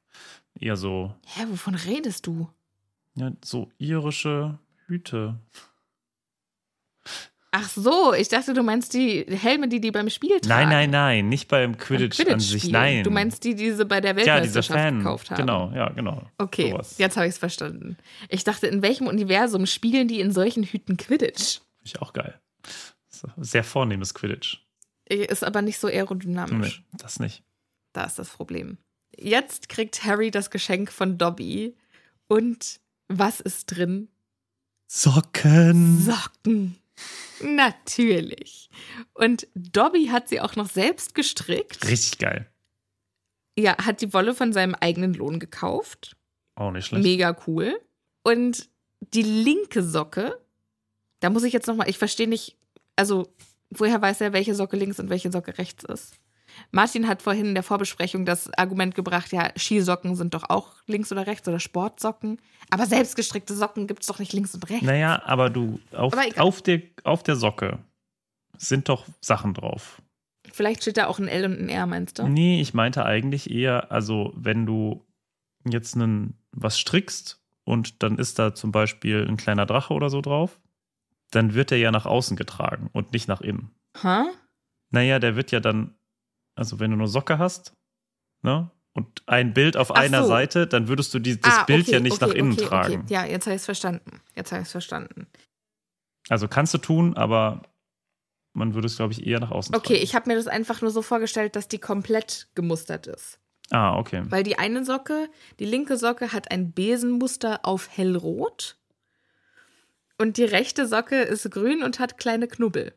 Eher 0.59 0.77
so. 0.77 1.15
Hä, 1.25 1.45
wovon 1.49 1.75
redest 1.75 2.27
du? 2.27 2.49
Ja, 3.15 3.31
so 3.43 3.71
irische 3.77 4.59
Hüte. 4.87 5.39
Ach 7.51 7.67
so, 7.67 8.13
ich 8.13 8.27
dachte, 8.27 8.53
du 8.53 8.61
meinst 8.61 8.93
die 8.93 9.25
Helme, 9.27 9.67
die 9.67 9.81
die 9.81 9.89
beim 9.89 10.09
Spiel 10.09 10.39
tragen. 10.39 10.69
Nein, 10.69 10.69
nein, 10.69 10.89
nein, 10.91 11.29
nicht 11.29 11.47
beim 11.47 11.77
Quidditch, 11.77 12.17
Quidditch 12.17 12.33
an 12.33 12.39
sich, 12.39 12.69
nein. 12.69 13.03
Du 13.03 13.09
meinst 13.09 13.43
die, 13.43 13.55
die 13.55 13.71
sie 13.71 13.85
bei 13.85 14.01
der 14.01 14.15
Weltmeisterschaft 14.15 14.79
ja, 14.79 14.89
gekauft 14.91 15.31
haben. 15.31 15.37
Genau, 15.37 15.71
ja, 15.73 15.89
genau. 15.89 16.27
Okay, 16.37 16.71
sowas. 16.71 16.95
jetzt 16.99 17.17
habe 17.17 17.25
ich 17.25 17.33
es 17.33 17.37
verstanden. 17.39 17.97
Ich 18.29 18.43
dachte, 18.43 18.67
in 18.67 18.83
welchem 18.83 19.07
Universum 19.07 19.65
spielen 19.65 20.07
die 20.07 20.19
in 20.19 20.31
solchen 20.31 20.63
Hüten 20.63 20.95
Quidditch? 20.97 21.61
Ich 21.83 21.99
auch 22.01 22.13
geil. 22.13 22.39
Sehr 23.37 23.63
vornehmes 23.63 24.13
Quidditch. 24.13 24.59
Ist 25.05 25.43
aber 25.43 25.63
nicht 25.63 25.79
so 25.79 25.87
aerodynamisch. 25.87 26.83
Nee, 26.91 26.97
das 26.97 27.19
nicht. 27.19 27.43
Da 27.93 28.03
ist 28.03 28.19
das 28.19 28.29
Problem. 28.29 28.77
Jetzt 29.17 29.69
kriegt 29.69 30.05
Harry 30.05 30.29
das 30.29 30.51
Geschenk 30.51 30.91
von 30.91 31.17
Dobby. 31.17 31.75
Und 32.27 32.79
was 33.07 33.39
ist 33.39 33.65
drin? 33.65 34.07
Socken. 34.87 35.99
Socken. 35.99 36.78
Natürlich. 37.41 38.69
Und 39.13 39.47
Dobby 39.55 40.07
hat 40.07 40.29
sie 40.29 40.41
auch 40.41 40.55
noch 40.55 40.69
selbst 40.69 41.15
gestrickt. 41.15 41.87
Richtig 41.87 42.19
geil. 42.19 42.49
Ja, 43.57 43.77
hat 43.77 44.01
die 44.01 44.13
Wolle 44.13 44.33
von 44.35 44.53
seinem 44.53 44.75
eigenen 44.75 45.13
Lohn 45.13 45.39
gekauft. 45.39 46.15
Auch 46.55 46.71
nicht 46.71 46.87
schlecht. 46.87 47.03
Mega 47.03 47.35
cool. 47.47 47.79
Und 48.23 48.69
die 48.99 49.23
linke 49.23 49.83
Socke, 49.83 50.39
da 51.19 51.29
muss 51.29 51.43
ich 51.43 51.53
jetzt 51.53 51.67
nochmal, 51.67 51.89
ich 51.89 51.97
verstehe 51.97 52.27
nicht, 52.27 52.57
also 52.95 53.33
woher 53.69 54.01
weiß 54.01 54.21
er, 54.21 54.33
welche 54.33 54.55
Socke 54.55 54.77
links 54.77 54.99
und 54.99 55.09
welche 55.09 55.31
Socke 55.31 55.57
rechts 55.57 55.83
ist? 55.85 56.15
Martin 56.71 57.07
hat 57.07 57.21
vorhin 57.21 57.47
in 57.47 57.53
der 57.53 57.63
Vorbesprechung 57.63 58.25
das 58.25 58.51
Argument 58.53 58.95
gebracht, 58.95 59.31
ja, 59.31 59.51
Skisocken 59.57 60.15
sind 60.15 60.33
doch 60.33 60.49
auch 60.49 60.73
links 60.87 61.11
oder 61.11 61.27
rechts 61.27 61.47
oder 61.47 61.59
Sportsocken. 61.59 62.39
Aber 62.69 62.85
selbstgestrickte 62.85 63.53
Socken 63.55 63.87
gibt 63.87 64.01
es 64.01 64.07
doch 64.07 64.19
nicht 64.19 64.33
links 64.33 64.53
und 64.53 64.69
rechts. 64.69 64.85
Naja, 64.85 65.21
aber 65.25 65.49
du, 65.49 65.79
auf, 65.91 66.13
aber 66.13 66.25
auf, 66.41 66.61
der, 66.61 66.81
auf 67.03 67.23
der 67.23 67.35
Socke 67.35 67.79
sind 68.57 68.89
doch 68.89 69.05
Sachen 69.21 69.53
drauf. 69.53 70.01
Vielleicht 70.51 70.81
steht 70.81 70.97
da 70.97 71.07
auch 71.07 71.19
ein 71.19 71.27
L 71.27 71.45
und 71.45 71.59
ein 71.59 71.69
R, 71.69 71.85
meinst 71.85 72.19
du? 72.19 72.27
Nee, 72.27 72.61
ich 72.61 72.73
meinte 72.73 73.05
eigentlich 73.05 73.51
eher, 73.51 73.91
also 73.91 74.33
wenn 74.35 74.65
du 74.65 75.05
jetzt 75.67 75.95
einen, 75.95 76.35
was 76.51 76.79
strickst 76.79 77.41
und 77.63 78.01
dann 78.03 78.17
ist 78.17 78.39
da 78.39 78.55
zum 78.55 78.71
Beispiel 78.71 79.25
ein 79.27 79.37
kleiner 79.37 79.65
Drache 79.65 79.93
oder 79.93 80.09
so 80.09 80.21
drauf, 80.21 80.59
dann 81.31 81.53
wird 81.53 81.71
er 81.71 81.77
ja 81.77 81.91
nach 81.91 82.05
außen 82.05 82.35
getragen 82.35 82.89
und 82.93 83.13
nicht 83.13 83.27
nach 83.27 83.41
innen. 83.41 83.71
Hä? 84.01 84.23
Naja, 84.91 85.19
der 85.19 85.35
wird 85.35 85.51
ja 85.51 85.59
dann, 85.59 85.95
also 86.59 86.79
wenn 86.79 86.91
du 86.91 86.97
nur 86.97 87.07
Socke 87.07 87.37
hast, 87.39 87.73
ne? 88.41 88.69
Und 88.93 89.23
ein 89.27 89.53
Bild 89.53 89.77
auf 89.77 89.91
Ach 89.91 89.95
einer 89.95 90.23
so. 90.23 90.29
Seite, 90.29 90.67
dann 90.67 90.87
würdest 90.87 91.13
du 91.13 91.19
die, 91.19 91.39
das 91.39 91.59
ah, 91.59 91.63
Bild 91.63 91.83
okay, 91.83 91.93
ja 91.93 91.99
nicht 91.99 92.21
okay, 92.21 92.25
nach 92.25 92.33
innen 92.33 92.53
okay, 92.53 92.65
tragen. 92.65 93.05
Ja, 93.07 93.23
jetzt 93.23 93.45
habe 93.45 93.55
ich 93.55 93.61
es 93.61 93.65
verstanden. 93.65 94.19
Jetzt 94.35 94.51
habe 94.51 94.61
ich 94.61 94.67
es 94.67 94.71
verstanden. 94.71 95.27
Also 96.27 96.47
kannst 96.47 96.73
du 96.73 96.79
tun, 96.79 97.15
aber 97.15 97.61
man 98.53 98.73
würde 98.73 98.87
es, 98.87 98.97
glaube 98.97 99.13
ich, 99.13 99.25
eher 99.25 99.39
nach 99.39 99.51
außen 99.51 99.73
Okay, 99.73 99.93
tragen. 99.93 100.03
ich 100.03 100.15
habe 100.15 100.29
mir 100.29 100.35
das 100.35 100.47
einfach 100.47 100.81
nur 100.81 100.91
so 100.91 101.01
vorgestellt, 101.01 101.55
dass 101.55 101.67
die 101.67 101.77
komplett 101.77 102.49
gemustert 102.55 103.07
ist. 103.07 103.39
Ah, 103.69 103.95
okay. 103.97 104.23
Weil 104.25 104.43
die 104.43 104.57
eine 104.57 104.83
Socke, 104.83 105.29
die 105.59 105.65
linke 105.65 105.95
Socke 105.95 106.33
hat 106.33 106.51
ein 106.51 106.73
Besenmuster 106.73 107.59
auf 107.63 107.89
hellrot 107.95 108.75
und 110.17 110.37
die 110.37 110.43
rechte 110.43 110.87
Socke 110.87 111.21
ist 111.21 111.49
grün 111.51 111.83
und 111.83 111.99
hat 111.99 112.17
kleine 112.17 112.47
Knubbel. 112.47 112.93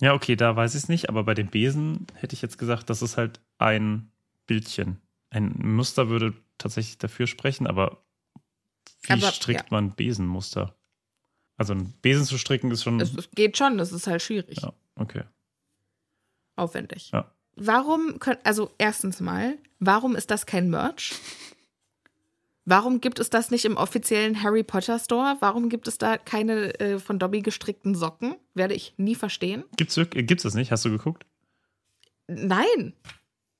Ja, 0.00 0.14
okay, 0.14 0.36
da 0.36 0.54
weiß 0.54 0.74
ich 0.74 0.84
es 0.84 0.88
nicht, 0.88 1.08
aber 1.08 1.24
bei 1.24 1.34
dem 1.34 1.48
Besen 1.48 2.06
hätte 2.14 2.34
ich 2.34 2.42
jetzt 2.42 2.58
gesagt, 2.58 2.88
das 2.88 3.02
ist 3.02 3.16
halt 3.16 3.40
ein 3.58 4.12
Bildchen. 4.46 5.00
Ein 5.30 5.54
Muster 5.58 6.08
würde 6.08 6.34
tatsächlich 6.56 6.98
dafür 6.98 7.26
sprechen, 7.26 7.66
aber 7.66 8.02
wie 9.02 9.12
Aber, 9.12 9.32
strickt 9.32 9.60
ja. 9.60 9.66
man 9.70 9.94
Besenmuster? 9.94 10.74
Also 11.56 11.72
ein 11.74 11.92
Besen 12.02 12.24
zu 12.24 12.38
stricken 12.38 12.70
ist 12.70 12.84
schon. 12.84 13.00
Es, 13.00 13.14
es 13.14 13.30
geht 13.32 13.58
schon, 13.58 13.78
das 13.78 13.92
ist 13.92 14.06
halt 14.06 14.22
schwierig. 14.22 14.60
ja, 14.62 14.72
okay. 14.94 15.24
Aufwendig. 16.56 17.10
Ja. 17.12 17.32
Warum 17.56 18.20
können, 18.20 18.38
also 18.44 18.70
erstens 18.78 19.20
mal, 19.20 19.58
warum 19.80 20.14
ist 20.14 20.30
das 20.30 20.46
kein 20.46 20.70
Merch? 20.70 21.14
Warum 22.68 23.00
gibt 23.00 23.18
es 23.18 23.30
das 23.30 23.50
nicht 23.50 23.64
im 23.64 23.78
offiziellen 23.78 24.42
Harry 24.42 24.62
Potter 24.62 24.98
Store? 24.98 25.38
Warum 25.40 25.70
gibt 25.70 25.88
es 25.88 25.96
da 25.96 26.18
keine 26.18 26.78
äh, 26.80 26.98
von 26.98 27.18
Dobby 27.18 27.40
gestrickten 27.40 27.94
Socken? 27.94 28.36
Werde 28.52 28.74
ich 28.74 28.92
nie 28.98 29.14
verstehen. 29.14 29.64
Gibt's, 29.76 29.96
wirk- 29.96 30.10
gibt's 30.26 30.42
das 30.42 30.52
nicht? 30.52 30.70
Hast 30.70 30.84
du 30.84 30.90
geguckt? 30.90 31.24
Nein. 32.26 32.92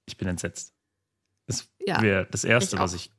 Ich 0.05 0.19
bin 0.19 0.29
entsetzt. 0.29 0.75
Es 1.47 1.71
Ja, 1.87 2.03
wäre 2.03 2.27
das 2.31 2.45
Erste, 2.45 2.77
ich 2.77 2.83
was 2.83 2.93
ich 2.93 3.11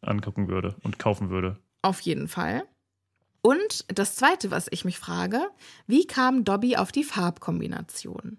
angucken 0.00 0.48
würde 0.48 0.76
und 0.82 0.98
kaufen 0.98 1.28
würde. 1.28 1.58
Auf 1.82 2.00
jeden 2.00 2.28
Fall. 2.28 2.64
Und 3.42 3.84
das 3.88 4.16
Zweite, 4.16 4.50
was 4.50 4.66
ich 4.70 4.86
mich 4.86 4.98
frage, 4.98 5.48
wie 5.86 6.06
kam 6.06 6.44
Dobby 6.44 6.76
auf 6.76 6.90
die 6.90 7.04
Farbkombination? 7.04 8.38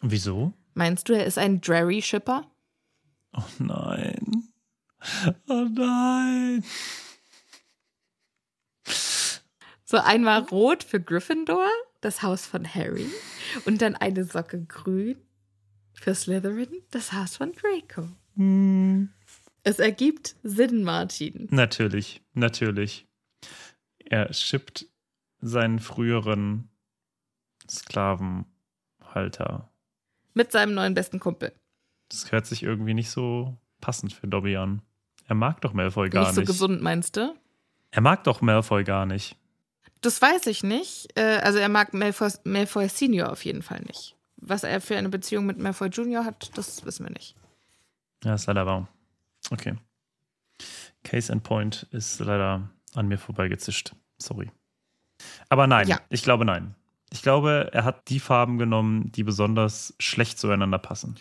Wieso? 0.00 0.54
Meinst 0.72 1.10
du, 1.10 1.12
er 1.12 1.26
ist 1.26 1.36
ein 1.36 1.60
Drarry-Shipper? 1.60 2.46
Oh 3.36 3.42
nein. 3.58 4.48
Oh 5.48 5.66
nein. 5.70 6.64
So 9.84 9.98
einmal 9.98 10.42
rot 10.42 10.84
für 10.84 11.00
Gryffindor, 11.00 11.68
das 12.00 12.22
Haus 12.22 12.46
von 12.46 12.66
Harry, 12.66 13.10
und 13.66 13.82
dann 13.82 13.94
eine 13.94 14.24
Socke 14.24 14.64
grün 14.64 15.18
für 15.92 16.14
Slytherin, 16.14 16.82
das 16.90 17.12
Haus 17.12 17.36
von 17.36 17.52
Draco. 17.52 18.08
Hm. 18.36 19.10
Es 19.64 19.78
ergibt 19.78 20.36
Sinn, 20.42 20.82
Martin. 20.82 21.48
Natürlich, 21.50 22.22
natürlich. 22.32 23.06
Er 23.98 24.32
schippt 24.32 24.86
seinen 25.40 25.78
früheren 25.78 26.70
Sklavenhalter. 27.68 29.70
Mit 30.34 30.52
seinem 30.52 30.74
neuen 30.74 30.94
besten 30.94 31.20
Kumpel. 31.20 31.52
Das 32.08 32.32
hört 32.32 32.46
sich 32.46 32.62
irgendwie 32.62 32.94
nicht 32.94 33.10
so 33.10 33.56
passend 33.80 34.12
für 34.12 34.26
Dobby 34.26 34.56
an. 34.56 34.82
Er 35.32 35.34
mag 35.34 35.62
doch 35.62 35.72
Malfoy 35.72 36.10
gar 36.10 36.26
nicht 36.26 36.36
nicht. 36.36 36.46
so 36.46 36.52
gesund, 36.52 36.82
meinst 36.82 37.16
du? 37.16 37.34
Er 37.90 38.02
mag 38.02 38.22
doch 38.24 38.42
Malfoy 38.42 38.84
gar 38.84 39.06
nicht. 39.06 39.34
Das 40.02 40.20
weiß 40.20 40.46
ich 40.48 40.62
nicht. 40.62 41.08
Äh, 41.16 41.38
Also 41.42 41.58
er 41.58 41.70
mag 41.70 41.94
Malfoy, 41.94 42.28
Malfoy 42.44 42.86
Senior 42.90 43.32
auf 43.32 43.42
jeden 43.46 43.62
Fall 43.62 43.80
nicht. 43.86 44.14
Was 44.36 44.62
er 44.62 44.82
für 44.82 44.94
eine 44.98 45.08
Beziehung 45.08 45.46
mit 45.46 45.56
Malfoy 45.58 45.88
Junior 45.88 46.26
hat, 46.26 46.50
das 46.58 46.84
wissen 46.84 47.06
wir 47.06 47.12
nicht. 47.12 47.34
Ja, 48.24 48.34
ist 48.34 48.44
leider 48.46 48.66
wahr. 48.66 48.88
Okay. 49.50 49.74
Case 51.02 51.32
and 51.32 51.42
Point 51.44 51.86
ist 51.92 52.20
leider 52.20 52.68
an 52.94 53.08
mir 53.08 53.16
vorbeigezischt. 53.16 53.94
Sorry. 54.18 54.50
Aber 55.48 55.66
nein, 55.66 55.88
Ja. 55.88 55.98
ich 56.10 56.22
glaube 56.24 56.44
nein. 56.44 56.74
Ich 57.10 57.22
glaube, 57.22 57.70
er 57.72 57.84
hat 57.84 58.10
die 58.10 58.20
Farben 58.20 58.58
genommen, 58.58 59.10
die 59.12 59.22
besonders 59.24 59.94
schlecht 59.98 60.38
zueinander 60.38 60.78
passen. 60.78 61.16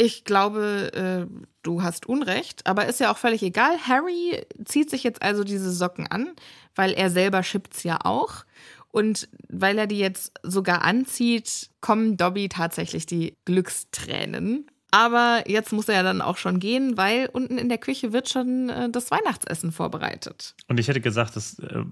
Ich 0.00 0.24
glaube, 0.24 0.92
äh, 0.94 1.44
du 1.62 1.82
hast 1.82 2.06
Unrecht, 2.06 2.66
aber 2.66 2.86
ist 2.86 3.00
ja 3.00 3.12
auch 3.12 3.18
völlig 3.18 3.42
egal. 3.42 3.76
Harry 3.86 4.46
zieht 4.64 4.90
sich 4.90 5.02
jetzt 5.02 5.22
also 5.22 5.42
diese 5.42 5.72
Socken 5.72 6.06
an, 6.06 6.34
weil 6.76 6.92
er 6.92 7.10
selber 7.10 7.42
schippt's 7.42 7.82
ja 7.82 7.98
auch. 8.04 8.44
Und 8.90 9.28
weil 9.48 9.76
er 9.76 9.86
die 9.86 9.98
jetzt 9.98 10.32
sogar 10.42 10.82
anzieht, 10.82 11.70
kommen 11.80 12.16
Dobby 12.16 12.48
tatsächlich 12.48 13.06
die 13.06 13.36
Glückstränen. 13.44 14.70
Aber 14.90 15.44
jetzt 15.46 15.72
muss 15.72 15.88
er 15.88 15.96
ja 15.96 16.02
dann 16.02 16.22
auch 16.22 16.38
schon 16.38 16.60
gehen, 16.60 16.96
weil 16.96 17.28
unten 17.32 17.58
in 17.58 17.68
der 17.68 17.78
Küche 17.78 18.12
wird 18.12 18.28
schon 18.28 18.70
äh, 18.70 18.88
das 18.88 19.10
Weihnachtsessen 19.10 19.72
vorbereitet. 19.72 20.54
Und 20.68 20.80
ich 20.80 20.88
hätte 20.88 21.00
gesagt, 21.00 21.36
das 21.36 21.58
äh, 21.58 21.84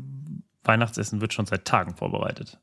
Weihnachtsessen 0.62 1.20
wird 1.20 1.34
schon 1.34 1.46
seit 1.46 1.66
Tagen 1.66 1.94
vorbereitet. 1.94 2.58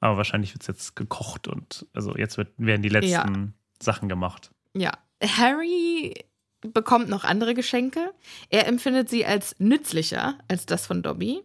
Aber 0.00 0.16
wahrscheinlich 0.16 0.52
wird 0.52 0.62
es 0.62 0.68
jetzt 0.68 0.96
gekocht 0.96 1.48
und 1.48 1.86
also 1.94 2.14
jetzt 2.16 2.36
wird, 2.36 2.50
werden 2.58 2.82
die 2.82 2.88
letzten 2.88 3.08
Ja. 3.10 3.48
Sachen 3.82 4.08
gemacht. 4.08 4.50
Ja, 4.74 4.92
Harry 5.22 6.14
bekommt 6.60 7.08
noch 7.08 7.24
andere 7.24 7.54
Geschenke. 7.54 8.12
Er 8.50 8.66
empfindet 8.66 9.08
sie 9.08 9.24
als 9.24 9.54
nützlicher 9.58 10.38
als 10.48 10.66
das 10.66 10.86
von 10.86 11.02
Dobby. 11.02 11.42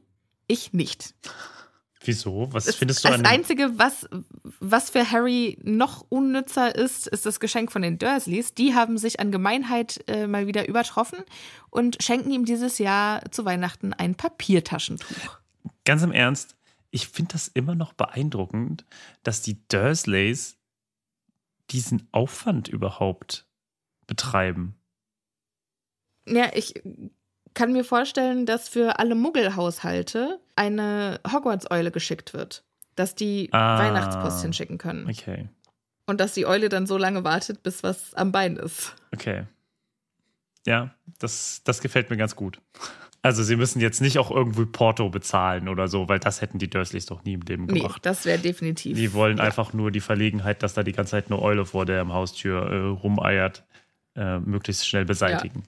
Ich 0.48 0.74
nicht. 0.74 1.14
Wieso? 2.06 2.50
Was 2.52 2.66
Das, 2.66 2.76
findest 2.76 3.04
du 3.04 3.08
das 3.08 3.18
an 3.20 3.24
dem- 3.24 3.32
Einzige, 3.32 3.78
was, 3.80 4.10
was 4.60 4.90
für 4.90 5.10
Harry 5.10 5.58
noch 5.64 6.06
unnützer 6.10 6.76
ist, 6.76 7.08
ist 7.08 7.26
das 7.26 7.40
Geschenk 7.40 7.72
von 7.72 7.82
den 7.82 7.98
Dursleys. 7.98 8.54
Die 8.54 8.76
haben 8.76 8.98
sich 8.98 9.22
an 9.22 9.32
Gemeinheit 9.32 10.04
äh, 10.08 10.28
mal 10.28 10.46
wieder 10.46 10.68
übertroffen 10.68 11.20
und 11.70 12.04
schenken 12.04 12.30
ihm 12.32 12.44
dieses 12.44 12.78
Jahr 12.78 13.22
zu 13.32 13.46
Weihnachten 13.46 13.94
ein 13.94 14.16
Papiertaschentuch. 14.16 15.38
Ganz 15.86 16.02
im 16.04 16.12
Ernst, 16.12 16.56
ich 16.92 17.08
finde 17.08 17.34
das 17.34 17.48
immer 17.48 17.76
noch 17.76 17.94
beeindruckend, 17.94 18.84
dass 19.24 19.42
die 19.42 19.66
Dursleys 19.70 20.58
diesen 21.74 22.08
Aufwand 22.12 22.68
überhaupt 22.68 23.46
betreiben. 24.08 24.76
Ja, 26.28 26.52
ich 26.54 26.82
kann 27.54 27.74
mir 27.74 27.84
vorstellen, 27.84 28.46
dass 28.46 28.70
für 28.70 29.00
alle 29.00 29.16
Muggelhaushalte 29.16 30.40
eine 30.56 31.20
Hogwarts-Eule 31.32 31.92
geschickt 31.92 32.34
wird. 32.34 32.64
Dass 32.96 33.16
die 33.16 33.50
Ah. 33.52 33.80
Weihnachtspost 33.80 34.42
hinschicken 34.44 34.78
können. 34.78 35.08
Okay, 35.10 35.50
Und 36.06 36.20
dass 36.22 36.34
die 36.34 36.46
Eule 36.46 36.70
dann 36.70 36.86
so 36.88 36.98
lange 36.98 37.24
wartet, 37.24 37.64
bis 37.64 37.82
was 37.84 38.14
am 38.14 38.32
Bein 38.32 38.56
ist. 38.56 38.96
okay. 39.14 39.48
Ja, 40.66 40.96
das, 41.20 41.62
das 41.66 41.82
gefällt 41.82 42.10
mir 42.10 42.16
ganz 42.18 42.36
gut. 42.38 42.62
Also 43.26 43.42
sie 43.42 43.56
müssen 43.56 43.80
jetzt 43.80 44.02
nicht 44.02 44.20
auch 44.20 44.30
irgendwo 44.30 44.66
Porto 44.66 45.10
bezahlen 45.10 45.70
oder 45.70 45.88
so, 45.88 46.10
weil 46.10 46.20
das 46.20 46.42
hätten 46.42 46.60
die 46.60 46.70
Dursleys 46.70 47.06
doch 47.06 47.24
nie 47.24 47.34
im 47.34 47.42
Leben 47.42 47.66
Nee, 47.68 47.80
gemacht. 47.80 48.06
das 48.06 48.26
wäre 48.26 48.38
definitiv. 48.38 48.98
Die 48.98 49.14
wollen 49.14 49.38
ja. 49.38 49.46
einfach 49.46 49.72
nur 49.72 49.92
die 49.92 50.02
Verlegenheit, 50.02 50.62
dass 50.62 50.74
da 50.74 50.84
die 50.84 50.92
ganze 50.92 51.12
Zeit 51.12 51.32
eine 51.32 51.42
Eule 51.42 51.66
vor 51.66 51.86
der 51.86 52.06
Haustür 52.10 52.70
äh, 52.70 52.78
rumeiert, 52.90 53.64
äh, 54.16 54.40
möglichst 54.40 54.86
schnell 54.86 55.06
beseitigen. 55.06 55.64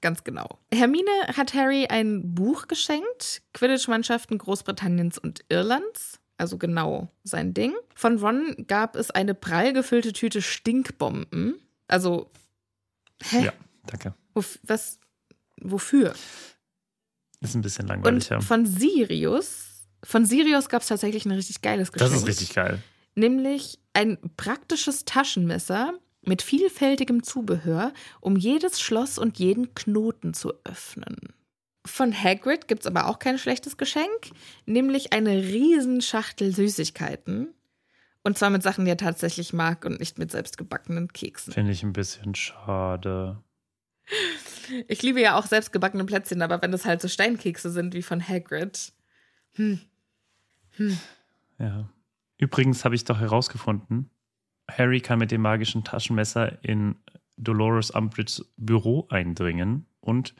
Ganz 0.00 0.22
genau. 0.22 0.60
Hermine 0.72 1.10
hat 1.36 1.54
Harry 1.54 1.86
ein 1.88 2.34
Buch 2.36 2.68
geschenkt, 2.68 3.42
Quidditch-Mannschaften 3.52 4.38
Großbritanniens 4.38 5.18
und 5.18 5.44
Irlands. 5.48 6.20
Also 6.36 6.56
genau 6.56 7.10
sein 7.24 7.52
Ding. 7.52 7.74
Von 7.96 8.18
Ron 8.18 8.54
gab 8.68 8.94
es 8.94 9.10
eine 9.10 9.34
prall 9.34 9.72
gefüllte 9.72 10.12
Tüte 10.12 10.40
Stinkbomben. 10.40 11.56
Also, 11.88 12.30
hä? 13.24 13.46
Ja, 13.46 13.52
danke. 13.86 14.14
Was? 14.62 15.00
Wofür? 15.62 16.14
Ist 17.40 17.54
ein 17.54 17.62
bisschen 17.62 17.84
Und 17.84 17.88
langweilig. 17.88 18.28
ja. 18.28 18.40
von 18.40 18.66
Sirius, 18.66 19.86
von 20.04 20.24
Sirius 20.24 20.68
gab 20.68 20.82
es 20.82 20.88
tatsächlich 20.88 21.24
ein 21.26 21.32
richtig 21.32 21.60
geiles 21.62 21.92
Geschenk. 21.92 22.10
Das 22.10 22.20
ist 22.20 22.26
richtig 22.26 22.54
geil. 22.54 22.82
Nämlich 23.14 23.78
ein 23.94 24.18
praktisches 24.36 25.04
Taschenmesser 25.04 25.92
mit 26.22 26.42
vielfältigem 26.42 27.22
Zubehör, 27.22 27.92
um 28.20 28.36
jedes 28.36 28.80
Schloss 28.80 29.18
und 29.18 29.38
jeden 29.38 29.74
Knoten 29.74 30.34
zu 30.34 30.52
öffnen. 30.64 31.16
Von 31.86 32.12
Hagrid 32.12 32.68
gibt 32.68 32.82
es 32.82 32.86
aber 32.86 33.06
auch 33.06 33.18
kein 33.18 33.38
schlechtes 33.38 33.76
Geschenk, 33.76 34.30
nämlich 34.66 35.12
eine 35.12 35.36
Riesenschachtel 35.42 36.54
Süßigkeiten. 36.54 37.54
Und 38.24 38.36
zwar 38.36 38.50
mit 38.50 38.62
Sachen, 38.62 38.84
die 38.84 38.90
er 38.90 38.96
tatsächlich 38.96 39.52
mag 39.52 39.84
und 39.84 39.98
nicht 40.00 40.18
mit 40.18 40.30
selbstgebackenen 40.30 41.12
Keksen. 41.12 41.52
Finde 41.52 41.72
ich 41.72 41.82
ein 41.82 41.92
bisschen 41.94 42.34
schade. 42.34 43.42
Ich 44.88 45.02
liebe 45.02 45.20
ja 45.20 45.36
auch 45.38 45.46
selbstgebackene 45.46 46.04
Plätzchen, 46.04 46.42
aber 46.42 46.60
wenn 46.62 46.72
das 46.72 46.84
halt 46.84 47.00
so 47.00 47.08
Steinkekse 47.08 47.70
sind 47.70 47.94
wie 47.94 48.02
von 48.02 48.26
Hagrid. 48.26 48.92
Hm. 49.54 49.80
Ja. 51.58 51.88
Übrigens 52.38 52.84
habe 52.84 52.94
ich 52.94 53.04
doch 53.04 53.18
herausgefunden, 53.18 54.10
Harry 54.70 55.00
kann 55.00 55.18
mit 55.18 55.30
dem 55.30 55.40
magischen 55.40 55.82
Taschenmesser 55.82 56.62
in 56.62 56.96
Dolores 57.36 57.90
Umbridges 57.90 58.44
Büro 58.56 59.06
eindringen 59.10 59.86
und 60.00 60.34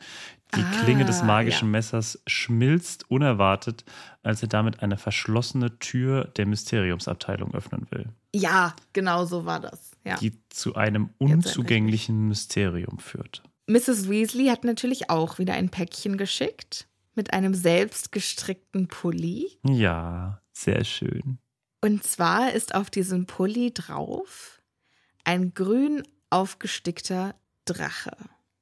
die 0.55 0.61
Ah, 0.61 0.71
Klinge 0.83 1.05
des 1.05 1.23
magischen 1.23 1.69
ja. 1.69 1.73
Messers 1.73 2.23
schmilzt 2.27 3.11
unerwartet, 3.11 3.85
als 4.23 4.43
er 4.43 4.49
damit 4.49 4.83
eine 4.83 4.97
verschlossene 4.97 5.79
Tür 5.79 6.25
der 6.37 6.47
Mysteriumsabteilung 6.47 7.55
öffnen 7.55 7.87
will, 7.91 8.09
Ja, 8.35 8.75
genau 8.93 9.25
so 9.27 9.45
war 9.45 9.61
das. 9.61 9.93
Ja. 10.05 10.17
die 10.17 10.33
zu 10.49 10.75
einem 10.75 11.11
unzugänglichen 11.19 12.29
Mysterium 12.29 12.99
führt. 12.99 13.43
Mrs. 13.69 14.09
Weasley 14.09 14.47
hat 14.47 14.65
natürlich 14.65 15.11
auch 15.11 15.39
wieder 15.39 15.53
ein 15.53 15.69
Päckchen 15.69 16.17
geschickt 16.17 16.89
mit 17.15 17.35
einem 17.35 17.53
selbst 17.53 18.13
gestrickten 18.13 18.89
Pulli. 18.89 19.59
Ja, 19.63 20.41
sehr 20.53 20.85
schön. 20.85 21.39
Und 21.83 22.03
zwar 22.03 22.53
ist 22.53 22.75
auf 22.75 22.89
diesem 22.89 23.27
Pulli 23.27 23.73
drauf 23.75 24.63
ein 25.25 25.53
grün 25.53 26.03
aufgestickter 26.31 27.35
Drache. 27.67 28.17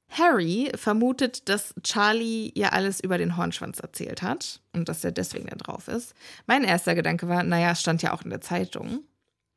Harry 0.09 0.71
vermutet, 0.75 1.47
dass 1.47 1.73
Charlie 1.83 2.51
ihr 2.55 2.73
alles 2.73 2.99
über 2.99 3.17
den 3.17 3.37
Hornschwanz 3.37 3.79
erzählt 3.79 4.21
hat 4.21 4.61
und 4.73 4.89
dass 4.89 5.03
er 5.05 5.13
deswegen 5.13 5.47
da 5.47 5.55
drauf 5.55 5.87
ist. 5.87 6.15
Mein 6.47 6.65
erster 6.65 6.95
Gedanke 6.95 7.29
war, 7.29 7.43
naja, 7.43 7.71
es 7.71 7.79
stand 7.79 8.01
ja 8.01 8.11
auch 8.11 8.23
in 8.23 8.29
der 8.29 8.41
Zeitung. 8.41 9.05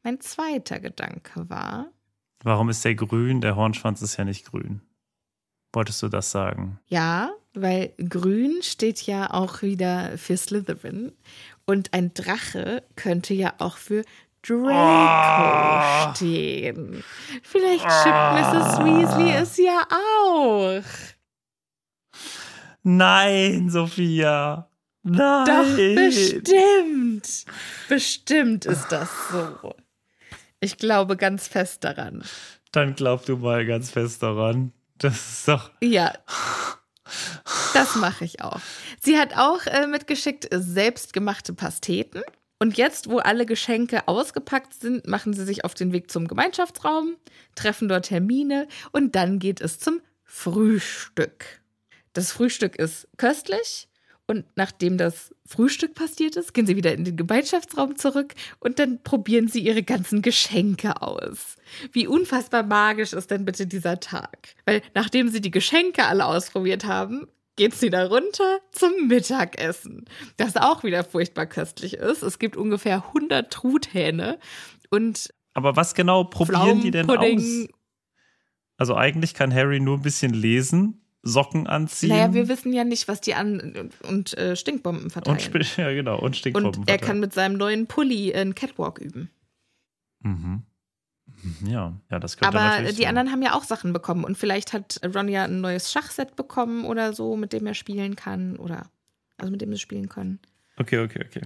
Mein 0.05 0.21
zweiter 0.21 0.79
Gedanke 0.79 1.51
war. 1.51 1.89
Warum 2.43 2.69
ist 2.69 2.85
der 2.85 2.95
grün? 2.95 3.41
Der 3.41 3.57
Hornschwanz 3.57 4.01
ist 4.03 4.17
ja 4.17 4.25
nicht 4.25 4.47
grün. 4.47 4.81
Wolltest 5.73 6.03
du 6.03 6.09
das 6.09 6.31
sagen? 6.31 6.79
Ja, 6.87 7.31
weil 7.55 7.93
grün 7.99 8.61
steht 8.63 9.03
ja 9.03 9.33
auch 9.33 9.63
wieder 9.63 10.17
für 10.19 10.37
Slytherin. 10.37 11.13
Und 11.65 11.93
ein 11.93 12.13
Drache 12.15 12.83
könnte 12.97 13.35
ja 13.35 13.55
auch 13.59 13.77
für 13.77 14.05
Draco 14.43 16.11
oh. 16.11 16.15
stehen. 16.15 17.05
Vielleicht 17.43 17.85
schippt 17.85 18.07
oh. 18.07 18.35
Mrs. 18.35 18.79
Weasley 18.85 19.31
es 19.37 19.57
ja 19.59 19.87
auch. 19.91 20.83
Nein, 22.83 23.69
Sophia. 23.69 24.69
Nein. 25.03 25.47
Doch, 25.47 25.77
bestimmt. 25.95 27.45
Bestimmt 27.89 28.65
ist 28.67 28.89
das 28.89 29.11
so. 29.31 29.75
Ich 30.61 30.77
glaube 30.77 31.17
ganz 31.17 31.49
fest 31.49 31.85
daran. 31.85 32.25
Dann 32.73 32.95
glaub 32.95 33.25
du 33.27 33.37
mal 33.37 33.65
ganz 33.67 33.91
fest 33.91 34.23
daran. 34.23 34.73
Das 35.01 35.15
ist 35.15 35.49
doch. 35.49 35.71
Ja. 35.81 36.13
Das 37.75 37.97
mache 37.97 38.25
ich 38.25 38.43
auch. 38.43 38.61
Sie 39.01 39.19
hat 39.19 39.37
auch 39.37 39.67
äh, 39.67 39.87
mitgeschickt 39.87 40.49
selbstgemachte 40.53 41.55
Pasteten. 41.55 42.23
Und 42.59 42.77
jetzt, 42.77 43.09
wo 43.09 43.19
alle 43.19 43.47
Geschenke 43.47 44.07
ausgepackt 44.07 44.75
sind, 44.75 45.07
machen 45.07 45.33
sie 45.33 45.45
sich 45.45 45.65
auf 45.65 45.73
den 45.73 45.93
Weg 45.93 46.11
zum 46.11 46.29
Gemeinschaftsraum, 46.29 47.17
treffen 47.55 47.89
dort 47.89 48.07
Termine 48.07 48.69
und 48.93 49.17
dann 49.17 49.39
geht 49.39 49.63
es 49.63 49.79
zum 49.79 50.03
Frühstück. 50.25 51.63
Das 52.13 52.33
Frühstück 52.33 52.77
ist 52.77 53.09
köstlich 53.17 53.89
und 54.31 54.45
nachdem 54.55 54.97
das 54.97 55.35
Frühstück 55.45 55.97
passiert 55.97 56.37
ist, 56.37 56.55
gehen 56.55 56.65
sie 56.65 56.77
wieder 56.77 56.95
in 56.95 57.05
den 57.05 57.17
Gemeinschaftsraum 57.17 57.97
zurück 57.97 58.35
und 58.61 58.79
dann 58.79 59.03
probieren 59.03 59.49
sie 59.49 59.59
ihre 59.59 59.83
ganzen 59.83 60.23
Geschenke 60.23 61.03
aus. 61.03 61.57
Wie 61.91 62.07
unfassbar 62.07 62.63
magisch 62.63 63.13
ist 63.13 63.33
denn 63.33 63.45
bitte 63.45 63.67
dieser 63.67 63.99
Tag? 63.99 64.55
Weil 64.67 64.83
nachdem 64.95 65.27
sie 65.31 65.41
die 65.41 65.51
Geschenke 65.51 66.05
alle 66.05 66.27
ausprobiert 66.27 66.85
haben, 66.85 67.27
geht 67.57 67.75
sie 67.75 67.91
da 67.91 68.07
runter 68.07 68.61
zum 68.71 69.09
Mittagessen, 69.09 70.05
das 70.37 70.57
auch 70.57 70.85
wieder 70.85 71.03
furchtbar 71.03 71.47
köstlich 71.47 71.95
ist. 71.95 72.23
Es 72.23 72.39
gibt 72.39 72.57
ungefähr 72.57 73.07
100 73.09 73.53
Truthähne 73.53 74.39
und 74.91 75.35
aber 75.55 75.75
was 75.75 75.97
genau 75.97 76.23
probieren 76.23 76.81
die 76.81 76.93
denn 76.93 77.11
aus? 77.11 77.69
Also 78.77 78.95
eigentlich 78.95 79.35
kann 79.35 79.53
Harry 79.53 79.81
nur 79.81 79.97
ein 79.97 80.03
bisschen 80.03 80.33
lesen, 80.33 81.01
Socken 81.23 81.67
anziehen. 81.67 82.11
Naja, 82.11 82.33
wir 82.33 82.49
wissen 82.49 82.73
ja 82.73 82.85
nicht, 82.85 83.07
was 83.07 83.21
die 83.21 83.35
an 83.35 83.91
und 84.09 84.37
äh, 84.39 84.57
Stinkbomben 84.57 85.11
verteilen. 85.11 85.39
Und, 85.53 85.77
ja, 85.77 85.93
genau, 85.93 86.19
und 86.19 86.37
Stinkbomben. 86.37 86.81
Und 86.81 86.89
er 86.89 86.95
verteilen. 86.95 87.09
kann 87.09 87.21
mit 87.21 87.35
seinem 87.35 87.57
neuen 87.57 87.87
Pulli 87.87 88.35
einen 88.35 88.55
Catwalk 88.55 88.99
üben. 88.99 89.31
Mhm. 90.21 90.63
Ja, 91.65 91.99
ja, 92.11 92.19
das 92.19 92.37
könnte 92.37 92.59
Aber 92.59 92.83
die 92.83 92.93
sein. 92.93 93.07
anderen 93.07 93.31
haben 93.31 93.43
ja 93.43 93.55
auch 93.55 93.65
Sachen 93.65 93.93
bekommen 93.93 94.25
und 94.25 94.37
vielleicht 94.37 94.73
hat 94.73 95.01
Ron 95.15 95.29
ja 95.29 95.45
ein 95.45 95.61
neues 95.61 95.91
Schachset 95.91 96.37
bekommen 96.37 96.85
oder 96.85 97.13
so, 97.13 97.37
mit 97.37 97.53
dem 97.53 97.67
er 97.67 97.75
spielen 97.75 98.17
kann 98.17 98.57
oder 98.57 98.91
also 99.39 99.51
mit 99.51 99.61
dem 99.61 99.73
sie 99.73 99.79
spielen 99.79 100.09
können. 100.09 100.39
Okay, 100.77 100.99
okay, 100.99 101.25
okay. 101.25 101.43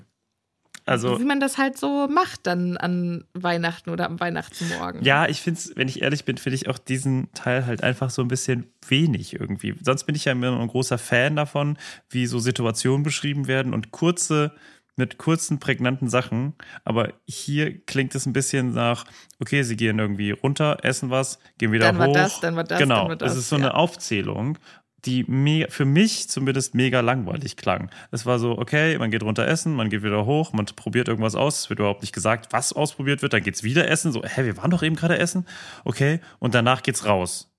Also, 0.87 1.19
wie 1.19 1.25
man 1.25 1.41
das 1.41 1.57
halt 1.57 1.79
so 1.79 2.09
macht 2.09 2.47
dann 2.47 2.77
an 2.77 3.25
Weihnachten 3.33 3.91
oder 3.91 4.07
am 4.07 4.21
Weihnachtsmorgen. 4.21 5.03
Ja, 5.03 5.27
ich 5.27 5.41
finde 5.41 5.59
es, 5.59 5.77
wenn 5.77 5.89
ich 5.89 6.03
ehrlich 6.03 6.25
bin, 6.25 6.37
finde 6.37 6.57
ich 6.57 6.69
auch 6.69 6.79
diesen 6.79 7.33
Teil 7.33 7.65
halt 7.65 7.83
einfach 7.83 8.11
so 8.11 8.21
ein 8.21 8.29
bisschen 8.29 8.67
wenig 8.87 9.35
irgendwie. 9.41 9.75
Sonst 9.83 10.05
bin 10.05 10.15
ich 10.15 10.27
ja 10.27 10.33
immer 10.33 10.59
ein 10.61 10.69
großer 10.69 10.99
Fan 10.99 11.37
davon, 11.37 11.79
wie 12.11 12.27
so 12.27 12.39
Situationen 12.39 13.03
beschrieben 13.03 13.47
werden 13.47 13.73
und 13.73 13.93
kurze 13.93 14.53
mit 14.97 15.19
kurzen, 15.19 15.59
prägnanten 15.59 16.09
Sachen. 16.09 16.55
Aber 16.85 17.13
hier 17.27 17.81
klingt 17.85 18.15
es 18.15 18.27
ein 18.27 18.33
bisschen 18.33 18.73
nach, 18.73 19.05
okay, 19.41 19.63
sie 19.63 19.77
gehen 19.77 19.99
irgendwie 19.99 20.31
runter, 20.31 20.79
essen 20.83 21.11
was, 21.11 21.39
gehen 21.59 21.73
wieder 21.73 21.87
dann 21.87 21.97
hoch. 21.97 22.01
War 22.01 22.13
das, 22.13 22.41
dann 22.41 22.57
war 22.57 22.65
das, 22.65 22.79
genau, 22.79 23.01
dann 23.01 23.09
war 23.09 23.17
das. 23.17 23.33
es 23.33 23.39
ist 23.39 23.49
so 23.49 23.57
ja. 23.57 23.63
eine 23.63 23.75
Aufzählung, 23.75 24.59
die 25.07 25.25
me 25.25 25.67
für 25.69 25.85
mich 25.85 26.29
zumindest 26.29 26.75
mega 26.75 27.01
langweilig 27.01 27.57
klang. 27.57 27.91
Es 28.11 28.27
war 28.27 28.39
so, 28.39 28.59
okay, 28.59 28.99
man 28.99 29.11
geht 29.11 29.23
runter 29.23 29.47
essen, 29.47 29.75
man 29.75 29.91
geht 29.91 30.03
wieder 30.03 30.27
hoch, 30.27 30.53
man 30.53 30.67
probiert 30.67 31.09
irgendwas 31.09 31.35
aus, 31.35 31.61
es 31.61 31.71
wird 31.71 31.81
überhaupt 31.81 32.03
nicht 32.03 32.15
gesagt, 32.15 32.53
was 32.53 32.73
ausprobiert 32.73 33.23
wird, 33.23 33.33
dann 33.33 33.43
geht's 33.43 33.63
wieder 33.63 33.89
essen, 33.89 34.13
so, 34.13 34.23
hä, 34.25 34.45
wir 34.45 34.57
waren 34.57 34.71
doch 34.71 34.83
eben 34.83 34.97
gerade 34.97 35.19
essen, 35.19 35.47
okay, 35.85 36.21
und 36.39 36.55
danach 36.55 36.83
geht's 36.83 37.05
raus. 37.05 37.51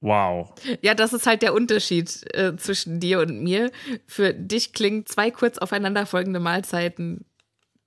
Wow. 0.00 0.52
Ja, 0.80 0.94
das 0.94 1.12
ist 1.12 1.26
halt 1.28 1.42
der 1.42 1.54
Unterschied 1.54 2.26
äh, 2.34 2.56
zwischen 2.56 2.98
dir 2.98 3.20
und 3.20 3.40
mir. 3.40 3.70
Für 4.08 4.34
dich 4.34 4.72
klingen 4.72 5.06
zwei 5.06 5.30
kurz 5.30 5.58
aufeinanderfolgende 5.58 6.40
Mahlzeiten 6.40 7.24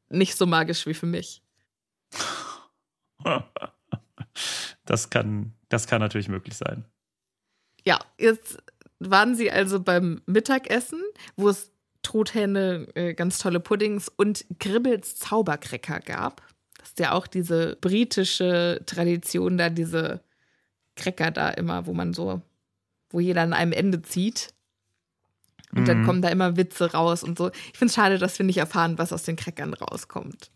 nicht 0.07 0.37
so 0.37 0.45
magisch 0.45 0.85
wie 0.85 0.93
für 0.93 1.07
mich. 1.07 1.43
Das 4.85 5.09
kann, 5.09 5.53
das 5.69 5.87
kann 5.87 5.99
natürlich 5.99 6.29
möglich 6.29 6.55
sein. 6.55 6.85
Ja, 7.83 7.99
jetzt 8.17 8.61
waren 9.09 9.35
sie 9.35 9.51
also 9.51 9.79
beim 9.79 10.21
Mittagessen, 10.25 11.01
wo 11.35 11.49
es 11.49 11.71
Truthähne, 12.01 12.87
äh, 12.95 13.13
ganz 13.13 13.39
tolle 13.39 13.59
Puddings 13.59 14.09
und 14.09 14.45
Gribbels 14.59 15.15
Zaubercracker 15.15 15.99
gab. 15.99 16.41
Das 16.77 16.89
ist 16.89 16.99
ja 16.99 17.13
auch 17.13 17.25
diese 17.25 17.77
britische 17.81 18.81
Tradition, 18.85 19.57
da 19.57 19.69
diese 19.69 20.21
Cracker 20.95 21.31
da 21.31 21.49
immer, 21.49 21.87
wo 21.87 21.93
man 21.93 22.13
so, 22.13 22.41
wo 23.09 23.19
jeder 23.19 23.41
an 23.41 23.53
einem 23.53 23.71
Ende 23.71 24.01
zieht. 24.03 24.53
Und 25.73 25.81
mhm. 25.81 25.85
dann 25.85 26.05
kommen 26.05 26.21
da 26.21 26.29
immer 26.29 26.57
Witze 26.57 26.91
raus 26.91 27.23
und 27.23 27.37
so. 27.37 27.49
Ich 27.73 27.77
finde 27.77 27.87
es 27.87 27.95
schade, 27.95 28.17
dass 28.19 28.37
wir 28.37 28.45
nicht 28.45 28.57
erfahren, 28.57 28.97
was 28.97 29.11
aus 29.11 29.23
den 29.23 29.35
Crackern 29.35 29.73
rauskommt. 29.73 30.51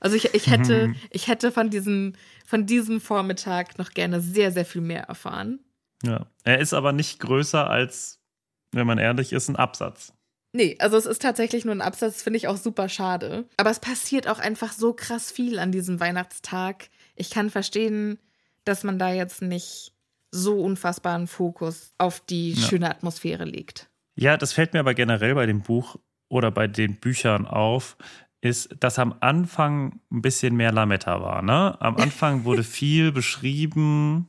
Also 0.00 0.16
ich, 0.16 0.34
ich 0.34 0.48
hätte, 0.48 0.88
mhm. 0.88 0.96
ich 1.10 1.28
hätte 1.28 1.52
von 1.52 1.70
diesem, 1.70 2.14
von 2.44 2.66
diesem 2.66 3.00
Vormittag 3.00 3.78
noch 3.78 3.90
gerne 3.90 4.20
sehr, 4.20 4.50
sehr 4.50 4.64
viel 4.64 4.80
mehr 4.80 5.04
erfahren. 5.04 5.60
Ja. 6.02 6.26
Er 6.44 6.58
ist 6.58 6.72
aber 6.72 6.92
nicht 6.92 7.20
größer 7.20 7.68
als, 7.68 8.20
wenn 8.72 8.86
man 8.86 8.98
ehrlich 8.98 9.32
ist, 9.32 9.48
ein 9.48 9.56
Absatz. 9.56 10.12
Nee, 10.52 10.76
also 10.80 10.96
es 10.96 11.06
ist 11.06 11.22
tatsächlich 11.22 11.64
nur 11.64 11.74
ein 11.74 11.80
Absatz, 11.80 12.22
finde 12.22 12.38
ich 12.38 12.48
auch 12.48 12.56
super 12.56 12.88
schade. 12.88 13.46
Aber 13.56 13.70
es 13.70 13.78
passiert 13.78 14.26
auch 14.26 14.38
einfach 14.38 14.72
so 14.72 14.92
krass 14.92 15.30
viel 15.30 15.58
an 15.58 15.70
diesem 15.70 16.00
Weihnachtstag. 16.00 16.88
Ich 17.14 17.30
kann 17.30 17.50
verstehen, 17.50 18.18
dass 18.64 18.82
man 18.82 18.98
da 18.98 19.12
jetzt 19.12 19.42
nicht 19.42 19.92
so 20.32 20.60
unfassbaren 20.60 21.26
Fokus 21.26 21.92
auf 21.98 22.20
die 22.20 22.52
ja. 22.52 22.66
schöne 22.66 22.90
Atmosphäre 22.90 23.44
legt. 23.44 23.88
Ja, 24.16 24.36
das 24.36 24.52
fällt 24.52 24.72
mir 24.72 24.80
aber 24.80 24.94
generell 24.94 25.34
bei 25.34 25.46
dem 25.46 25.62
Buch 25.62 25.96
oder 26.28 26.50
bei 26.50 26.66
den 26.66 26.96
Büchern 26.96 27.46
auf, 27.46 27.96
ist, 28.40 28.70
dass 28.80 28.98
am 28.98 29.14
Anfang 29.20 30.00
ein 30.10 30.22
bisschen 30.22 30.56
mehr 30.56 30.72
Lametta 30.72 31.20
war. 31.20 31.42
Ne? 31.42 31.80
Am 31.80 31.96
Anfang 31.98 32.44
wurde 32.44 32.64
viel 32.64 33.12
beschrieben 33.12 34.26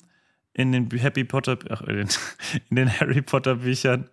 in 0.53 0.71
den 0.71 0.89
Happy 0.91 1.23
Potter, 1.23 1.57
ach, 1.69 1.81
in, 1.81 1.97
den, 1.97 2.09
in 2.69 2.75
den 2.75 2.99
Harry 2.99 3.21
Potter 3.21 3.55
Büchern. 3.55 4.09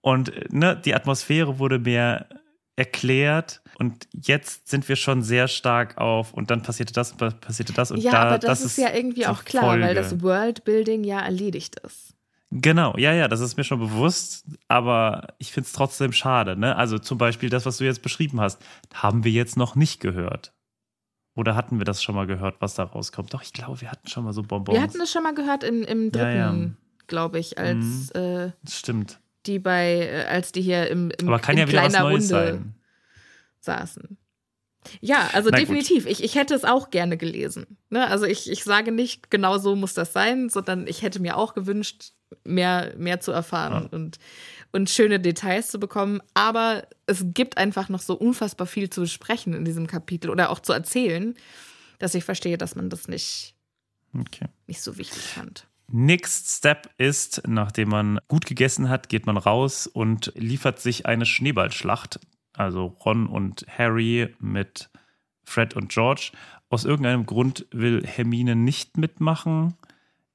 Und 0.00 0.52
ne, 0.52 0.80
die 0.82 0.94
Atmosphäre 0.94 1.58
wurde 1.58 1.78
mehr 1.78 2.26
erklärt 2.76 3.60
und 3.78 4.08
jetzt 4.12 4.68
sind 4.68 4.88
wir 4.88 4.96
schon 4.96 5.22
sehr 5.22 5.48
stark 5.48 5.98
auf 5.98 6.32
und 6.32 6.50
dann 6.50 6.62
passierte 6.62 6.94
das 6.94 7.12
und 7.12 7.40
passierte 7.40 7.74
das 7.74 7.90
und 7.90 7.98
ja, 7.98 8.10
da, 8.10 8.18
aber 8.22 8.38
das, 8.38 8.62
das 8.62 8.72
ist 8.72 8.78
ja 8.78 8.94
irgendwie 8.94 9.26
auch 9.26 9.44
klar, 9.44 9.64
Folge. 9.64 9.84
weil 9.84 9.94
das 9.94 10.22
Worldbuilding 10.22 11.04
ja 11.04 11.20
erledigt 11.20 11.78
ist. 11.80 12.14
Genau, 12.50 12.96
ja, 12.96 13.12
ja, 13.12 13.28
das 13.28 13.40
ist 13.40 13.56
mir 13.56 13.64
schon 13.64 13.78
bewusst, 13.78 14.44
aber 14.66 15.28
ich 15.38 15.52
finde 15.52 15.66
es 15.66 15.72
trotzdem 15.72 16.12
schade. 16.12 16.56
Ne? 16.56 16.74
Also 16.74 16.98
zum 16.98 17.16
Beispiel 17.18 17.48
das, 17.48 17.64
was 17.64 17.76
du 17.76 17.84
jetzt 17.84 18.02
beschrieben 18.02 18.40
hast, 18.40 18.60
haben 18.92 19.24
wir 19.24 19.30
jetzt 19.30 19.56
noch 19.56 19.76
nicht 19.76 20.00
gehört. 20.00 20.52
Oder 21.40 21.56
hatten 21.56 21.80
wir 21.80 21.86
das 21.86 22.02
schon 22.02 22.14
mal 22.14 22.26
gehört, 22.26 22.56
was 22.60 22.74
da 22.74 22.82
rauskommt? 22.82 23.32
Doch, 23.32 23.40
ich 23.40 23.54
glaube, 23.54 23.80
wir 23.80 23.90
hatten 23.90 24.06
schon 24.06 24.24
mal 24.24 24.34
so 24.34 24.42
Bonbons. 24.42 24.76
Wir 24.76 24.82
hatten 24.82 24.98
das 24.98 25.10
schon 25.10 25.22
mal 25.22 25.34
gehört 25.34 25.64
im, 25.64 25.84
im 25.84 26.12
dritten, 26.12 26.36
ja, 26.36 26.52
ja. 26.52 26.70
glaube 27.06 27.38
ich, 27.38 27.56
als 27.56 28.12
mhm. 28.14 28.20
äh, 28.20 28.52
stimmt. 28.68 29.18
Die 29.46 29.58
bei, 29.58 30.06
äh, 30.06 30.24
als 30.26 30.52
die 30.52 30.60
hier 30.60 30.88
im, 30.88 31.10
im 31.18 31.28
Aber 31.28 31.38
kann 31.38 31.54
in 31.54 31.60
ja 31.60 31.68
wieder 31.68 31.84
was 31.84 31.94
Neues 31.94 32.12
Runde 32.12 32.26
sein. 32.26 32.74
saßen. 33.60 34.18
Ja, 35.00 35.30
also 35.32 35.48
Na 35.50 35.56
definitiv. 35.56 36.04
Ich, 36.04 36.22
ich 36.22 36.34
hätte 36.34 36.54
es 36.54 36.64
auch 36.64 36.90
gerne 36.90 37.16
gelesen. 37.16 37.78
Ne? 37.88 38.06
Also 38.06 38.26
ich, 38.26 38.50
ich 38.50 38.62
sage 38.62 38.92
nicht, 38.92 39.30
genau 39.30 39.56
so 39.56 39.76
muss 39.76 39.94
das 39.94 40.12
sein, 40.12 40.50
sondern 40.50 40.86
ich 40.86 41.00
hätte 41.00 41.20
mir 41.20 41.38
auch 41.38 41.54
gewünscht, 41.54 42.12
mehr, 42.44 42.92
mehr 42.98 43.20
zu 43.20 43.32
erfahren 43.32 43.88
ja. 43.90 43.96
und, 43.96 44.18
und 44.72 44.90
schöne 44.90 45.20
Details 45.20 45.68
zu 45.68 45.80
bekommen. 45.80 46.20
Aber 46.34 46.86
es 47.06 47.24
gibt 47.34 47.58
einfach 47.58 47.88
noch 47.88 48.00
so 48.00 48.14
unfassbar 48.14 48.66
viel 48.66 48.90
zu 48.90 49.02
besprechen 49.02 49.54
in 49.54 49.64
diesem 49.64 49.86
Kapitel 49.86 50.30
oder 50.30 50.50
auch 50.50 50.60
zu 50.60 50.72
erzählen, 50.72 51.34
dass 51.98 52.14
ich 52.14 52.24
verstehe, 52.24 52.58
dass 52.58 52.76
man 52.76 52.90
das 52.90 53.08
nicht, 53.08 53.54
okay. 54.18 54.46
nicht 54.66 54.82
so 54.82 54.96
wichtig 54.98 55.22
fand. 55.22 55.66
Next 55.92 56.58
Step 56.58 56.88
ist, 56.98 57.42
nachdem 57.48 57.88
man 57.88 58.20
gut 58.28 58.46
gegessen 58.46 58.88
hat, 58.88 59.08
geht 59.08 59.26
man 59.26 59.36
raus 59.36 59.88
und 59.88 60.32
liefert 60.36 60.80
sich 60.80 61.06
eine 61.06 61.26
Schneeballschlacht 61.26 62.20
also 62.60 62.96
Ron 63.04 63.26
und 63.26 63.66
Harry 63.68 64.34
mit 64.38 64.90
Fred 65.44 65.74
und 65.74 65.90
George. 65.90 66.32
Aus 66.68 66.84
irgendeinem 66.84 67.26
Grund 67.26 67.66
will 67.70 68.06
Hermine 68.06 68.54
nicht 68.54 68.96
mitmachen. 68.96 69.74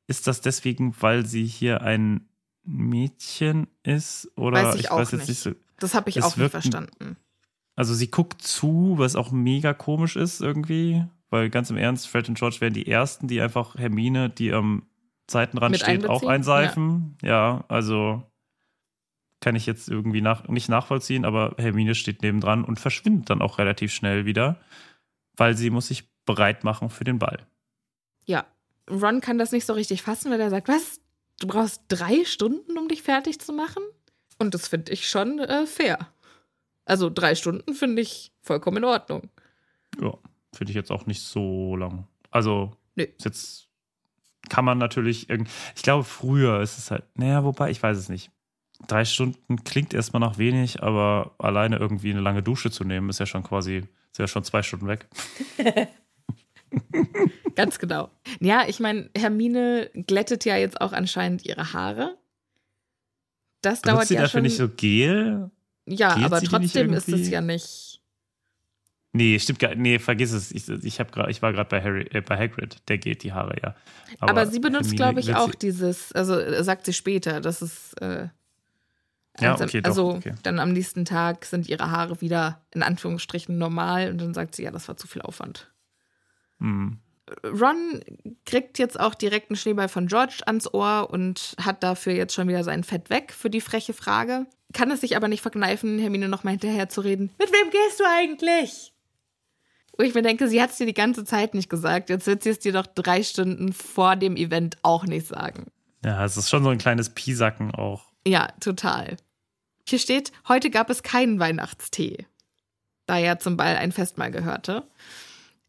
ist 0.07 0.27
das 0.27 0.41
deswegen, 0.41 0.95
weil 0.99 1.25
sie 1.25 1.45
hier 1.45 1.81
ein 1.81 2.27
Mädchen 2.65 3.67
ist? 3.83 4.31
Oder 4.35 4.63
weiß 4.63 4.75
ich, 4.75 4.81
ich 4.81 4.91
auch 4.91 4.97
weiß 4.97 5.11
jetzt 5.11 5.27
nicht. 5.27 5.39
so. 5.39 5.51
Das 5.79 5.93
habe 5.93 6.09
ich 6.09 6.23
auch 6.23 6.35
nicht 6.37 6.51
verstanden. 6.51 7.17
Also 7.75 7.93
sie 7.93 8.09
guckt 8.09 8.41
zu, 8.41 8.95
was 8.97 9.15
auch 9.15 9.31
mega 9.31 9.73
komisch 9.73 10.15
ist 10.15 10.41
irgendwie. 10.41 11.05
Weil 11.29 11.49
ganz 11.49 11.69
im 11.69 11.77
Ernst, 11.77 12.07
Fred 12.07 12.29
und 12.29 12.37
George 12.37 12.57
wären 12.59 12.73
die 12.73 12.87
ersten, 12.87 13.27
die 13.27 13.41
einfach 13.41 13.75
Hermine, 13.75 14.29
die 14.29 14.53
am 14.53 14.83
Seitenrand 15.29 15.71
Mit 15.71 15.81
steht, 15.81 16.07
auch 16.07 16.23
einseifen. 16.23 17.17
Ja. 17.21 17.29
ja, 17.29 17.65
also 17.67 18.23
kann 19.41 19.55
ich 19.55 19.65
jetzt 19.65 19.89
irgendwie 19.89 20.21
nach, 20.21 20.47
nicht 20.47 20.69
nachvollziehen, 20.69 21.25
aber 21.25 21.55
Hermine 21.57 21.93
steht 21.95 22.21
nebendran 22.21 22.63
und 22.63 22.79
verschwindet 22.79 23.29
dann 23.29 23.41
auch 23.41 23.57
relativ 23.57 23.91
schnell 23.91 24.25
wieder, 24.25 24.59
weil 25.35 25.57
sie 25.57 25.69
muss 25.69 25.87
sich 25.87 26.09
bereit 26.25 26.63
machen 26.63 26.89
für 26.89 27.03
den 27.03 27.19
Ball. 27.19 27.45
Ja, 28.25 28.45
Ron 28.89 29.21
kann 29.21 29.37
das 29.37 29.51
nicht 29.51 29.65
so 29.65 29.73
richtig 29.73 30.01
fassen, 30.01 30.31
weil 30.31 30.39
er 30.39 30.49
sagt, 30.49 30.67
was? 30.67 30.99
Du 31.39 31.47
brauchst 31.47 31.81
drei 31.87 32.23
Stunden, 32.25 32.77
um 32.77 32.87
dich 32.87 33.01
fertig 33.01 33.39
zu 33.39 33.53
machen? 33.53 33.83
Und 34.37 34.53
das 34.53 34.67
finde 34.67 34.91
ich 34.91 35.09
schon 35.09 35.39
äh, 35.39 35.65
fair. 35.65 35.97
Also 36.85 37.09
drei 37.09 37.35
Stunden 37.35 37.73
finde 37.73 38.01
ich 38.01 38.31
vollkommen 38.41 38.77
in 38.77 38.83
Ordnung. 38.85 39.29
Ja, 40.01 40.13
finde 40.53 40.71
ich 40.71 40.75
jetzt 40.75 40.91
auch 40.91 41.05
nicht 41.05 41.21
so 41.21 41.75
lang. 41.75 42.07
Also, 42.31 42.71
nee. 42.95 43.13
jetzt 43.19 43.67
kann 44.49 44.65
man 44.65 44.77
natürlich 44.77 45.29
irgendwie. 45.29 45.51
Ich 45.75 45.81
glaube, 45.81 46.03
früher 46.03 46.61
ist 46.61 46.77
es 46.77 46.91
halt. 46.91 47.03
Naja, 47.15 47.43
wobei, 47.43 47.71
ich 47.71 47.81
weiß 47.81 47.97
es 47.97 48.09
nicht. 48.09 48.29
Drei 48.87 49.05
Stunden 49.05 49.63
klingt 49.63 49.93
erstmal 49.93 50.19
noch 50.19 50.37
wenig, 50.37 50.83
aber 50.83 51.33
alleine 51.37 51.77
irgendwie 51.77 52.11
eine 52.11 52.19
lange 52.19 52.43
Dusche 52.43 52.69
zu 52.71 52.83
nehmen, 52.83 53.09
ist 53.09 53.19
ja 53.19 53.25
schon 53.25 53.43
quasi, 53.43 53.83
ist 54.11 54.19
ja 54.19 54.27
schon 54.27 54.43
zwei 54.43 54.61
Stunden 54.61 54.87
weg. 54.87 55.07
Ganz 57.55 57.79
genau. 57.79 58.09
Ja, 58.39 58.63
ich 58.67 58.79
meine, 58.79 59.09
Hermine 59.17 59.89
glättet 59.93 60.45
ja 60.45 60.57
jetzt 60.57 60.81
auch 60.81 60.93
anscheinend 60.93 61.45
ihre 61.45 61.73
Haare. 61.73 62.17
Das 63.61 63.81
Benutzt 63.81 63.87
dauert 63.87 64.07
sie 64.07 64.15
ja 64.15 64.21
dafür 64.21 64.39
schon. 64.39 64.43
nicht 64.43 64.57
so 64.57 64.69
Gel? 64.69 65.49
Ja, 65.85 66.15
Geht 66.15 66.25
aber 66.25 66.41
trotzdem 66.41 66.93
ist 66.93 67.09
es 67.09 67.29
ja 67.29 67.41
nicht. 67.41 68.01
Nee, 69.15 69.39
stimmt 69.39 69.59
gar 69.59 69.73
Nee, 69.75 69.97
vergiss 69.97 70.33
es. 70.33 70.51
Ich, 70.51 70.67
ich, 70.67 70.97
grad, 70.97 71.29
ich 71.29 71.41
war 71.41 71.53
gerade 71.53 71.69
bei, 71.69 71.81
Harry, 71.81 72.05
äh, 72.11 72.19
bei 72.19 72.37
Hagrid. 72.37 72.81
Der 72.89 72.97
geht 72.97 73.23
die 73.23 73.31
Haare, 73.31 73.55
ja. 73.63 73.75
Aber, 74.19 74.31
aber 74.31 74.47
sie 74.47 74.59
benutzt, 74.59 74.93
glaube 74.95 75.21
ich, 75.21 75.33
auch 75.33 75.55
dieses, 75.55 76.11
also 76.11 76.37
äh, 76.37 76.61
sagt 76.63 76.85
sie 76.85 76.93
später, 76.93 77.39
dass 77.39 77.61
es. 77.61 77.93
Äh, 77.93 78.27
ja, 79.39 79.53
okay, 79.53 79.81
doch, 79.81 79.89
also 79.89 80.15
okay. 80.15 80.33
dann 80.43 80.59
am 80.59 80.73
nächsten 80.73 81.05
Tag 81.05 81.45
sind 81.45 81.67
ihre 81.67 81.91
Haare 81.91 82.21
wieder 82.21 82.65
in 82.73 82.83
Anführungsstrichen 82.83 83.57
normal 83.57 84.09
und 84.09 84.19
dann 84.19 84.33
sagt 84.33 84.55
sie, 84.55 84.63
ja, 84.63 84.71
das 84.71 84.87
war 84.87 84.97
zu 84.97 85.07
viel 85.07 85.21
Aufwand. 85.21 85.71
Mhm. 86.59 86.99
Ron 87.43 88.01
kriegt 88.45 88.77
jetzt 88.77 88.99
auch 88.99 89.15
direkt 89.15 89.49
einen 89.49 89.57
Schneeball 89.57 89.89
von 89.89 90.07
George 90.07 90.41
ans 90.45 90.71
Ohr 90.71 91.09
und 91.09 91.55
hat 91.59 91.81
dafür 91.81 92.13
jetzt 92.13 92.33
schon 92.33 92.47
wieder 92.47 92.63
sein 92.63 92.83
Fett 92.83 93.09
weg 93.09 93.33
für 93.33 93.49
die 93.49 93.61
freche 93.61 93.93
Frage. 93.93 94.45
Kann 94.73 94.91
es 94.91 95.01
sich 95.01 95.15
aber 95.15 95.27
nicht 95.27 95.41
verkneifen, 95.41 95.97
Hermine 95.99 96.27
nochmal 96.29 96.51
hinterher 96.51 96.89
zu 96.89 97.01
reden. 97.01 97.31
Mit 97.39 97.51
wem 97.51 97.71
gehst 97.71 97.99
du 97.99 98.03
eigentlich? 98.05 98.93
Wo 99.97 100.03
ich 100.03 100.13
mir 100.13 100.21
denke, 100.21 100.47
sie 100.47 100.61
hat 100.61 100.71
es 100.71 100.77
dir 100.77 100.85
die 100.85 100.93
ganze 100.93 101.23
Zeit 101.23 101.53
nicht 101.53 101.69
gesagt. 101.69 102.09
Jetzt 102.09 102.27
wird 102.27 102.43
sie 102.43 102.49
es 102.49 102.59
dir 102.59 102.73
doch 102.73 102.85
drei 102.85 103.23
Stunden 103.23 103.73
vor 103.73 104.15
dem 104.15 104.35
Event 104.35 104.77
auch 104.83 105.05
nicht 105.05 105.27
sagen. 105.27 105.71
Ja, 106.03 106.23
es 106.23 106.37
ist 106.37 106.49
schon 106.49 106.63
so 106.63 106.69
ein 106.69 106.77
kleines 106.77 107.09
Piesacken 107.09 107.73
auch. 107.73 108.11
Ja, 108.27 108.49
total. 108.59 109.17
Hier 109.87 109.99
steht, 109.99 110.31
heute 110.47 110.69
gab 110.69 110.89
es 110.89 111.01
keinen 111.01 111.39
Weihnachtstee. 111.39 112.25
Da 113.05 113.17
ja 113.17 113.39
zum 113.39 113.55
Ball 113.55 113.77
ein 113.77 113.91
Festmahl 113.91 114.31
gehörte. 114.31 114.83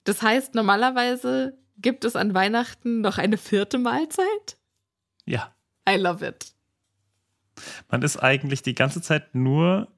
Das 0.06 0.22
heißt, 0.22 0.54
normalerweise 0.54 1.58
gibt 1.78 2.04
es 2.04 2.16
an 2.16 2.32
Weihnachten 2.32 3.00
noch 3.02 3.18
eine 3.18 3.36
vierte 3.36 3.76
Mahlzeit? 3.78 4.56
Ja. 5.26 5.54
I 5.88 5.96
love 5.96 6.26
it. 6.26 6.52
Man 7.90 8.02
ist 8.02 8.16
eigentlich 8.22 8.62
die 8.62 8.74
ganze 8.74 9.02
Zeit 9.02 9.34
nur 9.34 9.88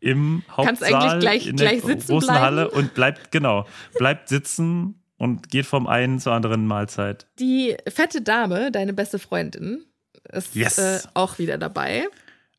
im 0.00 0.42
Hauptsaal 0.48 0.64
Kannst 0.66 0.82
eigentlich 0.84 1.20
gleich, 1.20 1.46
in 1.46 1.56
der 1.56 1.68
gleich 1.70 1.82
sitzen 1.82 2.12
großen 2.12 2.28
bleiben? 2.28 2.44
Halle 2.44 2.70
und 2.70 2.94
bleibt 2.94 3.30
genau, 3.32 3.66
bleibt 3.94 4.28
sitzen 4.28 5.02
und 5.16 5.48
geht 5.48 5.64
vom 5.66 5.86
einen 5.86 6.20
zur 6.20 6.32
anderen 6.34 6.66
Mahlzeit. 6.66 7.26
Die 7.38 7.76
fette 7.88 8.20
Dame, 8.20 8.70
deine 8.70 8.92
beste 8.92 9.18
Freundin, 9.18 9.84
ist 10.30 10.54
Yes. 10.54 10.78
äh, 10.78 11.00
auch 11.14 11.38
wieder 11.38 11.56
dabei. 11.56 12.06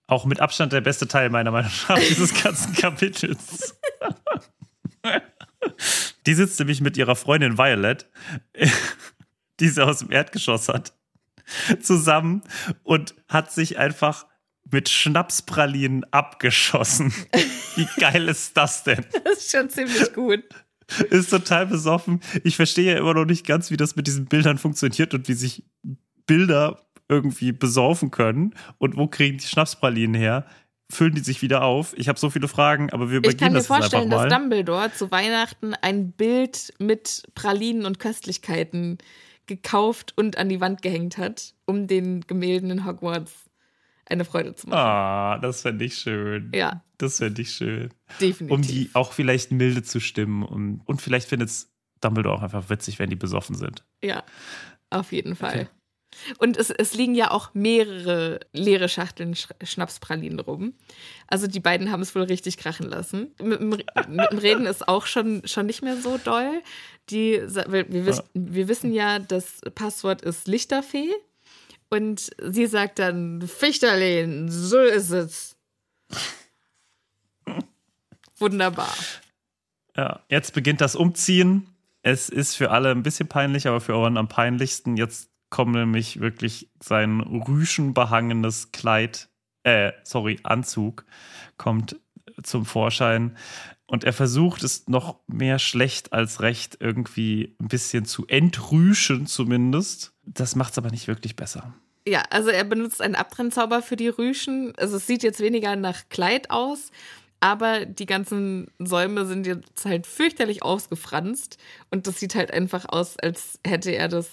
Auch 0.07 0.25
mit 0.25 0.39
Abstand 0.39 0.73
der 0.73 0.81
beste 0.81 1.07
Teil 1.07 1.29
meiner 1.29 1.51
Meinung 1.51 1.71
nach 1.89 1.99
dieses 1.99 2.41
ganzen 2.41 2.73
Kapitels. 2.75 3.77
Die 6.25 6.33
sitzt 6.33 6.59
nämlich 6.59 6.81
mit 6.81 6.97
ihrer 6.97 7.15
Freundin 7.15 7.57
Violet, 7.57 8.09
die 9.59 9.69
sie 9.69 9.85
aus 9.85 9.99
dem 9.99 10.11
Erdgeschoss 10.11 10.69
hat, 10.69 10.93
zusammen 11.81 12.43
und 12.83 13.15
hat 13.27 13.51
sich 13.51 13.77
einfach 13.77 14.25
mit 14.69 14.89
Schnapspralinen 14.89 16.05
abgeschossen. 16.11 17.13
Wie 17.75 17.87
geil 17.99 18.27
ist 18.27 18.57
das 18.57 18.83
denn? 18.83 19.05
Das 19.23 19.37
ist 19.37 19.51
schon 19.51 19.69
ziemlich 19.69 20.13
gut. 20.13 20.43
Ist 21.09 21.29
total 21.29 21.65
besoffen. 21.65 22.21
Ich 22.43 22.55
verstehe 22.55 22.93
ja 22.93 22.97
immer 22.97 23.13
noch 23.13 23.25
nicht 23.25 23.45
ganz, 23.45 23.71
wie 23.71 23.77
das 23.77 23.95
mit 23.95 24.07
diesen 24.07 24.25
Bildern 24.25 24.57
funktioniert 24.57 25.13
und 25.13 25.27
wie 25.27 25.33
sich 25.33 25.63
Bilder 26.25 26.81
irgendwie 27.09 27.51
besaufen 27.51 28.11
können 28.11 28.53
und 28.77 28.97
wo 28.97 29.07
kriegen 29.07 29.37
die 29.37 29.45
Schnapspralinen 29.45 30.15
her? 30.15 30.45
Füllen 30.89 31.15
die 31.15 31.21
sich 31.21 31.41
wieder 31.41 31.63
auf? 31.63 31.93
Ich 31.97 32.07
habe 32.07 32.17
so 32.17 32.29
viele 32.29 32.47
Fragen, 32.47 32.91
aber 32.91 33.11
wir 33.11 33.17
Ich 33.17 33.37
kann 33.37 33.51
übergehen 33.51 33.53
mir 33.53 33.57
das 33.59 33.63
jetzt 33.67 33.71
einfach 33.71 33.89
vorstellen, 33.89 34.09
dass 34.09 34.21
mal. 34.21 34.29
Dumbledore 34.29 34.93
zu 34.93 35.11
Weihnachten 35.11 35.73
ein 35.81 36.11
Bild 36.11 36.73
mit 36.79 37.23
Pralinen 37.35 37.85
und 37.85 37.99
Köstlichkeiten 37.99 38.97
gekauft 39.47 40.13
und 40.15 40.37
an 40.37 40.47
die 40.49 40.61
Wand 40.61 40.81
gehängt 40.81 41.17
hat, 41.17 41.53
um 41.65 41.87
den 41.87 42.21
Gemälden 42.21 42.69
in 42.71 42.85
Hogwarts 42.85 43.33
eine 44.05 44.23
Freude 44.23 44.55
zu 44.55 44.69
machen. 44.69 44.79
Ah, 44.79 45.37
das 45.39 45.61
fände 45.63 45.83
ich 45.83 45.97
schön. 45.97 46.51
Ja, 46.55 46.83
Das 46.97 47.17
fände 47.17 47.41
ich 47.41 47.51
schön. 47.51 47.89
definitiv. 48.21 48.51
Um 48.55 48.61
die 48.61 48.89
auch 48.93 49.11
vielleicht 49.11 49.51
milde 49.51 49.83
zu 49.83 49.99
stimmen. 49.99 50.43
Und, 50.43 50.81
und 50.85 51.01
vielleicht 51.01 51.27
findet 51.27 51.49
es 51.49 51.69
Dumbledore 51.99 52.35
auch 52.35 52.43
einfach 52.43 52.69
witzig, 52.69 52.99
wenn 52.99 53.09
die 53.09 53.15
besoffen 53.17 53.55
sind. 53.55 53.83
Ja, 54.01 54.23
auf 54.89 55.11
jeden 55.11 55.35
Fall. 55.35 55.61
Okay. 55.61 55.67
Und 56.39 56.57
es, 56.57 56.69
es 56.69 56.93
liegen 56.93 57.15
ja 57.15 57.31
auch 57.31 57.53
mehrere 57.53 58.39
leere 58.53 58.89
Schachteln 58.89 59.35
Sch 59.35 59.49
Schnapspralinen 59.63 60.39
rum. 60.39 60.73
Also 61.27 61.47
die 61.47 61.59
beiden 61.59 61.91
haben 61.91 62.01
es 62.01 62.15
wohl 62.15 62.23
richtig 62.23 62.57
krachen 62.57 62.87
lassen. 62.87 63.33
Mit, 63.41 63.59
dem- 63.59 63.69
mit 63.69 64.31
dem 64.31 64.37
Reden 64.39 64.65
ist 64.65 64.87
auch 64.87 65.05
schon, 65.05 65.41
schon 65.45 65.65
nicht 65.65 65.81
mehr 65.83 65.97
so 65.97 66.17
doll. 66.17 66.61
Die, 67.09 67.41
wir, 67.67 67.89
wir, 67.89 68.05
wiss, 68.05 68.21
wir 68.33 68.67
wissen 68.67 68.93
ja, 68.93 69.19
das 69.19 69.61
Passwort 69.75 70.21
ist 70.21 70.47
Lichterfee. 70.47 71.11
Und 71.89 72.31
sie 72.43 72.65
sagt 72.67 72.99
dann, 72.99 73.41
Fichterlin, 73.47 74.49
so 74.51 74.79
ist 74.79 75.11
es. 75.11 75.55
Wunderbar. 78.37 78.93
Ja, 79.95 80.21
jetzt 80.29 80.53
beginnt 80.53 80.81
das 80.81 80.95
Umziehen. 80.95 81.67
Es 82.01 82.29
ist 82.29 82.55
für 82.55 82.71
alle 82.71 82.91
ein 82.91 83.03
bisschen 83.03 83.27
peinlich, 83.27 83.67
aber 83.67 83.81
für 83.81 83.95
Oren 83.95 84.17
am 84.17 84.27
peinlichsten. 84.27 84.95
Jetzt 84.97 85.29
kommt 85.49 85.73
nämlich 85.73 86.19
wirklich 86.19 86.69
sein 86.81 87.21
rüschenbehangenes 87.21 88.71
Kleid, 88.71 89.29
äh, 89.63 89.91
sorry, 90.03 90.39
Anzug, 90.43 91.05
kommt 91.57 91.99
zum 92.43 92.65
Vorschein. 92.65 93.37
Und 93.85 94.03
er 94.03 94.13
versucht 94.13 94.63
es 94.63 94.87
noch 94.87 95.19
mehr 95.27 95.59
schlecht 95.59 96.11
als 96.11 96.41
recht 96.41 96.77
irgendwie 96.81 97.55
ein 97.59 97.69
bisschen 97.69 98.05
zu 98.05 98.27
entrüschen, 98.27 99.27
zumindest. 99.27 100.13
Das 100.23 100.55
macht 100.55 100.73
es 100.73 100.77
aber 100.77 100.91
nicht 100.91 101.07
wirklich 101.07 101.37
besser. 101.37 101.73
Ja, 102.05 102.23
also 102.29 102.49
er 102.49 102.63
benutzt 102.63 103.01
einen 103.01 103.15
Abtrennzauber 103.15 103.81
für 103.81 103.95
die 103.95 104.09
Rüschen. 104.09 104.73
Also 104.77 104.97
es 104.97 105.07
sieht 105.07 105.23
jetzt 105.23 105.39
weniger 105.39 105.75
nach 105.75 106.09
Kleid 106.09 106.51
aus, 106.51 106.91
aber 107.39 107.85
die 107.85 108.05
ganzen 108.05 108.67
Säume 108.79 109.25
sind 109.25 109.45
jetzt 109.45 109.85
halt 109.85 110.07
fürchterlich 110.07 110.63
ausgefranst 110.63 111.57
und 111.91 112.07
das 112.07 112.19
sieht 112.19 112.35
halt 112.35 112.51
einfach 112.51 112.85
aus, 112.89 113.17
als 113.17 113.59
hätte 113.65 113.91
er 113.91 114.07
das 114.07 114.29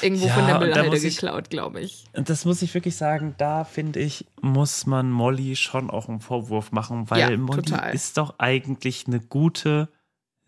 irgendwo 0.00 0.26
Ja, 0.26 0.34
von 0.34 0.46
der 0.46 0.58
Müllhalde 0.58 0.96
ich- 0.96 1.02
geklaut, 1.16 1.50
glaube 1.50 1.80
ich. 1.80 2.04
Und 2.12 2.28
das 2.28 2.44
muss 2.44 2.62
ich 2.62 2.72
wirklich 2.74 2.96
sagen, 2.96 3.34
da 3.38 3.64
finde 3.64 4.00
ich, 4.00 4.26
muss 4.40 4.86
man 4.86 5.10
Molly 5.10 5.56
schon 5.56 5.90
auch 5.90 6.08
einen 6.08 6.20
Vorwurf 6.20 6.72
machen, 6.72 7.10
weil 7.10 7.30
Ja, 7.32 7.36
Molly 7.36 7.62
total. 7.62 7.94
ist 7.94 8.18
doch 8.18 8.38
eigentlich 8.38 9.06
eine 9.06 9.20
gute 9.20 9.88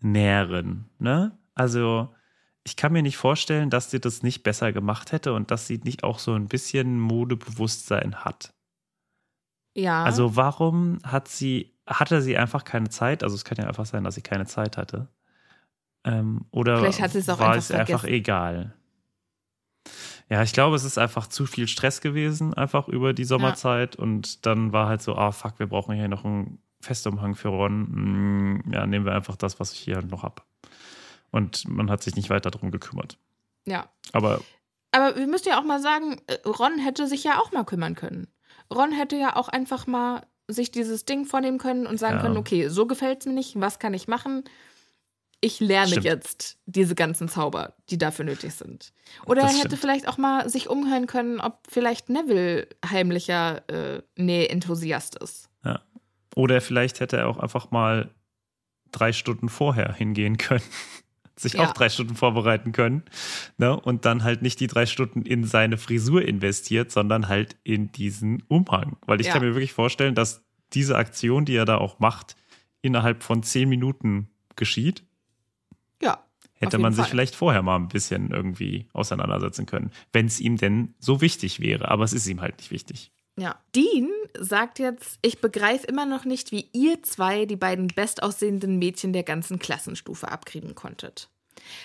Näherin, 0.01 0.85
ne? 0.99 1.37
Also, 1.53 2.13
ich 2.63 2.75
kann 2.75 2.91
mir 2.93 3.01
nicht 3.03 3.17
vorstellen, 3.17 3.69
dass 3.69 3.91
sie 3.91 3.99
das 3.99 4.23
nicht 4.23 4.43
besser 4.43 4.73
gemacht 4.73 5.11
hätte 5.11 5.33
und 5.33 5.51
dass 5.51 5.67
sie 5.67 5.77
nicht 5.83 6.03
auch 6.03 6.19
so 6.19 6.33
ein 6.33 6.47
bisschen 6.47 6.99
Modebewusstsein 6.99 8.15
hat. 8.25 8.53
Ja. 9.73 10.03
Also, 10.03 10.35
warum 10.35 10.99
hat 11.03 11.27
sie, 11.27 11.73
hatte 11.87 12.21
sie 12.21 12.37
einfach 12.37 12.63
keine 12.63 12.89
Zeit? 12.89 13.23
Also, 13.23 13.35
es 13.35 13.45
kann 13.45 13.57
ja 13.57 13.67
einfach 13.67 13.85
sein, 13.85 14.03
dass 14.03 14.15
sie 14.15 14.21
keine 14.21 14.45
Zeit 14.45 14.77
hatte. 14.77 15.09
Ähm, 16.03 16.45
oder 16.51 16.79
Vielleicht 16.79 17.01
hat 17.01 17.11
sie 17.11 17.19
es 17.19 17.29
auch 17.29 17.39
war 17.39 17.47
einfach 17.49 17.59
es 17.59 17.71
einfach 17.71 18.01
vergessen. 18.01 18.13
egal? 18.15 18.73
Ja, 20.29 20.41
ich 20.43 20.53
glaube, 20.53 20.75
es 20.75 20.83
ist 20.83 20.97
einfach 20.97 21.27
zu 21.27 21.45
viel 21.45 21.67
Stress 21.67 22.01
gewesen, 22.01 22.53
einfach 22.53 22.87
über 22.87 23.13
die 23.13 23.25
Sommerzeit. 23.25 23.95
Und 23.95 24.45
dann 24.45 24.73
war 24.73 24.87
halt 24.87 25.01
so, 25.01 25.15
ah, 25.15 25.31
fuck, 25.31 25.59
wir 25.59 25.67
brauchen 25.67 25.95
hier 25.95 26.07
noch 26.07 26.25
einen 26.25 26.59
Festumhang 26.81 27.35
für 27.35 27.49
Ron. 27.49 27.81
Mm, 28.63 28.73
Ja, 28.73 28.85
nehmen 28.87 29.05
wir 29.05 29.13
einfach 29.13 29.35
das, 29.35 29.59
was 29.59 29.71
ich 29.73 29.79
hier 29.79 30.01
noch 30.01 30.23
hab. 30.23 30.45
Und 31.31 31.67
man 31.67 31.89
hat 31.91 32.01
sich 32.03 32.15
nicht 32.15 32.29
weiter 32.29 32.49
drum 32.51 32.71
gekümmert. 32.71 33.17
Ja. 33.65 33.89
Aber 34.13 34.41
Aber 34.91 35.15
wir 35.17 35.27
müssen 35.27 35.49
ja 35.49 35.59
auch 35.59 35.63
mal 35.65 35.81
sagen, 35.81 36.21
äh, 36.27 36.37
Ron 36.47 36.77
hätte 36.79 37.07
sich 37.07 37.23
ja 37.23 37.39
auch 37.39 37.51
mal 37.51 37.65
kümmern 37.65 37.95
können. 37.95 38.27
Ron 38.73 38.91
hätte 38.91 39.15
ja 39.17 39.35
auch 39.35 39.49
einfach 39.49 39.85
mal 39.87 40.25
sich 40.47 40.71
dieses 40.71 41.05
Ding 41.05 41.25
vornehmen 41.25 41.57
können 41.57 41.85
und 41.87 41.99
sagen 41.99 42.17
Ja. 42.17 42.21
können, 42.21 42.37
okay, 42.37 42.67
so 42.69 42.85
gefällt 42.87 43.19
es 43.21 43.25
mir 43.25 43.33
nicht, 43.33 43.59
was 43.59 43.79
kann 43.79 43.93
ich 43.93 44.07
machen? 44.07 44.43
Ich 45.45 45.59
lerne 45.59 45.89
Stimmt. 45.89 46.05
jetzt 46.05 46.57
diese 46.65 46.95
ganzen 46.95 47.29
Zauber, 47.29 47.75
die 47.91 47.99
dafür 47.99 48.25
nötig 48.25 48.55
sind. 48.55 48.93
Oder 49.27 49.41
Das 49.43 49.51
er 49.51 49.57
hätte 49.59 49.67
stimmt. 49.69 49.81
vielleicht 49.81 50.07
auch 50.07 50.17
mal 50.17 50.49
sich 50.49 50.69
umhören 50.69 51.05
können, 51.05 51.39
ob 51.39 51.59
vielleicht 51.69 52.09
Neville 52.09 52.67
heimlicher 52.89 53.61
äh, 53.69 54.01
Nähe-Enthusiast 54.17 55.15
ist. 55.17 55.49
Oder 56.35 56.59
vielleicht 56.61 56.99
hätte 56.99 57.15
er 57.17 57.27
auch 57.29 57.37
einfach 57.37 57.69
mal 57.71 58.09
drei 58.91 59.13
Stunden 59.13 59.47
vorher 59.47 59.93
hingehen 59.93 60.37
können. 60.37 60.63
Sich 61.37 61.53
Ja. 61.53 61.63
auch 61.69 61.73
drei 61.73 61.89
Stunden 61.89 62.15
vorbereiten 62.15 62.71
können. 62.71 63.03
Ne? 63.57 63.79
Und 63.79 64.03
dann 64.05 64.23
halt 64.23 64.41
nicht 64.41 64.59
die 64.59 64.67
drei 64.67 64.85
Stunden 64.85 65.21
in 65.21 65.43
seine 65.45 65.77
Frisur 65.77 66.23
investiert, 66.23 66.91
sondern 66.91 67.27
halt 67.29 67.55
in 67.63 67.91
diesen 67.91 68.41
Umhang. 68.49 68.97
Weil 69.05 69.21
ich 69.21 69.27
Ja. 69.27 69.33
kann 69.33 69.43
mir 69.43 69.53
wirklich 69.53 69.73
vorstellen, 69.73 70.15
dass 70.15 70.43
diese 70.73 70.97
Aktion, 70.97 71.45
die 71.45 71.55
er 71.55 71.65
da 71.65 71.77
auch 71.77 71.99
macht, 71.99 72.35
innerhalb 72.81 73.21
von 73.23 73.43
zehn 73.43 73.69
Minuten 73.69 74.27
geschieht. 74.57 75.03
Hätte 76.57 76.77
man 76.77 76.93
sich 76.93 77.03
Fall. 77.03 77.11
vielleicht 77.11 77.35
vorher 77.35 77.61
mal 77.61 77.75
ein 77.75 77.89
bisschen 77.89 78.31
irgendwie 78.31 78.87
auseinandersetzen 78.93 79.65
können, 79.65 79.91
wenn 80.13 80.25
es 80.25 80.39
ihm 80.39 80.57
denn 80.57 80.95
so 80.99 81.19
wichtig 81.21 81.59
wäre. 81.59 81.89
Aber 81.89 82.03
es 82.03 82.13
ist 82.13 82.27
ihm 82.27 82.41
halt 82.41 82.57
nicht 82.57 82.71
wichtig. 82.71 83.11
Ja. 83.37 83.59
Dean 83.75 84.09
sagt 84.39 84.79
jetzt, 84.79 85.19
ich 85.21 85.41
begreife 85.41 85.85
immer 85.87 86.05
noch 86.05 86.23
nicht, 86.23 86.51
wie 86.51 86.69
ihr 86.71 87.03
zwei 87.03 87.45
die 87.45 87.57
beiden 87.57 87.87
bestaussehenden 87.87 88.79
Mädchen 88.79 89.11
der 89.11 89.23
ganzen 89.23 89.59
Klassenstufe 89.59 90.31
abkriegen 90.31 90.75
konntet. 90.75 91.29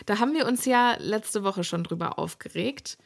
Da 0.07 0.19
haben 0.19 0.35
wir 0.35 0.47
uns 0.47 0.65
ja 0.65 0.97
letzte 0.99 1.43
Woche 1.43 1.65
schon 1.65 1.85
drüber 1.85 2.19
aufgeregt, 2.19 2.99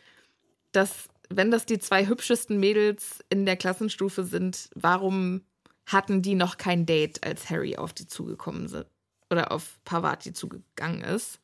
dass, 0.72 1.08
wenn 1.30 1.50
das 1.50 1.66
die 1.66 1.78
zwei 1.78 2.06
hübschesten 2.06 2.58
Mädels 2.58 3.24
in 3.30 3.46
der 3.46 3.56
Klassenstufe 3.56 4.24
sind, 4.24 4.68
warum 4.74 5.42
hatten 5.86 6.22
die 6.22 6.34
noch 6.34 6.58
kein 6.58 6.86
Date, 6.86 7.24
als 7.24 7.48
Harry 7.50 7.76
auf 7.76 7.92
die 7.92 8.06
zugekommen 8.06 8.68
sind? 8.68 8.86
Oder 9.30 9.52
auf 9.52 9.78
Pavati 9.84 10.32
zugegangen 10.32 11.02
ist? 11.02 11.40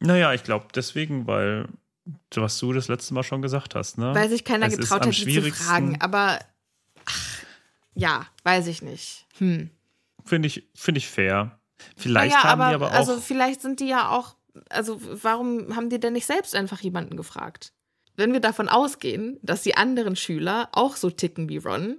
Naja, 0.00 0.32
ich 0.34 0.44
glaube 0.44 0.66
deswegen, 0.74 1.26
weil 1.26 1.68
was 2.34 2.58
du 2.58 2.72
das 2.72 2.88
letzte 2.88 3.14
Mal 3.14 3.22
schon 3.22 3.42
gesagt 3.42 3.74
hast, 3.74 3.98
ne? 3.98 4.14
Weil 4.14 4.28
sich 4.28 4.44
keiner 4.44 4.66
Es 4.66 4.76
getraut 4.76 5.04
hat, 5.06 5.16
die 5.16 5.40
zu 5.40 5.52
fragen. 5.52 6.00
Aber, 6.00 6.38
ach, 7.04 7.38
ja, 7.94 8.26
weiß 8.44 8.68
ich 8.68 8.82
nicht. 8.82 9.26
Hm. 9.38 9.70
Finde 10.24 10.46
ich, 10.48 10.68
finde 10.74 10.98
ich 10.98 11.08
fair. 11.08 11.58
Vielleicht 11.96 12.34
Naja, 12.34 12.44
haben 12.44 12.60
aber, 12.60 12.70
die 12.70 12.74
aber 12.76 12.86
auch. 12.88 12.94
also 12.94 13.20
vielleicht 13.20 13.60
sind 13.60 13.80
die 13.80 13.88
ja 13.88 14.10
auch, 14.10 14.36
also 14.70 15.00
warum 15.22 15.74
haben 15.76 15.90
die 15.90 16.00
denn 16.00 16.12
nicht 16.12 16.26
selbst 16.26 16.54
einfach 16.54 16.80
jemanden 16.80 17.16
gefragt? 17.16 17.72
Wenn 18.16 18.32
wir 18.32 18.40
davon 18.40 18.68
ausgehen, 18.68 19.38
dass 19.42 19.62
die 19.62 19.76
anderen 19.76 20.16
Schüler 20.16 20.68
auch 20.72 20.96
so 20.96 21.10
ticken 21.10 21.48
wie 21.48 21.58
Ron, 21.58 21.98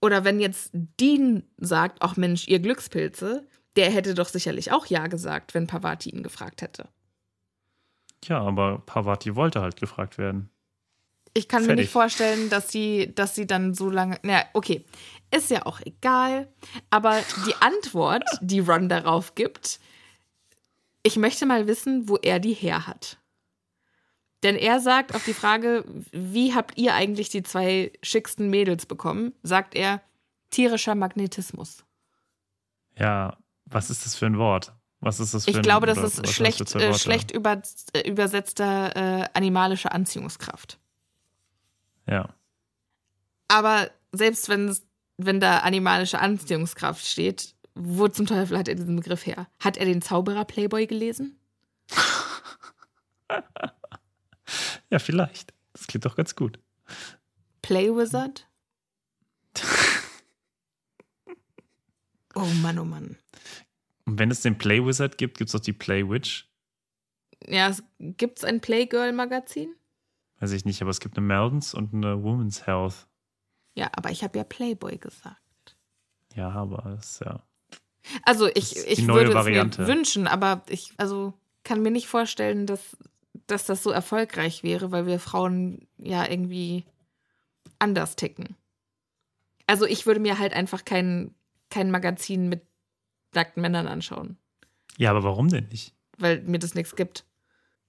oder 0.00 0.24
wenn 0.24 0.38
jetzt 0.38 0.70
Dean 0.72 1.44
sagt, 1.56 1.98
ach 2.00 2.16
Mensch, 2.16 2.46
ihr 2.46 2.60
Glückspilze, 2.60 3.46
der 3.76 3.90
hätte 3.90 4.14
doch 4.14 4.28
sicherlich 4.28 4.72
auch 4.72 4.86
Ja 4.86 5.06
gesagt, 5.06 5.54
wenn 5.54 5.66
Pavati 5.66 6.10
ihn 6.10 6.22
gefragt 6.22 6.62
hätte. 6.62 6.88
ja, 8.24 8.40
aber 8.40 8.78
Pavati 8.86 9.34
wollte 9.36 9.60
halt 9.60 9.76
gefragt 9.76 10.16
werden. 10.18 10.50
Ich 11.36 11.48
kann 11.48 11.62
mir 11.62 11.68
Fertig. 11.68 11.84
nicht 11.86 11.92
vorstellen, 11.92 12.48
dass 12.48 12.70
sie, 12.70 13.12
dass 13.12 13.34
sie 13.34 13.46
dann 13.46 13.74
so 13.74 13.90
lange. 13.90 14.18
Na, 14.22 14.44
okay. 14.52 14.84
Ist 15.34 15.50
ja 15.50 15.66
auch 15.66 15.80
egal. 15.84 16.48
Aber 16.90 17.20
die 17.46 17.54
Antwort, 17.60 18.22
die 18.40 18.60
Ron 18.60 18.88
darauf 18.88 19.34
gibt, 19.34 19.80
ich 21.02 21.16
möchte 21.16 21.44
mal 21.44 21.66
wissen, 21.66 22.08
wo 22.08 22.16
er 22.16 22.38
die 22.38 22.54
her 22.54 22.86
hat. 22.86 23.18
Denn 24.44 24.54
er 24.56 24.78
sagt 24.78 25.14
auf 25.14 25.24
die 25.24 25.34
Frage, 25.34 25.84
wie 26.12 26.54
habt 26.54 26.78
ihr 26.78 26.94
eigentlich 26.94 27.30
die 27.30 27.42
zwei 27.42 27.92
schicksten 28.02 28.48
Mädels 28.48 28.86
bekommen, 28.86 29.32
sagt 29.42 29.74
er 29.74 30.02
tierischer 30.50 30.94
Magnetismus. 30.94 31.84
Ja, 32.96 33.36
was 33.66 33.90
ist 33.90 34.04
das 34.04 34.14
für 34.14 34.26
ein 34.26 34.38
Wort? 34.38 34.72
Was 35.00 35.20
ist 35.20 35.34
das 35.34 35.44
für 35.44 35.50
Ich 35.50 35.56
ein 35.56 35.62
glaube, 35.62 35.86
das 35.86 35.98
oder 35.98 36.06
ist 36.06 36.32
schlecht, 36.32 36.74
äh, 36.74 36.94
schlecht 36.94 37.30
über, 37.30 37.60
äh, 37.92 38.08
übersetzter 38.08 38.96
äh, 38.96 39.28
animalische 39.34 39.92
Anziehungskraft. 39.92 40.78
Ja. 42.06 42.28
Aber 43.48 43.90
selbst 44.12 44.48
wenn, 44.48 44.76
wenn 45.18 45.40
da 45.40 45.58
animalische 45.58 46.18
Anziehungskraft 46.20 47.04
steht, 47.04 47.54
wo 47.74 48.08
zum 48.08 48.26
Teufel 48.26 48.56
hat 48.56 48.68
er 48.68 48.76
diesen 48.76 48.96
Begriff 48.96 49.26
her? 49.26 49.48
Hat 49.58 49.76
er 49.76 49.84
den 49.84 50.00
Zauberer 50.00 50.44
Playboy 50.44 50.86
gelesen? 50.86 51.38
Ja, 54.90 55.00
vielleicht. 55.00 55.52
Das 55.72 55.88
klingt 55.88 56.04
doch 56.04 56.14
ganz 56.14 56.36
gut. 56.36 56.60
Play 57.62 57.88
Wizard? 57.88 58.46
Oh 62.34 62.46
Mann, 62.62 62.78
oh 62.78 62.84
Mann. 62.84 63.16
Und 64.06 64.18
wenn 64.18 64.30
es 64.30 64.42
den 64.42 64.58
Play 64.58 64.84
Wizard 64.84 65.18
gibt, 65.18 65.38
gibt 65.38 65.48
es 65.48 65.54
auch 65.54 65.60
die 65.60 65.72
Play 65.72 66.08
Witch. 66.08 66.48
Ja, 67.46 67.68
es- 67.68 67.82
gibt's 67.98 68.44
ein 68.44 68.60
Playgirl-Magazin? 68.60 69.74
Weiß 70.40 70.52
ich 70.52 70.64
nicht, 70.64 70.82
aber 70.82 70.90
es 70.90 71.00
gibt 71.00 71.16
eine 71.16 71.26
Meldons 71.26 71.74
und 71.74 71.94
eine 71.94 72.22
Women's 72.22 72.66
Health. 72.66 73.06
Ja, 73.74 73.90
aber 73.96 74.10
ich 74.10 74.22
habe 74.22 74.36
ja 74.38 74.44
Playboy 74.44 74.98
gesagt. 74.98 75.76
Ja, 76.34 76.50
aber 76.50 76.96
ist 76.98 77.20
ja. 77.20 77.42
Also 78.22 78.48
ich, 78.48 78.76
ich 78.86 79.06
würde 79.06 79.28
es 79.30 79.34
Variante. 79.34 79.82
mir 79.82 79.88
wünschen, 79.88 80.26
aber 80.26 80.62
ich 80.68 80.92
also 80.98 81.32
kann 81.62 81.82
mir 81.82 81.90
nicht 81.90 82.06
vorstellen, 82.06 82.66
dass, 82.66 82.96
dass 83.46 83.64
das 83.64 83.82
so 83.82 83.90
erfolgreich 83.90 84.62
wäre, 84.62 84.90
weil 84.90 85.06
wir 85.06 85.18
Frauen 85.18 85.86
ja 85.96 86.28
irgendwie 86.28 86.84
anders 87.78 88.16
ticken. 88.16 88.56
Also 89.66 89.86
ich 89.86 90.04
würde 90.06 90.20
mir 90.20 90.38
halt 90.38 90.52
einfach 90.52 90.84
kein, 90.84 91.34
kein 91.70 91.90
Magazin 91.90 92.48
mit 92.48 92.62
nackten 93.34 93.60
Männern 93.62 93.86
anschauen, 93.88 94.36
Ja, 94.96 95.10
aber 95.10 95.22
warum 95.24 95.48
denn 95.48 95.68
nicht? 95.68 95.94
weil 96.18 96.40
mir 96.42 96.58
das 96.60 96.74
nichts 96.74 96.94
gibt. 96.96 97.24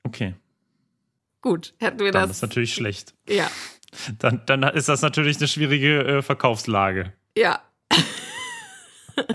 Okay, 0.04 0.34
Gut, 1.42 1.74
hätten 1.80 2.00
wir 2.00 2.12
dann 2.12 2.28
das. 2.28 2.38
ist 2.38 2.42
natürlich 2.42 2.74
schlecht. 2.74 3.14
ja, 3.30 3.50
Dann, 4.18 4.42
dann 4.48 4.64
ist 4.64 4.90
das 4.90 5.02
natürlich 5.04 5.38
eine 5.38 5.48
schwierige 5.48 6.04
äh, 6.04 6.22
Verkaufslage. 6.24 7.14
ja. 7.38 7.62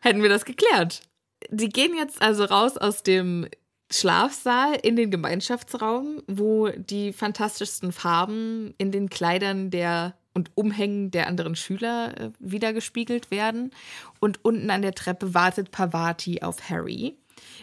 hätten 0.00 0.22
wir 0.22 0.28
das 0.30 0.44
geklärt. 0.44 1.02
Die 1.50 1.68
gehen 1.68 1.94
jetzt 1.96 2.22
also 2.22 2.44
raus 2.44 2.76
aus 2.76 3.02
dem 3.02 3.48
Schlafsaal 3.90 4.74
in 4.82 4.94
den 4.96 5.10
Gemeinschaftsraum, 5.10 6.22
wo 6.28 6.68
die 6.68 7.12
fantastischsten 7.12 7.92
Farben 7.92 8.72
in 8.78 8.92
den 8.92 9.08
Kleidern 9.10 9.70
der 9.70 10.14
und 10.34 10.50
Umhängen 10.54 11.10
der 11.10 11.26
anderen 11.26 11.56
Schüler 11.56 12.18
äh, 12.18 12.30
wiedergespiegelt 12.38 13.30
werden. 13.30 13.72
Und 14.20 14.44
unten 14.44 14.70
an 14.70 14.82
der 14.82 14.94
Treppe 14.94 15.34
wartet 15.34 15.70
Pavati 15.70 16.42
auf 16.42 16.70
Harry. 16.70 17.16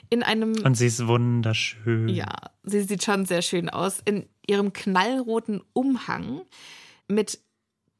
In 0.09 0.23
einem 0.23 0.53
Und 0.63 0.75
sie 0.75 0.87
ist 0.87 1.05
wunderschön. 1.07 2.09
ja, 2.09 2.33
sie 2.63 2.81
sieht 2.81 3.03
schon 3.03 3.25
sehr 3.25 3.41
schön 3.41 3.69
aus. 3.69 4.01
In 4.03 4.27
ihrem 4.47 4.73
knallroten 4.73 5.61
Umhang 5.73 6.41
mit 7.07 7.39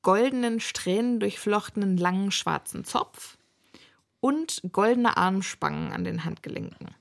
goldenen 0.01 0.59
Strähnen 0.59 1.20
durchflochtenen 1.20 1.97
langen 1.97 2.32
schwarzen 2.32 2.84
Zopf 2.86 3.38
und 4.20 4.61
goldene 4.72 5.18
Armspangen 5.18 5.91
an 5.91 6.03
den 6.03 6.24
Handgelenken. 6.24 6.95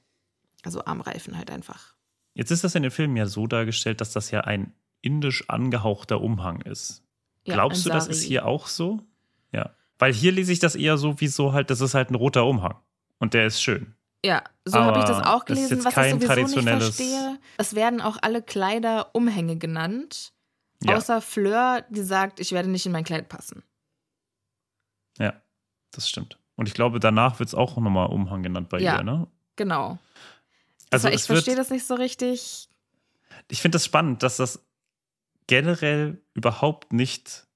Also 0.65 0.85
Armreifen 0.85 1.37
halt 1.37 1.51
einfach. 1.51 1.95
Jetzt 2.35 2.51
ist 2.51 2.65
das 2.65 2.75
in 2.75 2.83
den 2.83 2.91
Filmen 2.91 3.17
ja 3.17 3.27
so 3.27 3.47
dargestellt, 3.47 4.01
dass 4.01 4.13
das 4.13 4.31
ja 4.31 4.41
ein 4.43 4.75
indisch 5.01 5.49
angehauchter 5.49 6.21
Umhang 6.21 6.61
ist. 6.63 7.06
Ja, 7.47 7.55
Glaubst 7.55 7.85
du, 7.87 7.91
das 7.91 8.07
ist 8.09 8.23
hier 8.23 8.45
auch 8.47 8.67
so? 8.67 9.01
Ja. 9.53 9.71
Weil 9.99 10.13
hier 10.13 10.33
lese 10.33 10.53
ich 10.53 10.59
das 10.59 10.75
eher 10.75 10.99
so 10.99 11.21
wie 11.21 11.29
so 11.29 11.53
halt, 11.53 11.71
das 11.71 11.81
ist 11.81 11.95
halt 11.95 12.11
ein 12.11 12.15
roter 12.17 12.45
Umhang. 12.45 12.77
Und 13.19 13.33
der 13.35 13.47
ist 13.47 13.63
schön. 13.63 13.95
Ja, 14.25 14.43
so 14.65 14.79
habe 14.81 14.99
ich 14.99 15.05
das 15.05 15.25
auch 15.25 15.45
das 15.45 15.59
ist 15.59 15.69
gelesen, 15.69 15.77
jetzt 15.77 15.85
was 15.97 16.07
ich 16.07 16.11
sowieso 16.13 16.17
nicht 16.17 16.27
traditionelles- 16.29 16.85
verstehe. 16.97 17.39
Es 17.59 17.75
werden 17.75 18.01
auch 18.01 18.19
alle 18.21 18.43
Kleider 18.43 19.11
Umhänge 19.15 19.57
genannt, 19.57 20.33
Ja. 20.83 20.97
außer 20.97 21.21
Fleur, 21.23 21.85
die 21.91 22.03
sagt, 22.03 22.41
ich 22.41 22.51
werde 22.53 22.69
nicht 22.69 22.85
in 22.87 22.93
mein 22.93 23.05
Kleid 23.05 23.29
passen. 23.29 23.63
Ja, 25.19 25.35
das 25.93 26.09
stimmt. 26.09 26.39
Und 26.57 26.67
ich 26.69 26.75
glaube, 26.75 27.01
danach 27.01 27.39
wird 27.39 27.49
es 27.49 27.55
auch 27.55 27.77
nochmal 27.77 28.09
Umhang 28.09 28.43
genannt 28.43 28.69
bei 28.69 28.81
Ja. 28.81 28.97
ihr, 28.99 29.05
ne? 29.05 29.27
Genau. 29.57 29.99
Also 30.91 31.09
Also 31.09 31.09
ich 31.11 31.23
verstehe 31.23 31.57
das 31.57 31.71
nicht 31.71 31.87
so 31.87 31.95
richtig. 31.95 32.69
ich 33.49 33.61
finde 33.63 33.77
das 33.77 33.85
spannend, 33.85 34.23
dass 34.23 34.37
das 34.39 34.66
generell 35.47 36.21
überhaupt 36.35 36.93
nicht 36.93 37.47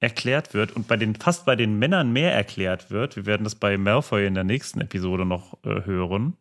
erklärt 0.00 0.52
wird 0.54 0.72
und 0.72 0.88
bei 0.88 0.96
den, 0.96 1.14
fast 1.14 1.46
bei 1.46 1.56
den 1.56 1.78
Männern 1.78 2.12
mehr 2.12 2.34
erklärt 2.34 2.90
wird. 2.90 3.16
Wir 3.16 3.24
werden 3.26 3.44
das 3.44 3.54
bei 3.54 3.78
Malfoy 3.78 4.26
in 4.26 4.34
der 4.34 4.44
nächsten 4.44 4.80
Episode 4.80 5.24
noch 5.24 5.54
äh, 5.64 5.84
hören. 5.86 6.36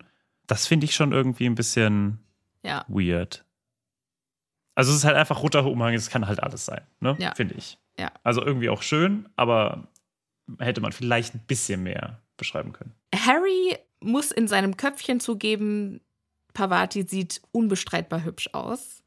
Das 0.48 0.68
finde 0.68 0.86
ich 0.86 0.93
schon 0.96 1.12
irgendwie 1.14 1.46
ein 1.46 1.56
bisschen 1.56 2.20
Ja. 2.64 2.86
weird. 2.88 3.46
Also 4.76 4.91
es 4.91 4.98
ist 4.98 5.06
halt 5.06 5.16
einfach 5.16 5.41
roter 5.41 5.66
Umhang, 5.66 5.93
es 5.93 6.10
kann 6.10 6.28
halt 6.28 6.43
alles 6.43 6.66
sein, 6.66 6.82
ne? 7.00 7.16
Ja. 7.18 7.34
Finde 7.34 7.56
ich. 7.56 7.78
Ja. 7.98 8.12
Also 8.24 8.46
irgendwie 8.46 8.70
auch 8.70 8.82
schön, 8.82 9.30
aber 9.38 9.88
hätte 10.60 10.82
man 10.82 10.91
vielleicht 10.91 11.34
ein 11.34 11.43
bisschen 11.48 11.82
mehr 11.84 12.22
beschreiben 12.36 12.74
können. 12.74 12.93
Harry 13.16 13.78
muss 14.02 14.32
in 14.32 14.50
seinem 14.50 14.76
Köpfchen 14.76 15.22
zugeben, 15.22 16.02
Pavati 16.54 17.04
sieht 17.04 17.41
unbestreitbar 17.54 18.26
hübsch 18.26 18.50
aus. 18.52 19.02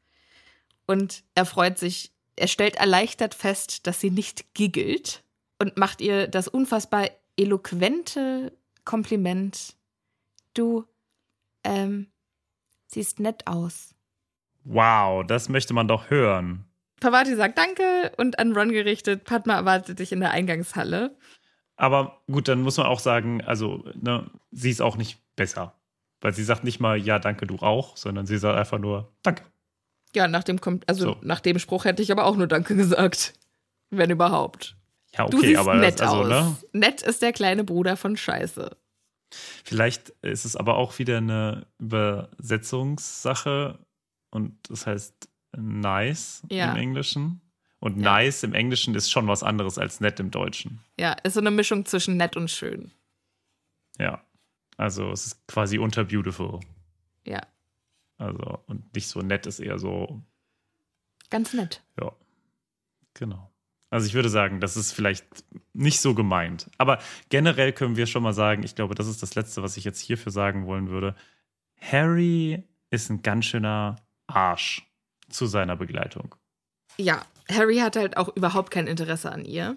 Und 0.89 1.23
er 1.35 1.45
freut 1.45 1.77
sich, 1.77 2.13
er 2.35 2.47
stellt 2.47 2.77
erleichtert 2.77 3.35
fest, 3.35 3.85
dass 3.85 4.01
sie 4.01 4.09
nicht 4.09 4.55
giggelt 4.55 5.23
und 5.59 5.77
macht 5.77 6.01
ihr 6.01 6.27
das 6.27 6.47
unfassbar 6.47 7.11
eloquente 7.37 8.57
Kompliment. 8.85 9.75
Du, 10.55 10.85
ähm, 11.63 12.07
siehst 12.87 13.19
nett 13.19 13.45
aus. 13.45 13.93
Wow, 14.63 15.23
das 15.27 15.47
möchte 15.47 15.75
man 15.75 15.87
doch 15.87 16.09
hören. 16.09 16.65
Pavati 16.99 17.35
sagt 17.35 17.59
Danke 17.59 18.11
und 18.17 18.39
an 18.39 18.53
Ron 18.53 18.71
gerichtet, 18.71 19.25
Padma 19.25 19.57
erwartet 19.57 19.99
dich 19.99 20.11
in 20.11 20.21
der 20.21 20.31
Eingangshalle. 20.31 21.15
Aber 21.75 22.23
gut, 22.25 22.47
dann 22.47 22.63
muss 22.63 22.77
man 22.77 22.87
auch 22.87 22.99
sagen, 22.99 23.43
also, 23.43 23.87
ne, 23.93 24.31
sie 24.49 24.71
ist 24.71 24.81
auch 24.81 24.97
nicht 24.97 25.19
besser. 25.35 25.79
Weil 26.19 26.33
sie 26.33 26.43
sagt 26.43 26.63
nicht 26.63 26.79
mal, 26.79 26.97
ja, 26.97 27.19
danke, 27.19 27.45
du 27.45 27.57
auch, 27.57 27.95
sondern 27.95 28.25
sie 28.25 28.39
sagt 28.39 28.57
einfach 28.57 28.79
nur, 28.79 29.13
danke. 29.21 29.43
Ja, 30.15 30.27
nach 30.27 30.43
dem, 30.43 30.59
also 30.87 31.13
So. 31.13 31.17
nach 31.21 31.39
dem 31.39 31.59
Spruch 31.59 31.85
hätte 31.85 32.01
ich 32.01 32.11
aber 32.11 32.25
auch 32.25 32.35
nur 32.35 32.47
Danke 32.47 32.75
gesagt. 32.75 33.33
Wenn 33.91 34.09
überhaupt. 34.11 34.75
Ja, 35.17 35.25
Du 35.27 35.37
okay, 35.37 35.47
siehst 35.47 35.59
aber 35.59 35.75
nett 35.75 36.01
also, 36.01 36.17
aus. 36.17 36.27
ne? 36.27 36.57
Nett 36.73 37.01
ist 37.01 37.21
der 37.21 37.33
kleine 37.33 37.63
Bruder 37.63 37.97
von 37.97 38.15
Scheiße. 38.17 38.75
Vielleicht 39.63 40.09
ist 40.21 40.45
es 40.45 40.55
aber 40.55 40.75
auch 40.77 40.97
wieder 40.99 41.17
eine 41.17 41.67
Übersetzungssache 42.59 43.79
und 44.31 44.55
das 44.69 44.85
heißt 44.87 45.29
nice 45.57 46.43
Ja. 46.49 46.71
im 46.71 46.77
Englischen. 46.77 47.41
Und 47.79 47.97
Ja. 47.97 48.03
nice 48.13 48.43
im 48.43 48.53
Englischen 48.53 48.93
ist 48.95 49.09
schon 49.09 49.27
was 49.27 49.41
anderes 49.41 49.77
als 49.77 50.01
nett 50.01 50.19
im 50.19 50.31
Deutschen. 50.31 50.79
Ja, 50.99 51.13
ist 51.23 51.35
so 51.35 51.39
eine 51.39 51.51
Mischung 51.51 51.85
zwischen 51.85 52.17
nett 52.17 52.35
und 52.35 52.51
schön. 52.51 52.91
Ja. 53.97 54.21
Also 54.77 55.11
es 55.11 55.25
ist 55.27 55.47
quasi 55.47 55.77
unter 55.79 56.03
beautiful. 56.03 56.59
Ja, 57.25 57.41
Also, 58.19 58.59
und 58.67 58.93
nicht 58.93 59.07
so 59.07 59.21
nett 59.21 59.47
ist 59.47 59.59
eher 59.59 59.79
so, 59.79 60.21
ganz 61.31 61.53
nett. 61.53 61.81
ja. 61.99 62.11
Genau. 63.15 63.51
Also 63.89 64.05
ich 64.05 64.13
würde 64.13 64.29
sagen, 64.29 64.59
das 64.59 64.77
ist 64.77 64.91
vielleicht 64.91 65.25
nicht 65.73 65.99
so 65.99 66.13
gemeint. 66.13 66.69
Aber 66.77 66.99
generell 67.29 67.73
können 67.73 67.97
wir 67.97 68.05
schon 68.05 68.21
mal 68.21 68.33
sagen, 68.33 68.63
ich 68.63 68.75
glaube, 68.75 68.93
das 68.93 69.07
ist 69.07 69.23
das 69.23 69.33
Letzte, 69.33 69.63
was 69.63 69.77
ich 69.77 69.83
jetzt 69.83 69.99
hierfür 69.99 70.31
sagen 70.31 70.67
wollen 70.67 70.89
würde. 70.89 71.15
Harry 71.81 72.63
ist 72.91 73.09
ein 73.09 73.23
ganz 73.23 73.45
schöner 73.45 73.95
Arsch 74.27 74.87
zu 75.29 75.47
seiner 75.47 75.75
Begleitung. 75.75 76.35
Ja, 76.97 77.25
Harry 77.49 77.77
hat 77.77 77.95
halt 77.95 78.15
auch 78.15 78.35
überhaupt 78.35 78.69
kein 78.69 78.85
Interesse 78.85 79.31
an 79.31 79.43
ihr. 79.43 79.75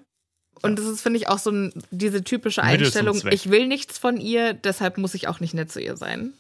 Und 0.61 0.79
das 0.79 0.87
ist, 0.87 1.01
finde 1.01 1.19
ich, 1.19 1.29
auch 1.29 1.39
so 1.39 1.51
ein, 1.51 1.73
diese 1.91 2.23
typische 2.23 2.63
Einstellung, 2.63 3.21
ich 3.31 3.51
will 3.51 3.67
nichts 3.67 3.99
von 3.99 4.19
ihr, 4.19 4.53
deshalb 4.53 4.99
muss 4.99 5.15
ich 5.15 5.27
auch 5.27 5.41
nicht 5.41 5.55
nett 5.55 5.73
zu 5.73 5.81
ihr 5.81 5.97
sein. 5.97 6.35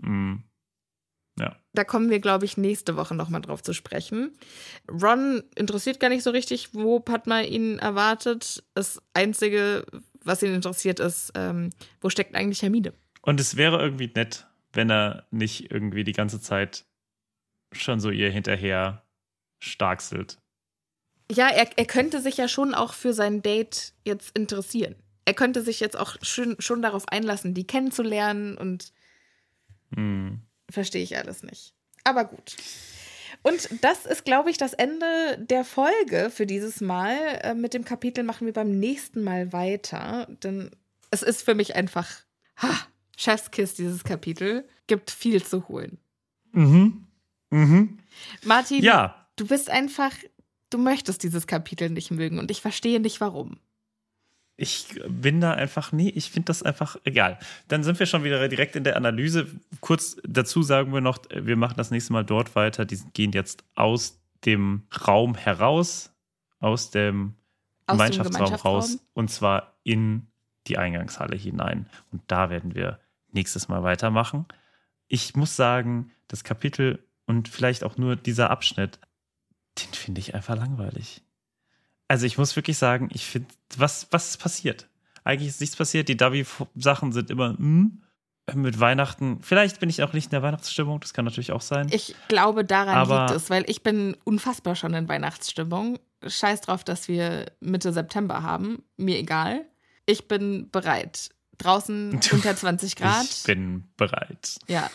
Mm. 0.00 0.36
Da 1.74 1.84
kommen 1.84 2.10
wir, 2.10 2.20
glaube 2.20 2.44
ich, 2.44 2.56
nächste 2.56 2.96
Woche 2.96 3.14
nochmal 3.14 3.40
drauf 3.40 3.62
zu 3.62 3.72
sprechen. 3.72 4.32
Ron 4.90 5.42
interessiert 5.54 6.00
gar 6.00 6.08
nicht 6.08 6.22
so 6.22 6.30
richtig, 6.30 6.70
wo 6.72 7.00
Padma 7.00 7.40
ihn 7.40 7.78
erwartet. 7.78 8.62
Das 8.74 9.02
Einzige, 9.12 9.84
was 10.22 10.42
ihn 10.42 10.54
interessiert, 10.54 11.00
ist, 11.00 11.32
ähm, 11.34 11.70
wo 12.00 12.10
steckt 12.10 12.34
eigentlich 12.34 12.62
Hermine? 12.62 12.92
Und 13.22 13.40
es 13.40 13.56
wäre 13.56 13.80
irgendwie 13.80 14.10
nett, 14.14 14.46
wenn 14.72 14.90
er 14.90 15.26
nicht 15.30 15.70
irgendwie 15.70 16.04
die 16.04 16.12
ganze 16.12 16.40
Zeit 16.40 16.84
schon 17.72 18.00
so 18.00 18.10
ihr 18.10 18.30
hinterher 18.30 19.02
starkselt. 19.58 20.38
Ja, 21.30 21.48
er, 21.48 21.68
er 21.76 21.86
könnte 21.86 22.20
sich 22.20 22.36
ja 22.36 22.48
schon 22.48 22.74
auch 22.74 22.94
für 22.94 23.12
sein 23.12 23.42
Date 23.42 23.94
jetzt 24.04 24.36
interessieren. 24.36 24.94
Er 25.24 25.34
könnte 25.34 25.62
sich 25.62 25.80
jetzt 25.80 25.98
auch 25.98 26.16
schon, 26.22 26.56
schon 26.58 26.82
darauf 26.82 27.08
einlassen, 27.08 27.54
die 27.54 27.66
kennenzulernen 27.66 28.56
und 28.58 28.92
Mm. 29.96 30.40
Verstehe 30.74 31.02
ich 31.02 31.16
alles 31.16 31.42
nicht. 31.42 31.74
Aber 32.04 32.24
gut. 32.24 32.56
Und 33.42 33.68
das 33.82 34.06
ist, 34.06 34.24
glaube 34.24 34.50
ich, 34.50 34.58
das 34.58 34.72
Ende 34.72 35.38
der 35.38 35.64
Folge 35.64 36.30
für 36.30 36.46
dieses 36.46 36.80
Mal. 36.80 37.16
Äh, 37.42 37.54
mit 37.54 37.74
dem 37.74 37.84
Kapitel 37.84 38.24
machen 38.24 38.46
wir 38.46 38.52
beim 38.52 38.78
nächsten 38.78 39.22
Mal 39.22 39.52
weiter, 39.52 40.26
denn 40.42 40.70
es 41.10 41.22
ist 41.22 41.42
für 41.42 41.54
mich 41.54 41.74
einfach 41.76 42.10
ha, 42.56 42.74
Chefskiss, 43.16 43.74
dieses 43.74 44.04
Kapitel. 44.04 44.66
Gibt 44.86 45.10
viel 45.10 45.42
zu 45.42 45.68
holen. 45.68 45.98
Mhm. 46.52 47.06
Mhm. 47.50 47.98
Martin, 48.44 48.82
Ja, 48.82 49.28
du 49.36 49.46
bist 49.46 49.70
einfach, 49.70 50.12
du 50.70 50.78
möchtest 50.78 51.22
dieses 51.22 51.46
Kapitel 51.46 51.90
nicht 51.90 52.10
mögen 52.10 52.38
und 52.38 52.50
ich 52.50 52.60
verstehe 52.60 53.00
nicht 53.00 53.20
warum. 53.20 53.58
Ich 54.56 55.00
bin 55.08 55.40
da 55.40 55.52
einfach, 55.52 55.92
nee, 55.92 56.08
ich 56.08 56.30
finde 56.30 56.46
das 56.46 56.62
einfach 56.62 56.96
egal. 57.04 57.38
Dann 57.68 57.82
sind 57.82 57.98
wir 57.98 58.06
schon 58.06 58.22
wieder 58.22 58.46
direkt 58.48 58.76
in 58.76 58.84
der 58.84 58.96
Analyse. 58.96 59.48
Kurz 59.80 60.16
dazu 60.22 60.62
sagen 60.62 60.92
wir 60.92 61.00
noch, 61.00 61.18
wir 61.30 61.56
machen 61.56 61.74
das 61.76 61.90
nächste 61.90 62.12
Mal 62.12 62.24
dort 62.24 62.54
weiter. 62.54 62.84
Die 62.84 62.98
gehen 63.12 63.32
jetzt 63.32 63.64
aus 63.74 64.20
dem 64.44 64.84
Raum 65.06 65.34
heraus, 65.34 66.12
aus 66.60 66.90
dem 66.90 67.34
Aus 67.86 67.94
Gemeinschaftsraum? 67.94 68.54
raus 68.54 68.98
und 69.12 69.30
zwar 69.30 69.78
in 69.82 70.28
die 70.68 70.78
Eingangshalle 70.78 71.36
hinein. 71.36 71.86
Und 72.12 72.22
da 72.28 72.48
werden 72.50 72.74
wir 72.74 73.00
nächstes 73.32 73.68
Mal 73.68 73.82
weitermachen. 73.82 74.46
Ich 75.08 75.34
muss 75.34 75.56
sagen, 75.56 76.12
das 76.28 76.44
Kapitel 76.44 77.04
und 77.26 77.48
vielleicht 77.48 77.82
auch 77.82 77.96
nur 77.96 78.16
dieser 78.16 78.50
Abschnitt, 78.50 79.00
den 79.78 79.92
finde 79.92 80.20
ich 80.20 80.34
einfach 80.34 80.56
langweilig. 80.56 81.22
Also 82.08 82.26
ich 82.26 82.38
muss 82.38 82.54
wirklich 82.56 82.78
sagen, 82.78 83.08
ich 83.12 83.24
finde, 83.24 83.48
was, 83.76 84.06
was 84.10 84.30
ist 84.30 84.36
passiert? 84.38 84.88
Eigentlich 85.24 85.48
ist 85.48 85.60
nichts 85.60 85.76
passiert. 85.76 86.08
Die 86.08 86.16
Davi-Sachen 86.16 87.12
sind 87.12 87.30
immer 87.30 87.56
hm, 87.56 88.02
mit 88.52 88.78
Weihnachten. 88.78 89.40
Vielleicht 89.42 89.80
bin 89.80 89.88
ich 89.88 90.02
auch 90.02 90.12
nicht 90.12 90.26
in 90.26 90.30
der 90.30 90.42
Weihnachtsstimmung, 90.42 91.00
das 91.00 91.14
kann 91.14 91.24
natürlich 91.24 91.52
auch 91.52 91.62
sein. 91.62 91.88
Ich 91.90 92.14
glaube, 92.28 92.64
daran 92.64 92.94
Aber- 92.94 93.26
liegt 93.26 93.36
es, 93.36 93.48
weil 93.50 93.64
ich 93.68 93.82
bin 93.82 94.16
unfassbar 94.24 94.76
schon 94.76 94.92
in 94.94 95.08
Weihnachtsstimmung. 95.08 95.98
Scheiß 96.26 96.62
drauf, 96.62 96.84
dass 96.84 97.08
wir 97.08 97.46
Mitte 97.60 97.92
September 97.92 98.42
haben. 98.42 98.82
Mir 98.96 99.18
egal. 99.18 99.64
Ich 100.06 100.28
bin 100.28 100.70
bereit. 100.70 101.30
Draußen 101.58 102.20
unter 102.32 102.56
20 102.56 102.96
Grad. 102.96 103.24
Ich 103.24 103.44
bin 103.44 103.84
bereit. 103.96 104.58
Ja. 104.68 104.90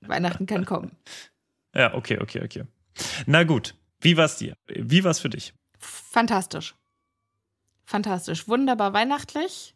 Weihnachten 0.00 0.44
kann 0.46 0.66
kommen. 0.66 0.92
Ja, 1.74 1.94
okay, 1.94 2.18
okay, 2.20 2.42
okay. 2.44 2.64
Na 3.26 3.44
gut, 3.44 3.74
wie 4.00 4.16
war's 4.16 4.36
dir? 4.36 4.54
Wie 4.66 5.02
war's 5.04 5.18
für 5.20 5.30
dich? 5.30 5.54
Fantastisch. 5.84 6.74
Fantastisch. 7.84 8.48
Wunderbar 8.48 8.92
weihnachtlich. 8.92 9.74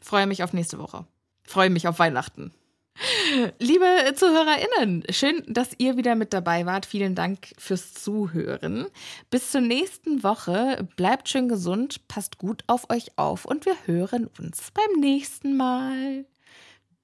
Freue 0.00 0.26
mich 0.26 0.42
auf 0.42 0.52
nächste 0.52 0.78
Woche. 0.78 1.06
Freue 1.44 1.70
mich 1.70 1.86
auf 1.88 1.98
Weihnachten. 1.98 2.52
Liebe 3.58 4.12
ZuhörerInnen, 4.14 5.04
schön, 5.10 5.42
dass 5.46 5.70
ihr 5.78 5.96
wieder 5.96 6.14
mit 6.14 6.32
dabei 6.32 6.66
wart. 6.66 6.86
Vielen 6.86 7.14
Dank 7.14 7.52
fürs 7.58 7.94
Zuhören. 7.94 8.86
Bis 9.30 9.50
zur 9.50 9.60
nächsten 9.60 10.22
Woche. 10.22 10.86
Bleibt 10.96 11.28
schön 11.28 11.48
gesund, 11.48 12.06
passt 12.08 12.38
gut 12.38 12.64
auf 12.66 12.90
euch 12.90 13.16
auf 13.16 13.44
und 13.44 13.64
wir 13.64 13.76
hören 13.86 14.28
uns 14.38 14.70
beim 14.72 15.00
nächsten 15.00 15.56
Mal. 15.56 16.26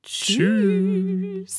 Tschüss. 0.02 1.58